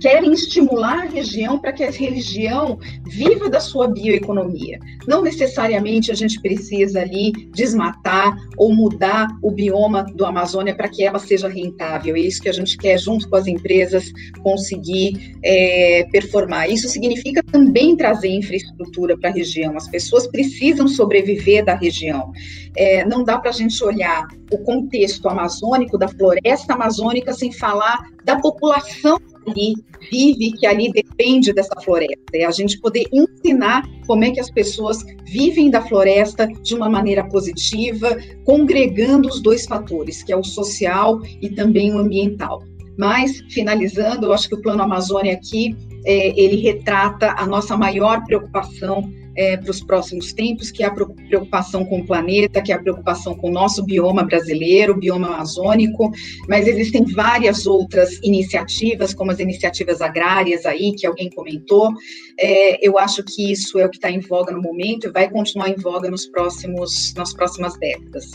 querem 0.00 0.32
estimular 0.32 1.00
a 1.00 1.08
região 1.08 1.58
para 1.58 1.72
que 1.72 1.84
a 1.84 1.90
região 1.90 2.78
viva 3.04 3.48
da 3.48 3.60
sua 3.60 3.88
bioeconomia. 3.88 4.78
Não 5.06 5.22
necessariamente 5.22 6.10
a 6.10 6.14
gente 6.14 6.40
precisa 6.40 7.00
ali 7.00 7.32
desmatar 7.52 8.36
ou 8.56 8.74
mudar 8.74 9.28
o 9.42 9.50
bioma 9.50 10.04
do 10.04 10.24
Amazônia 10.24 10.74
para 10.74 10.88
que 10.88 11.04
ela 11.04 11.18
seja 11.18 11.48
rentável. 11.48 12.16
É 12.16 12.20
isso 12.20 12.42
que 12.42 12.48
a 12.48 12.52
gente 12.52 12.76
quer, 12.76 12.98
junto 12.98 13.28
com 13.28 13.36
as 13.36 13.46
empresas, 13.46 14.12
conseguir 14.42 15.36
é, 15.42 16.06
performar. 16.10 16.70
Isso 16.70 16.88
significa 16.88 17.42
também 17.42 17.96
trazer 17.96 18.28
infraestrutura 18.28 19.16
para 19.16 19.30
a 19.30 19.32
região. 19.32 19.76
As 19.76 19.88
pessoas 19.88 20.26
precisam 20.26 20.88
sobreviver 20.88 21.64
da 21.64 21.74
região. 21.74 22.32
É, 22.76 23.04
não 23.04 23.24
dá 23.24 23.38
para 23.38 23.50
a 23.50 23.54
gente 23.54 23.82
olhar 23.82 24.26
o 24.52 24.58
contexto 24.58 25.28
amazônico, 25.28 25.98
da 25.98 26.08
floresta 26.08 26.74
amazônica, 26.74 27.32
sem 27.32 27.52
falar 27.52 27.98
da 28.24 28.38
população 28.38 29.18
que 29.18 29.50
ali 29.50 29.74
vive, 30.10 30.52
que 30.52 30.66
ali 30.66 30.90
depende 30.92 31.52
dessa 31.52 31.74
floresta. 31.80 32.16
É 32.34 32.44
a 32.44 32.50
gente 32.50 32.80
poder 32.80 33.04
ensinar 33.12 33.82
como 34.06 34.24
é 34.24 34.30
que 34.30 34.40
as 34.40 34.50
pessoas 34.50 35.04
vivem 35.24 35.70
da 35.70 35.82
floresta 35.82 36.46
de 36.46 36.74
uma 36.74 36.88
maneira 36.88 37.24
positiva, 37.28 38.16
congregando 38.44 39.28
os 39.28 39.40
dois 39.40 39.66
fatores, 39.66 40.22
que 40.22 40.32
é 40.32 40.36
o 40.36 40.44
social 40.44 41.20
e 41.40 41.50
também 41.50 41.94
o 41.94 41.98
ambiental. 41.98 42.62
Mas, 42.98 43.40
finalizando, 43.50 44.26
eu 44.26 44.32
acho 44.32 44.48
que 44.48 44.54
o 44.54 44.62
Plano 44.62 44.82
Amazônia 44.82 45.34
aqui, 45.34 45.76
é, 46.04 46.28
ele 46.40 46.56
retrata 46.56 47.34
a 47.36 47.46
nossa 47.46 47.76
maior 47.76 48.24
preocupação 48.24 49.04
é, 49.36 49.56
para 49.56 49.70
os 49.70 49.82
próximos 49.82 50.32
tempos, 50.32 50.70
que 50.70 50.82
é 50.82 50.86
a 50.86 50.90
preocupação 50.90 51.84
com 51.84 52.00
o 52.00 52.06
planeta, 52.06 52.62
que 52.62 52.72
é 52.72 52.74
a 52.74 52.78
preocupação 52.78 53.34
com 53.34 53.50
o 53.50 53.52
nosso 53.52 53.84
bioma 53.84 54.24
brasileiro, 54.24 54.94
o 54.94 54.98
bioma 54.98 55.28
amazônico, 55.28 56.10
mas 56.48 56.66
existem 56.66 57.04
várias 57.04 57.66
outras 57.66 58.18
iniciativas, 58.22 59.12
como 59.12 59.30
as 59.30 59.38
iniciativas 59.38 60.00
agrárias 60.00 60.64
aí, 60.64 60.92
que 60.94 61.06
alguém 61.06 61.30
comentou. 61.30 61.92
É, 62.38 62.86
eu 62.86 62.98
acho 62.98 63.22
que 63.22 63.52
isso 63.52 63.78
é 63.78 63.86
o 63.86 63.90
que 63.90 63.96
está 63.96 64.10
em 64.10 64.20
voga 64.20 64.52
no 64.52 64.62
momento 64.62 65.06
e 65.06 65.10
vai 65.10 65.30
continuar 65.30 65.68
em 65.68 65.76
voga 65.76 66.10
nos 66.10 66.26
próximos, 66.26 67.12
nas 67.14 67.32
próximas 67.32 67.78
décadas. 67.78 68.30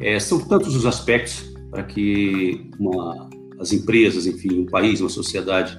É, 0.00 0.18
são 0.20 0.38
tantos 0.38 0.74
os 0.76 0.86
aspectos 0.86 1.54
para 1.70 1.82
que 1.82 2.70
uma, 2.78 3.28
as 3.58 3.72
empresas, 3.72 4.26
enfim, 4.26 4.60
um 4.60 4.66
país, 4.66 5.00
uma 5.00 5.10
sociedade 5.10 5.78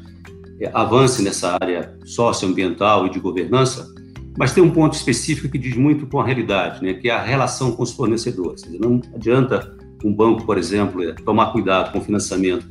é, 0.59 0.69
avance 0.73 1.21
nessa 1.21 1.57
área 1.61 1.95
socioambiental 2.03 3.05
e 3.05 3.09
de 3.09 3.19
governança, 3.19 3.87
mas 4.37 4.53
tem 4.53 4.63
um 4.63 4.69
ponto 4.69 4.93
específico 4.93 5.49
que 5.49 5.57
diz 5.57 5.75
muito 5.75 6.05
com 6.05 6.19
a 6.21 6.25
realidade, 6.25 6.83
né, 6.83 6.93
que 6.93 7.09
é 7.09 7.13
a 7.13 7.21
relação 7.21 7.71
com 7.71 7.83
os 7.83 7.91
fornecedores. 7.91 8.63
Não 8.79 9.01
adianta 9.15 9.75
um 10.05 10.13
banco, 10.13 10.45
por 10.45 10.57
exemplo, 10.57 11.03
é, 11.03 11.13
tomar 11.13 11.51
cuidado 11.51 11.91
com 11.91 11.97
o 11.97 12.01
financiamento 12.01 12.67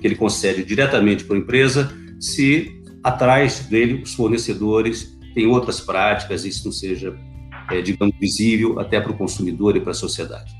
que 0.00 0.06
ele 0.06 0.16
concede 0.16 0.64
diretamente 0.64 1.24
para 1.24 1.36
a 1.36 1.38
empresa, 1.38 1.92
se 2.18 2.82
atrás 3.04 3.60
dele 3.60 4.02
os 4.02 4.14
fornecedores 4.14 5.18
têm 5.34 5.46
outras 5.46 5.80
práticas, 5.80 6.44
isso 6.44 6.64
não 6.64 6.72
seja, 6.72 7.14
é, 7.70 7.82
digamos, 7.82 8.16
visível 8.18 8.80
até 8.80 8.98
para 9.00 9.12
o 9.12 9.16
consumidor 9.16 9.76
e 9.76 9.80
para 9.80 9.90
a 9.90 9.94
sociedade. 9.94 10.52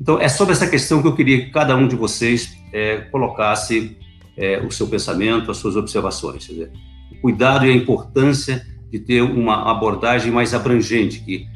Então, 0.00 0.18
é 0.20 0.28
sobre 0.28 0.52
essa 0.52 0.66
questão 0.66 1.02
que 1.02 1.08
eu 1.08 1.14
queria 1.14 1.44
que 1.44 1.50
cada 1.50 1.76
um 1.76 1.86
de 1.86 1.96
vocês 1.96 2.56
é, 2.72 2.98
colocasse 3.10 3.96
é, 4.36 4.60
o 4.60 4.70
seu 4.70 4.86
pensamento, 4.86 5.50
as 5.50 5.56
suas 5.56 5.76
observações. 5.76 6.44
Dizer, 6.44 6.70
o 7.12 7.20
cuidado 7.20 7.66
e 7.66 7.70
a 7.70 7.74
importância 7.74 8.64
de 8.90 8.98
ter 8.98 9.22
uma 9.22 9.70
abordagem 9.70 10.32
mais 10.32 10.54
abrangente, 10.54 11.20
que 11.20 11.46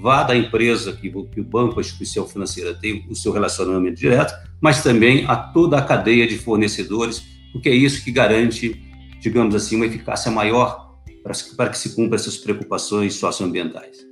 vá 0.00 0.22
da 0.22 0.36
empresa, 0.36 0.92
que, 0.92 1.10
que 1.10 1.40
o 1.40 1.44
banco, 1.44 1.78
a 1.78 1.82
instituição 1.82 2.26
financeira 2.26 2.74
tem 2.74 3.06
o 3.08 3.14
seu 3.14 3.32
relacionamento 3.32 3.96
direto, 3.96 4.34
mas 4.60 4.82
também 4.82 5.24
a 5.26 5.36
toda 5.36 5.78
a 5.78 5.82
cadeia 5.82 6.26
de 6.26 6.36
fornecedores, 6.36 7.22
porque 7.52 7.68
é 7.68 7.74
isso 7.74 8.04
que 8.04 8.12
garante, 8.12 8.82
digamos 9.20 9.54
assim, 9.54 9.76
uma 9.76 9.86
eficácia 9.86 10.30
maior 10.30 10.98
para, 11.22 11.32
para 11.56 11.70
que 11.70 11.78
se 11.78 11.94
cumpra 11.94 12.16
essas 12.16 12.36
preocupações 12.36 13.14
socioambientais. 13.14 14.06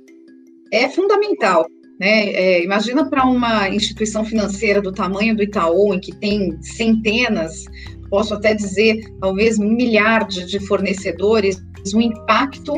É 0.71 0.89
fundamental. 0.89 1.67
Né? 1.99 2.29
É, 2.29 2.63
imagina 2.63 3.07
para 3.07 3.23
uma 3.25 3.69
instituição 3.69 4.25
financeira 4.25 4.81
do 4.81 4.91
tamanho 4.91 5.35
do 5.35 5.43
Itaú, 5.43 5.93
em 5.93 5.99
que 5.99 6.15
tem 6.15 6.59
centenas, 6.61 7.65
posso 8.09 8.33
até 8.33 8.53
dizer, 8.53 9.01
talvez 9.19 9.57
milhares 9.57 10.49
de 10.49 10.59
fornecedores, 10.59 11.61
o 11.93 12.01
impacto 12.01 12.73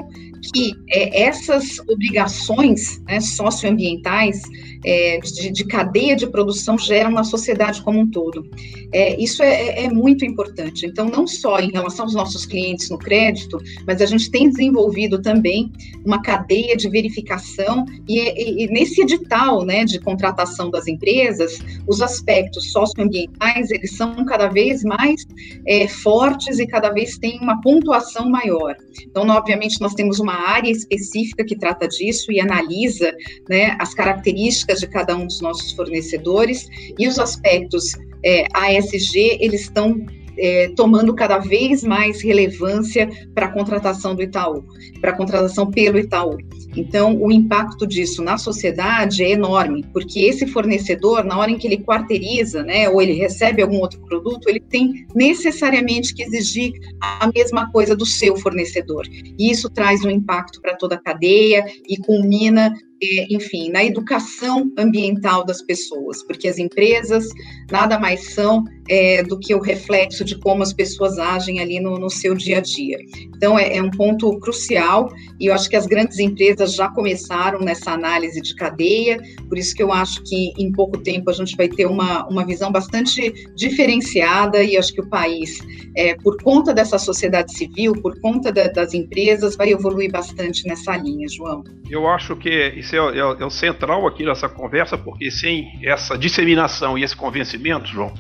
que 0.54 0.74
é, 0.90 1.24
essas 1.24 1.80
obrigações 1.88 3.02
né, 3.04 3.20
socioambientais 3.20 4.42
é, 4.84 5.20
de, 5.20 5.52
de, 5.52 5.66
cadeia 5.66 6.16
de 6.16 6.28
produção 6.28 6.78
geram 6.78 7.12
na 7.12 7.24
sociedade 7.24 7.82
como 7.82 8.00
um 8.00 8.10
todo. 8.10 8.48
É, 8.92 9.20
isso 9.20 9.42
é, 9.42 9.50
é, 9.50 9.86
é, 9.86 9.90
muito 9.90 10.24
importante. 10.24 10.86
Então, 10.86 11.08
não 11.10 11.26
só 11.26 11.60
em 11.60 11.72
relação 11.72 12.06
aos 12.06 12.14
nossos 12.14 12.46
clientes 12.46 12.90
no 12.90 12.98
crédito, 12.98 13.58
mas 13.88 14.02
a 14.02 14.06
gente 14.06 14.30
tem 14.30 14.50
desenvolvido 14.50 15.22
também 15.22 15.72
uma 16.06 16.22
cadeia 16.22 16.78
de 16.78 16.88
verificação 16.90 17.86
e, 18.08 18.20
e, 18.20 18.64
e 18.64 18.68
nesse 18.68 19.02
edital 19.02 19.66
né, 19.66 19.86
de 19.86 20.00
contratação 20.00 20.70
das 20.70 20.88
empresas, 20.88 21.58
os 21.88 22.02
aspectos 22.02 22.72
socioambientais, 22.72 23.72
eles 23.72 23.96
são 23.96 24.24
cada 24.26 24.48
vez 24.50 24.84
mais 24.84 25.25
é, 25.68 25.88
fortes 25.88 26.60
e 26.60 26.68
cada 26.68 26.90
vez 26.92 27.18
têm 27.18 27.40
uma 27.40 27.62
pontuação 27.62 28.30
maior. 28.30 28.76
Então, 29.02 29.28
obviamente, 29.30 29.80
nós 29.82 29.94
temos 29.94 30.20
uma 30.20 30.34
área 30.34 30.70
específica 30.70 31.44
que 31.44 31.56
trata 31.56 31.88
disso 31.88 32.32
e 32.32 32.40
analisa 32.40 33.14
né, 33.50 33.76
as 33.80 33.94
características 33.94 34.80
de 34.80 34.88
cada 34.88 35.16
um 35.16 35.26
dos 35.26 35.42
nossos 35.42 35.74
fornecedores 35.74 36.68
e 36.98 37.08
os 37.08 37.20
aspectos 37.20 37.94
é, 38.24 38.48
ASG, 38.54 39.38
eles 39.40 39.62
estão 39.62 40.06
é, 40.38 40.70
tomando 40.76 41.14
cada 41.14 41.38
vez 41.38 41.84
mais 41.84 42.22
relevância 42.22 43.10
para 43.34 43.48
a 43.48 43.52
contratação 43.52 44.16
do 44.16 44.22
Itaú, 44.22 44.64
para 45.02 45.12
a 45.12 45.16
contratação 45.16 45.70
pelo 45.70 45.98
Itaú. 45.98 46.38
Então, 46.76 47.22
o 47.22 47.32
impacto 47.32 47.88
disso 47.88 48.22
na 48.22 48.38
sociedade 48.38 49.24
é 49.24 49.32
enorme, 49.32 49.86
porque 49.94 50.22
esse 50.22 50.46
fornecedor, 50.46 51.24
na 51.24 51.38
hora 51.38 51.50
em 51.50 51.58
que 51.58 51.68
ele 51.68 51.78
quarteiriza, 51.78 52.64
né, 52.64 52.90
ou 52.90 53.02
ele 53.02 53.14
recebe 53.14 53.62
algum 53.62 53.80
outro 53.80 54.02
produto, 54.02 54.50
ele 54.50 54.60
tem 54.60 55.06
necessariamente 55.16 56.14
que 56.14 56.24
exigir 56.24 56.74
a 57.02 57.30
mesma 57.34 57.72
coisa 57.72 57.96
do 57.96 58.06
seu 58.06 58.36
fornecedor. 58.36 59.06
E 59.40 59.50
isso 59.50 59.70
traz 59.70 60.04
um 60.04 60.10
impacto 60.10 60.62
para 60.62 60.76
toda 60.76 60.96
a 60.96 61.02
cadeia 61.02 61.66
e 61.88 61.98
culmina 61.98 62.74
é, 63.04 63.34
enfim, 63.34 63.70
na 63.70 63.84
educação 63.84 64.72
ambiental 64.78 65.46
das 65.46 65.62
pessoas, 65.62 66.24
porque 66.24 66.48
as 66.48 66.58
empresas 66.58 67.28
nada 67.72 68.00
mais 68.00 68.34
são 68.34 68.64
é, 68.88 69.24
do 69.24 69.40
que 69.40 69.54
o 69.54 69.60
reflexo 69.60 70.24
de 70.24 70.38
como 70.40 70.64
as 70.64 70.72
pessoas 70.72 71.18
agem 71.18 71.60
ali 71.60 71.80
no, 71.80 71.98
no 71.98 72.10
seu 72.10 72.36
dia 72.36 72.60
a 72.60 72.62
dia. 72.62 72.98
Então, 73.36 73.58
é, 73.58 73.78
é, 73.78 73.82
um 73.82 73.90
ponto 73.90 74.40
crucial, 74.40 75.10
e 75.40 75.48
eu 75.48 75.54
acho 75.54 75.70
que 75.70 75.76
as 75.76 75.86
grandes 75.86 76.20
empresas 76.20 76.74
já 76.74 76.88
começaram 76.90 77.60
nessa 77.60 77.92
análise 77.92 78.42
de 78.42 78.56
cadeia, 78.56 79.20
por 79.50 79.58
isso 79.58 79.76
que 79.76 79.84
eu 79.84 79.92
acho 79.92 80.24
que 80.24 80.54
em 80.58 80.72
pouco 80.72 80.98
tempo 81.00 81.30
a 81.30 81.34
gente 81.34 81.56
vai 81.58 81.68
ter 81.68 81.86
uma, 81.86 82.28
uma 82.28 82.46
visão 82.46 82.72
bastante 82.72 83.34
diferenciada, 83.56 84.64
e 84.64 84.78
acho 84.78 84.94
que 84.94 85.02
o 85.02 85.10
país, 85.10 85.60
é, 85.96 86.16
por 86.16 86.42
conta 86.42 86.74
dessa 86.74 86.98
sociedade 86.98 87.54
civil, 87.54 87.94
por 88.02 88.20
conta 88.22 88.52
da, 88.52 88.68
das 88.68 88.94
empresas, 88.94 89.56
vai 89.56 89.72
evoluir 89.72 90.12
bastante 90.12 90.66
nessa 90.68 90.96
linha, 90.96 91.28
João. 91.28 91.64
Eu 91.90 92.08
acho 92.08 92.36
que 92.36 92.50
isso 92.86 92.96
é, 92.96 93.00
é, 93.00 93.20
é 93.20 93.46
o 93.46 93.50
central 93.50 94.08
aqui 94.08 94.24
nessa 94.24 94.48
conversa, 94.48 94.98
porque 94.98 95.32
sem 95.32 95.80
essa 95.84 96.18
disseminação 96.18 96.98
e 96.98 97.04
esse 97.04 97.16
convencimento, 97.16 97.88
João, 97.88 98.14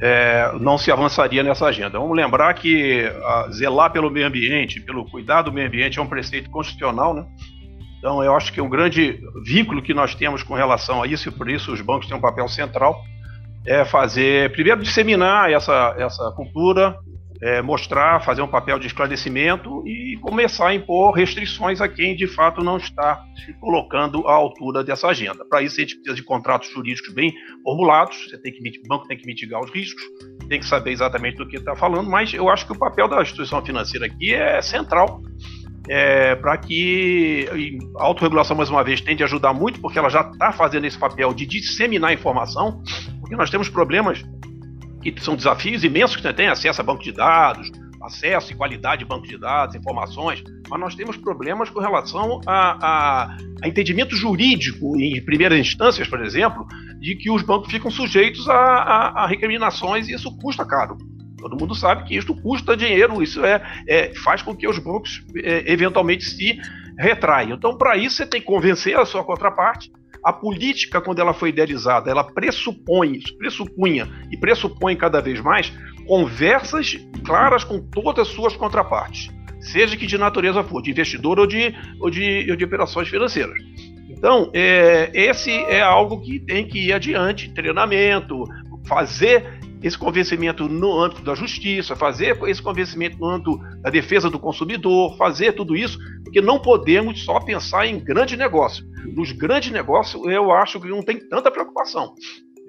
é, 0.00 0.52
não 0.58 0.78
se 0.78 0.90
avançaria 0.90 1.42
nessa 1.42 1.66
agenda. 1.66 1.98
Vamos 1.98 2.16
lembrar 2.16 2.54
que 2.54 3.04
a, 3.04 3.48
zelar 3.52 3.92
pelo 3.92 4.10
meio 4.10 4.26
ambiente, 4.26 4.80
pelo 4.80 5.04
cuidado 5.04 5.50
do 5.50 5.52
meio 5.52 5.68
ambiente, 5.68 5.98
é 5.98 6.02
um 6.02 6.06
preceito 6.06 6.50
constitucional, 6.50 7.14
né? 7.14 7.26
Então, 7.98 8.24
eu 8.24 8.34
acho 8.34 8.50
que 8.50 8.62
um 8.62 8.68
grande 8.68 9.20
vínculo 9.44 9.82
que 9.82 9.92
nós 9.92 10.14
temos 10.14 10.42
com 10.42 10.54
relação 10.54 11.02
a 11.02 11.06
isso, 11.06 11.28
e 11.28 11.32
por 11.32 11.50
isso 11.50 11.70
os 11.70 11.82
bancos 11.82 12.08
têm 12.08 12.16
um 12.16 12.20
papel 12.20 12.48
central, 12.48 13.04
é 13.66 13.84
fazer, 13.84 14.50
primeiro, 14.52 14.82
disseminar 14.82 15.52
essa, 15.52 15.94
essa 15.98 16.32
cultura, 16.34 16.96
é, 17.42 17.62
mostrar, 17.62 18.22
fazer 18.22 18.42
um 18.42 18.48
papel 18.48 18.78
de 18.78 18.86
esclarecimento 18.86 19.82
e 19.86 20.18
começar 20.20 20.68
a 20.68 20.74
impor 20.74 21.12
restrições 21.14 21.80
a 21.80 21.88
quem 21.88 22.14
de 22.14 22.26
fato 22.26 22.62
não 22.62 22.76
está 22.76 23.24
se 23.44 23.52
colocando 23.54 24.28
à 24.28 24.34
altura 24.34 24.84
dessa 24.84 25.08
agenda. 25.08 25.44
Para 25.44 25.62
isso, 25.62 25.76
a 25.76 25.80
gente 25.80 25.94
precisa 25.94 26.14
de 26.14 26.22
contratos 26.22 26.70
jurídicos 26.70 27.14
bem 27.14 27.32
formulados, 27.62 28.28
você 28.28 28.38
tem 28.38 28.52
que, 28.52 28.80
o 28.84 28.88
banco 28.88 29.06
tem 29.06 29.16
que 29.16 29.26
mitigar 29.26 29.60
os 29.60 29.70
riscos, 29.70 30.02
tem 30.48 30.60
que 30.60 30.66
saber 30.66 30.90
exatamente 30.90 31.36
do 31.36 31.48
que 31.48 31.56
está 31.56 31.74
falando, 31.74 32.10
mas 32.10 32.34
eu 32.34 32.48
acho 32.48 32.66
que 32.66 32.72
o 32.72 32.78
papel 32.78 33.08
da 33.08 33.22
instituição 33.22 33.64
financeira 33.64 34.06
aqui 34.06 34.34
é 34.34 34.60
central. 34.60 35.22
É, 35.88 36.36
para 36.36 36.56
que 36.58 37.48
a 37.98 38.04
autorregulação, 38.04 38.54
mais 38.54 38.68
uma 38.68 38.84
vez, 38.84 39.00
tende 39.00 39.22
a 39.22 39.26
ajudar 39.26 39.54
muito, 39.54 39.80
porque 39.80 39.98
ela 39.98 40.10
já 40.10 40.20
está 40.20 40.52
fazendo 40.52 40.84
esse 40.84 40.96
papel 40.96 41.32
de 41.32 41.46
disseminar 41.46 42.12
informação, 42.12 42.82
porque 43.18 43.34
nós 43.34 43.50
temos 43.50 43.68
problemas 43.68 44.22
que 45.02 45.14
são 45.20 45.36
desafios 45.36 45.82
imensos 45.84 46.16
que 46.16 46.22
você 46.22 46.32
tem 46.32 46.48
acesso 46.48 46.80
a 46.80 46.84
banco 46.84 47.02
de 47.02 47.12
dados, 47.12 47.70
acesso 48.02 48.52
e 48.52 48.56
qualidade 48.56 49.00
de 49.00 49.04
banco 49.04 49.26
de 49.26 49.36
dados, 49.38 49.74
informações, 49.74 50.42
mas 50.68 50.80
nós 50.80 50.94
temos 50.94 51.16
problemas 51.16 51.68
com 51.68 51.80
relação 51.80 52.40
a, 52.46 52.86
a, 52.86 53.36
a 53.62 53.68
entendimento 53.68 54.16
jurídico 54.16 54.98
em 54.98 55.22
primeiras 55.24 55.58
instâncias, 55.58 56.08
por 56.08 56.24
exemplo, 56.24 56.66
de 56.98 57.14
que 57.16 57.30
os 57.30 57.42
bancos 57.42 57.70
ficam 57.70 57.90
sujeitos 57.90 58.48
a, 58.48 58.54
a, 58.54 59.24
a 59.24 59.26
recriminações 59.26 60.08
e 60.08 60.14
isso 60.14 60.34
custa 60.38 60.64
caro. 60.64 60.96
Todo 61.38 61.58
mundo 61.58 61.74
sabe 61.74 62.04
que 62.04 62.16
isso 62.16 62.34
custa 62.34 62.76
dinheiro, 62.76 63.22
isso 63.22 63.44
é, 63.44 63.62
é 63.88 64.14
faz 64.14 64.42
com 64.42 64.54
que 64.54 64.68
os 64.68 64.78
bancos 64.78 65.24
é, 65.36 65.70
eventualmente 65.72 66.24
se 66.24 66.58
retraiam. 66.98 67.56
Então, 67.56 67.76
para 67.76 67.96
isso, 67.96 68.16
você 68.16 68.26
tem 68.26 68.40
que 68.40 68.46
convencer 68.46 68.96
a 68.98 69.06
sua 69.06 69.24
contraparte 69.24 69.90
a 70.22 70.32
política, 70.32 71.00
quando 71.00 71.20
ela 71.20 71.32
foi 71.32 71.48
idealizada, 71.48 72.10
ela 72.10 72.24
pressupõe, 72.24 73.20
pressupunha 73.38 74.08
e 74.30 74.36
pressupõe 74.36 74.96
cada 74.96 75.20
vez 75.20 75.40
mais 75.40 75.72
conversas 76.06 76.96
claras 77.24 77.64
com 77.64 77.80
todas 77.80 78.28
as 78.28 78.34
suas 78.34 78.56
contrapartes, 78.56 79.30
seja 79.60 79.96
que 79.96 80.06
de 80.06 80.18
natureza 80.18 80.62
for, 80.62 80.82
de 80.82 80.90
investidor 80.90 81.38
ou 81.38 81.46
de, 81.46 81.74
ou 82.00 82.10
de, 82.10 82.46
ou 82.50 82.56
de 82.56 82.64
operações 82.64 83.08
financeiras. 83.08 83.58
Então, 84.08 84.50
é, 84.52 85.10
esse 85.14 85.50
é 85.50 85.80
algo 85.80 86.20
que 86.20 86.40
tem 86.40 86.66
que 86.66 86.78
ir 86.78 86.92
adiante, 86.92 87.52
treinamento, 87.54 88.44
fazer 88.86 89.60
esse 89.82 89.96
convencimento 89.96 90.68
no 90.68 91.00
âmbito 91.00 91.22
da 91.22 91.34
justiça, 91.34 91.96
fazer 91.96 92.38
esse 92.46 92.62
convencimento 92.62 93.18
no 93.18 93.26
âmbito 93.26 93.58
da 93.82 93.90
defesa 93.90 94.28
do 94.28 94.38
consumidor, 94.38 95.16
fazer 95.16 95.52
tudo 95.52 95.76
isso, 95.76 95.98
porque 96.22 96.40
não 96.40 96.60
podemos 96.60 97.24
só 97.24 97.40
pensar 97.40 97.86
em 97.86 97.98
grande 97.98 98.36
negócio. 98.36 98.84
Nos 99.14 99.32
grandes 99.32 99.70
negócios, 99.70 100.22
eu 100.26 100.52
acho 100.52 100.80
que 100.80 100.88
não 100.88 101.02
tem 101.02 101.18
tanta 101.18 101.50
preocupação. 101.50 102.14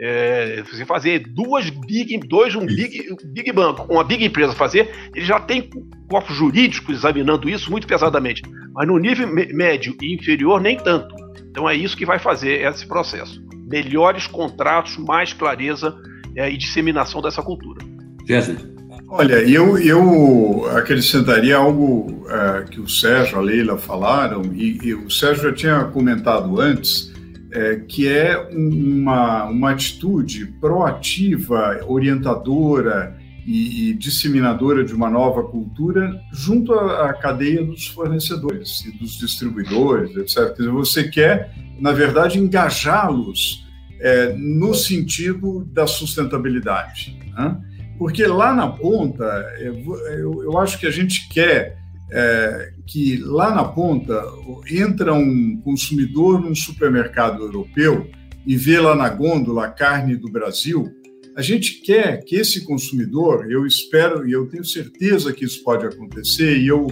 É, 0.04 0.64
você 0.64 0.84
fazer 0.86 1.20
duas 1.20 1.70
big, 1.70 2.18
dois, 2.28 2.56
um 2.56 2.66
big, 2.66 3.06
big 3.26 3.52
banco, 3.52 3.86
uma 3.92 4.04
big 4.04 4.26
empresa 4.26 4.54
fazer, 4.54 4.90
ele 5.14 5.26
já 5.26 5.40
tem 5.40 5.70
corpos 6.10 6.36
jurídicos 6.36 6.96
examinando 6.96 7.48
isso 7.48 7.70
muito 7.70 7.86
pesadamente. 7.86 8.42
Mas 8.74 8.88
no 8.88 8.98
nível 8.98 9.28
médio 9.28 9.96
e 10.02 10.16
inferior, 10.16 10.60
nem 10.60 10.78
tanto. 10.78 11.14
Então 11.52 11.70
é 11.70 11.76
isso 11.76 11.96
que 11.96 12.06
vai 12.06 12.18
fazer 12.18 12.66
esse 12.66 12.88
processo. 12.88 13.44
Melhores 13.70 14.26
contratos, 14.26 14.98
mais 14.98 15.34
clareza 15.34 15.96
é, 16.36 16.52
e 16.52 16.58
disseminação 16.58 17.22
dessa 17.22 17.42
cultura. 17.42 17.84
Jéssica. 18.26 18.72
Olha, 19.08 19.44
eu, 19.44 19.78
eu 19.78 20.70
acrescentaria 20.78 21.58
algo 21.58 22.24
uh, 22.28 22.70
que 22.70 22.80
o 22.80 22.88
Sérgio, 22.88 23.38
a 23.38 23.42
Leila 23.42 23.78
falaram, 23.78 24.42
e, 24.54 24.80
e 24.82 24.94
o 24.94 25.10
Sérgio 25.12 25.50
já 25.50 25.54
tinha 25.54 25.84
comentado 25.84 26.62
antes, 26.62 27.12
é, 27.52 27.76
que 27.76 28.08
é 28.08 28.38
uma, 28.54 29.46
uma 29.46 29.72
atitude 29.72 30.46
proativa, 30.62 31.82
orientadora 31.86 33.18
e, 33.46 33.90
e, 33.90 33.94
disseminadora 33.94 34.84
de 34.84 34.94
uma 34.94 35.10
nova 35.10 35.44
cultura 35.44 36.22
junto 36.32 36.74
à, 36.74 37.10
à, 37.10 37.14
cadeia 37.14 37.64
dos 37.66 37.88
fornecedores 37.88 38.86
e 38.86 38.98
dos 38.98 39.18
distribuidores, 39.18 40.16
etc. 40.16 40.36
Quer 40.36 40.54
dizer, 40.54 40.70
você 40.70 41.10
quer, 41.10 41.54
na 41.80 41.92
verdade, 41.92 42.40
engajá-los 42.40 43.61
é, 44.02 44.34
no 44.34 44.74
sentido 44.74 45.64
da 45.66 45.86
sustentabilidade. 45.86 47.18
Né? 47.34 47.58
Porque 47.98 48.26
lá 48.26 48.54
na 48.54 48.68
ponta, 48.68 49.24
eu, 49.60 50.44
eu 50.44 50.58
acho 50.58 50.80
que 50.80 50.88
a 50.88 50.92
gente 50.92 51.30
quer 51.30 51.78
é, 52.12 52.74
que 52.86 53.18
lá 53.18 53.54
na 53.54 53.64
ponta 53.64 54.22
entra 54.70 55.14
um 55.14 55.62
consumidor 55.64 56.42
num 56.42 56.56
supermercado 56.56 57.44
europeu 57.44 58.10
e 58.46 58.58
vê 58.58 58.80
lá 58.80 58.96
na 58.96 59.08
gôndola 59.08 59.66
a 59.66 59.70
carne 59.70 60.16
do 60.16 60.30
Brasil, 60.30 60.92
a 61.36 61.42
gente 61.42 61.82
quer 61.82 62.24
que 62.26 62.36
esse 62.36 62.66
consumidor, 62.66 63.50
eu 63.50 63.66
espero 63.66 64.28
e 64.28 64.32
eu 64.32 64.48
tenho 64.48 64.66
certeza 64.66 65.32
que 65.32 65.46
isso 65.46 65.64
pode 65.64 65.86
acontecer, 65.86 66.58
e 66.58 66.68
eu 66.68 66.88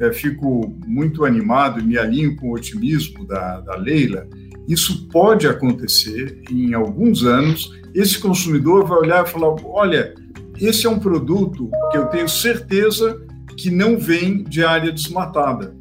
é, 0.00 0.12
fico 0.12 0.76
muito 0.86 1.24
animado 1.24 1.80
e 1.80 1.82
me 1.82 1.96
alinho 1.96 2.36
com 2.36 2.48
o 2.48 2.54
otimismo 2.54 3.26
da, 3.26 3.60
da 3.60 3.76
Leila, 3.76 4.28
isso 4.68 5.08
pode 5.08 5.48
acontecer 5.48 6.42
em 6.50 6.74
alguns 6.74 7.24
anos. 7.24 7.72
Esse 7.94 8.18
consumidor 8.18 8.86
vai 8.86 8.98
olhar 8.98 9.26
e 9.26 9.30
falar: 9.30 9.54
olha, 9.64 10.14
esse 10.60 10.86
é 10.86 10.90
um 10.90 10.98
produto 10.98 11.70
que 11.90 11.96
eu 11.96 12.06
tenho 12.06 12.28
certeza 12.28 13.18
que 13.56 13.70
não 13.70 13.98
vem 13.98 14.44
de 14.44 14.62
área 14.62 14.92
desmatada. 14.92 15.74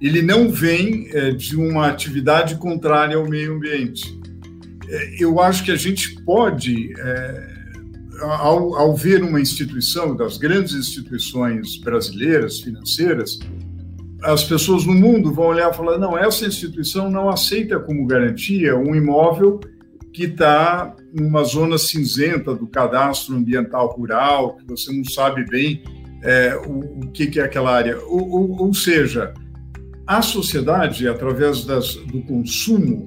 Ele 0.00 0.22
não 0.22 0.50
vem 0.50 1.08
é, 1.12 1.32
de 1.32 1.56
uma 1.56 1.88
atividade 1.88 2.56
contrária 2.56 3.16
ao 3.16 3.28
meio 3.28 3.56
ambiente. 3.56 4.18
É, 4.88 5.16
eu 5.22 5.40
acho 5.40 5.64
que 5.64 5.70
a 5.70 5.76
gente 5.76 6.20
pode, 6.22 6.92
é, 6.98 7.48
ao, 8.20 8.74
ao 8.76 8.96
ver 8.96 9.22
uma 9.22 9.40
instituição, 9.40 10.14
das 10.14 10.38
grandes 10.38 10.74
instituições 10.74 11.76
brasileiras, 11.78 12.60
financeiras, 12.60 13.38
as 14.22 14.44
pessoas 14.44 14.86
no 14.86 14.94
mundo 14.94 15.32
vão 15.32 15.46
olhar 15.46 15.70
e 15.70 15.76
falar: 15.76 15.98
não, 15.98 16.16
essa 16.16 16.46
instituição 16.46 17.10
não 17.10 17.28
aceita 17.28 17.78
como 17.78 18.06
garantia 18.06 18.76
um 18.76 18.94
imóvel 18.94 19.60
que 20.12 20.24
está 20.24 20.94
numa 21.12 21.42
zona 21.42 21.78
cinzenta 21.78 22.54
do 22.54 22.66
cadastro 22.66 23.34
ambiental 23.34 23.88
rural, 23.88 24.56
que 24.56 24.64
você 24.66 24.92
não 24.92 25.04
sabe 25.04 25.44
bem 25.46 25.82
é, 26.22 26.54
o, 26.66 27.00
o 27.00 27.10
que, 27.12 27.26
que, 27.26 27.40
é 27.40 27.44
aquela 27.44 27.72
área. 27.74 27.98
Ou, 28.06 28.30
ou, 28.30 28.62
ou 28.66 28.74
seja, 28.74 29.32
a 30.06 30.20
sociedade, 30.20 31.08
através 31.08 31.64
das, 31.64 31.94
do 31.94 32.20
consumo, 32.22 33.06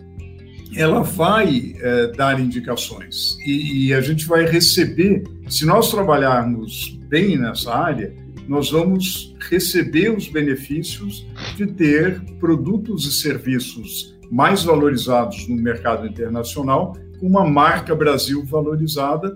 ela 0.76 1.02
vai 1.02 1.76
é, 1.80 2.08
dar 2.08 2.40
indicações 2.40 3.38
e, 3.46 3.88
e 3.88 3.94
a 3.94 4.02
gente 4.02 4.26
vai 4.26 4.46
receber, 4.46 5.24
se 5.48 5.66
nós 5.66 5.92
trabalharmos 5.92 7.00
bem 7.08 7.38
nessa 7.38 7.74
área, 7.74 8.14
nós 8.48 8.72
vamos 8.72 9.36
receber 9.50 10.16
os 10.16 10.28
benefícios 10.28 11.26
de 11.56 11.68
ter 11.68 12.22
produtos 12.40 13.06
e 13.06 13.14
serviços 13.14 14.16
mais 14.32 14.64
valorizados 14.64 15.48
no 15.48 15.56
mercado 15.56 16.08
internacional, 16.08 16.94
com 17.20 17.28
uma 17.28 17.48
marca 17.48 17.96
Brasil 17.96 18.44
valorizada, 18.46 19.36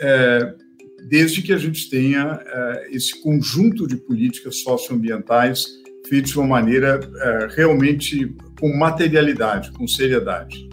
é, 0.00 0.54
desde 1.08 1.42
que 1.42 1.52
a 1.52 1.58
gente 1.58 1.88
tenha 1.90 2.40
é, 2.44 2.88
esse 2.90 3.20
conjunto 3.22 3.86
de 3.86 3.96
políticas 3.96 4.62
socioambientais 4.62 5.82
feitas 6.08 6.30
de 6.30 6.38
uma 6.38 6.48
maneira 6.48 7.00
é, 7.20 7.48
realmente 7.54 8.34
com 8.58 8.76
materialidade, 8.76 9.72
com 9.72 9.86
seriedade. 9.86 10.68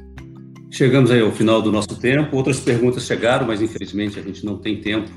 Chegamos 0.72 1.10
aí 1.10 1.22
ao 1.22 1.32
final 1.32 1.62
do 1.62 1.72
nosso 1.72 2.00
tempo. 2.00 2.36
Outras 2.36 2.60
perguntas 2.60 3.06
chegaram, 3.06 3.48
mas 3.48 3.62
infelizmente 3.62 4.20
a 4.20 4.22
gente 4.22 4.46
não 4.46 4.58
tem 4.58 4.80
tempo 4.82 5.10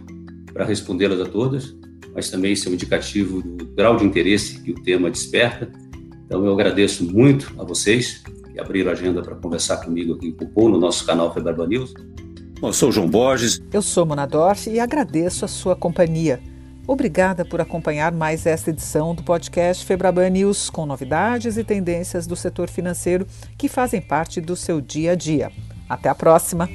para 0.52 0.64
respondê-las 0.64 1.20
a 1.20 1.26
todas, 1.26 1.76
mas 2.14 2.30
também 2.30 2.52
isso 2.52 2.68
é 2.68 2.70
um 2.70 2.74
indicativo 2.74 3.42
do 3.42 3.66
grau 3.66 3.96
de 3.96 4.04
interesse 4.04 4.60
que 4.60 4.70
o 4.70 4.82
tema 4.82 5.10
desperta. 5.10 5.70
Então 6.26 6.44
eu 6.44 6.52
agradeço 6.52 7.04
muito 7.04 7.52
a 7.58 7.64
vocês 7.64 8.22
que 8.52 8.60
abriram 8.60 8.90
a 8.90 8.92
agenda 8.92 9.22
para 9.22 9.34
conversar 9.34 9.78
comigo 9.78 10.14
aqui 10.14 10.28
em 10.28 10.32
Cupom, 10.32 10.68
no 10.68 10.78
nosso 10.78 11.04
canal 11.06 11.32
Feberba 11.32 11.66
News. 11.66 11.94
Bom, 12.60 12.68
eu 12.68 12.72
sou 12.72 12.90
o 12.90 12.92
João 12.92 13.08
Borges. 13.08 13.60
Eu 13.72 13.82
sou 13.82 14.06
Mona 14.06 14.26
Dorf 14.26 14.68
e 14.68 14.78
agradeço 14.78 15.44
a 15.44 15.48
sua 15.48 15.74
companhia. 15.74 16.40
Obrigada 16.86 17.44
por 17.44 17.60
acompanhar 17.60 18.12
mais 18.12 18.44
esta 18.44 18.70
edição 18.70 19.14
do 19.14 19.22
podcast 19.22 19.84
Febraban 19.84 20.30
News, 20.30 20.68
com 20.68 20.84
novidades 20.84 21.56
e 21.56 21.64
tendências 21.64 22.26
do 22.26 22.34
setor 22.34 22.68
financeiro 22.68 23.26
que 23.56 23.68
fazem 23.68 24.00
parte 24.00 24.40
do 24.40 24.56
seu 24.56 24.80
dia 24.80 25.12
a 25.12 25.14
dia. 25.14 25.50
Até 25.88 26.08
a 26.08 26.14
próxima! 26.14 26.68